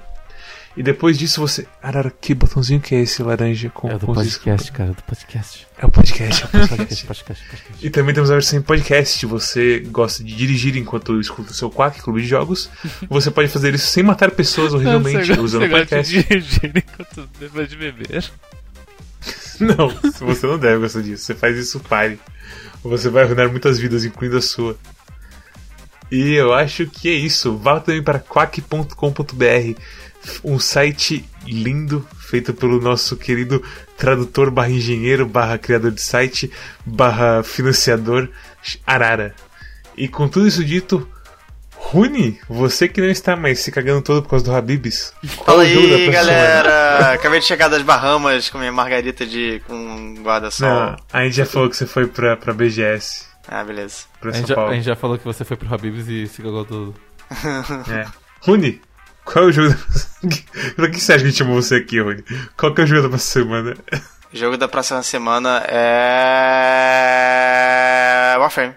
E 0.76 0.82
depois 0.82 1.16
disso 1.16 1.40
você. 1.40 1.68
Arara, 1.80 2.10
que 2.10 2.34
botãozinho 2.34 2.80
que 2.80 2.96
é 2.96 3.00
esse 3.00 3.22
laranja 3.22 3.70
com 3.70 3.88
É 3.88 3.96
do 3.96 4.06
com 4.06 4.14
podcast, 4.14 4.72
cara, 4.72 4.90
do 4.92 5.02
podcast. 5.04 5.68
É 5.78 5.86
o 5.86 5.90
podcast, 5.90 6.42
é 6.42 6.46
o 6.46 6.50
podcast. 6.50 6.66
Podcast, 7.06 7.06
podcast, 7.06 7.44
podcast. 7.48 7.86
E 7.86 7.90
também 7.90 8.12
temos 8.12 8.28
a 8.28 8.34
versão 8.34 8.58
em 8.58 8.62
podcast. 8.62 9.24
Você 9.26 9.78
gosta 9.88 10.24
de 10.24 10.34
dirigir 10.34 10.76
enquanto 10.76 11.20
escuta 11.20 11.52
o 11.52 11.54
seu 11.54 11.70
Quack 11.70 12.02
Clube 12.02 12.22
de 12.22 12.26
Jogos. 12.28 12.68
Você 13.08 13.30
pode 13.30 13.48
fazer 13.48 13.72
isso 13.72 13.86
sem 13.86 14.02
matar 14.02 14.32
pessoas 14.32 14.74
horrivelmente 14.74 15.26
Você- 15.26 15.40
usando 15.40 15.60
você 15.60 15.66
o 15.66 15.70
gosta 15.70 15.86
podcast. 15.86 16.12
de 16.12 16.22
dirigir 16.24 16.72
enquanto 16.76 17.28
depois 17.38 17.68
de 17.68 17.76
beber. 17.76 18.24
Não, 19.60 19.88
você 19.88 20.46
não 20.48 20.58
deve 20.58 20.80
gostar 20.80 21.00
disso. 21.02 21.22
Você 21.24 21.34
faz 21.36 21.56
isso, 21.56 21.78
pare. 21.78 22.18
Você 22.82 23.08
vai 23.08 23.22
arruinar 23.22 23.48
muitas 23.48 23.78
vidas, 23.78 24.04
incluindo 24.04 24.36
a 24.36 24.42
sua. 24.42 24.76
E 26.10 26.32
eu 26.32 26.52
acho 26.52 26.86
que 26.86 27.08
é 27.08 27.12
isso. 27.12 27.56
Vá 27.56 27.78
também 27.78 28.02
para 28.02 28.18
quack.com.br, 28.18 29.80
um 30.42 30.58
site 30.58 31.24
lindo 31.46 32.06
feito 32.18 32.54
pelo 32.54 32.80
nosso 32.80 33.16
querido 33.16 33.62
tradutor 33.96 34.50
barra 34.50 34.70
engenheiro 34.70 35.26
barra 35.26 35.58
criador 35.58 35.90
de 35.90 36.00
site 36.00 36.50
barra 36.84 37.42
financiador 37.42 38.28
Arara. 38.86 39.34
E 39.96 40.08
com 40.08 40.26
tudo 40.28 40.48
isso 40.48 40.64
dito, 40.64 41.06
Rune, 41.76 42.40
você 42.48 42.88
que 42.88 43.00
não 43.00 43.08
está 43.08 43.36
mais 43.36 43.60
se 43.60 43.70
cagando 43.70 44.02
todo 44.02 44.22
por 44.22 44.30
causa 44.30 44.44
do 44.44 44.54
Habibs. 44.54 45.12
Fala 45.44 45.62
aí, 45.62 46.10
galera! 46.10 47.12
Acabei 47.14 47.40
de 47.40 47.46
chegar 47.46 47.68
das 47.68 47.82
Bahamas 47.82 48.48
com 48.48 48.58
minha 48.58 48.72
margarita 48.72 49.26
de 49.26 49.60
com 49.66 50.14
guarda-sol. 50.22 50.66
Não, 50.68 50.96
a 51.12 51.24
gente 51.24 51.36
já 51.36 51.46
falou 51.46 51.68
que 51.68 51.76
você 51.76 51.86
foi 51.86 52.06
pra, 52.06 52.36
pra 52.36 52.54
BGS, 52.54 53.26
Ah, 53.46 53.62
beleza. 53.62 54.04
pra 54.20 54.30
A 54.30 54.32
São 54.32 54.40
gente, 54.40 54.48
já, 54.48 54.54
Paulo. 54.54 54.70
a 54.70 54.74
gente 54.74 54.84
já 54.86 54.96
falou 54.96 55.18
que 55.18 55.24
você 55.24 55.44
foi 55.44 55.56
pro 55.56 55.72
Habibs 55.72 56.08
e 56.08 56.26
se 56.26 56.42
cagou 56.42 56.64
tudo. 56.64 56.94
É. 57.92 58.06
Rune, 58.40 58.80
qual 59.24 59.44
é 59.44 59.48
o 59.48 59.52
jogo 59.52 59.70
da... 59.70 59.76
Pra 60.76 60.90
que 60.90 61.00
você 61.00 61.12
acha 61.12 61.22
que 61.22 61.28
a 61.28 61.30
gente 61.30 61.38
chamou 61.38 61.60
você 61.60 61.76
aqui, 61.76 62.00
Rune? 62.00 62.24
Qual 62.56 62.74
que 62.74 62.80
é 62.80 62.84
o 62.84 62.86
jogo 62.86 63.02
da 63.02 63.08
próxima 63.08 63.44
semana? 63.44 63.76
O 64.32 64.36
jogo 64.36 64.56
da 64.56 64.68
próxima 64.68 65.02
semana 65.02 65.64
é. 65.68 65.84
Warframe. 68.38 68.74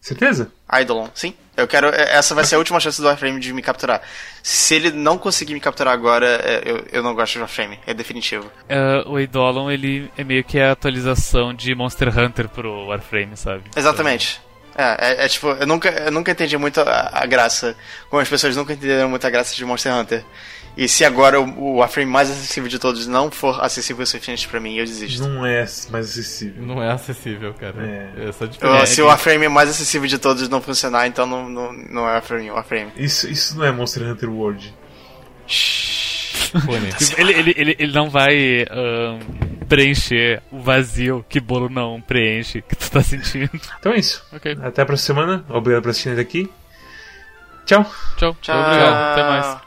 Certeza? 0.00 0.50
Eidolon, 0.72 1.08
sim. 1.14 1.34
Eu 1.56 1.68
quero. 1.68 1.86
Essa 1.88 2.34
vai 2.34 2.44
ser 2.44 2.56
a 2.56 2.58
última 2.58 2.80
chance 2.80 3.00
do 3.00 3.06
Warframe 3.06 3.38
de 3.38 3.52
me 3.52 3.62
capturar. 3.62 4.02
Se 4.42 4.74
ele 4.74 4.90
não 4.90 5.16
conseguir 5.16 5.54
me 5.54 5.60
capturar 5.60 5.94
agora, 5.94 6.26
é, 6.26 6.62
eu, 6.64 6.84
eu 6.90 7.02
não 7.02 7.14
gosto 7.14 7.34
de 7.34 7.38
Warframe. 7.38 7.78
É 7.86 7.94
definitivo. 7.94 8.50
Ah, 8.68 9.04
o 9.06 9.16
Eidolon, 9.18 9.70
ele 9.70 10.10
é 10.16 10.24
meio 10.24 10.42
que 10.42 10.58
a 10.58 10.72
atualização 10.72 11.54
de 11.54 11.72
Monster 11.74 12.08
Hunter 12.08 12.48
pro 12.48 12.86
Warframe, 12.86 13.36
sabe? 13.36 13.64
Exatamente. 13.76 14.40
É, 14.76 15.22
é, 15.22 15.24
é 15.24 15.28
tipo, 15.28 15.48
eu 15.48 15.66
nunca, 15.66 15.88
eu 15.90 16.10
nunca 16.10 16.30
entendi 16.32 16.56
muito 16.56 16.80
a, 16.80 17.10
a 17.12 17.26
graça. 17.26 17.76
Como 18.08 18.20
as 18.22 18.28
pessoas 18.28 18.56
nunca 18.56 18.72
entenderam 18.72 19.08
muito 19.08 19.26
a 19.26 19.30
graça 19.30 19.54
de 19.54 19.64
Monster 19.64 19.92
Hunter. 19.94 20.24
E 20.74 20.88
se 20.88 21.04
agora 21.04 21.38
o, 21.38 21.44
o 21.44 21.76
Warframe 21.76 22.10
mais 22.10 22.30
acessível 22.30 22.66
de 22.68 22.78
todos 22.78 23.06
não 23.06 23.30
for 23.30 23.62
acessível 23.62 24.04
o 24.04 24.06
suficiente 24.06 24.48
pra 24.48 24.58
mim, 24.58 24.76
eu 24.76 24.86
desisto. 24.86 25.28
Não 25.28 25.44
é 25.44 25.66
mais 25.90 26.06
acessível. 26.10 26.62
Não 26.64 26.82
é 26.82 26.90
acessível, 26.90 27.52
cara. 27.52 27.74
É. 27.78 28.28
É, 28.28 28.32
só 28.32 28.44
Eu- 28.44 28.48
diferente. 28.48 28.88
se 28.88 29.02
o 29.02 29.06
Warframe 29.06 29.48
mais 29.48 29.68
acessível 29.68 30.08
de 30.08 30.16
todos 30.18 30.48
não 30.48 30.62
funcionar, 30.62 31.06
então 31.06 31.26
não, 31.26 31.46
não, 31.48 31.72
não 31.72 32.08
é 32.08 32.12
Warframe. 32.12 32.50
Warframe. 32.50 32.90
Isso, 32.96 33.28
isso 33.28 33.58
não 33.58 33.64
é 33.66 33.70
Monster 33.70 34.02
Hunter 34.04 34.30
World. 34.30 34.74
Rune. 35.46 36.11
Tipo, 36.32 37.20
ele, 37.20 37.32
ele, 37.32 37.54
ele, 37.56 37.76
ele 37.78 37.92
não 37.92 38.10
vai 38.10 38.64
ahn, 38.70 39.18
preencher 39.68 40.42
o 40.50 40.60
vazio 40.60 41.24
que 41.28 41.40
bolo 41.40 41.68
não 41.68 42.00
preenche, 42.00 42.62
que 42.62 42.76
tu 42.76 42.90
tá 42.90 43.02
sentindo. 43.02 43.50
Então 43.78 43.92
é 43.92 43.98
isso. 43.98 44.24
Ok. 44.32 44.56
Até 44.62 44.82
a 44.82 44.86
próxima 44.86 45.22
semana. 45.22 45.44
Obrigado 45.48 45.82
por 45.82 45.90
assistir 45.90 46.18
aqui. 46.18 46.50
Tchau. 47.64 47.84
Tchau. 48.16 48.36
Tchau. 48.40 48.60
Obrigado. 48.60 49.12
Até 49.12 49.22
mais. 49.22 49.61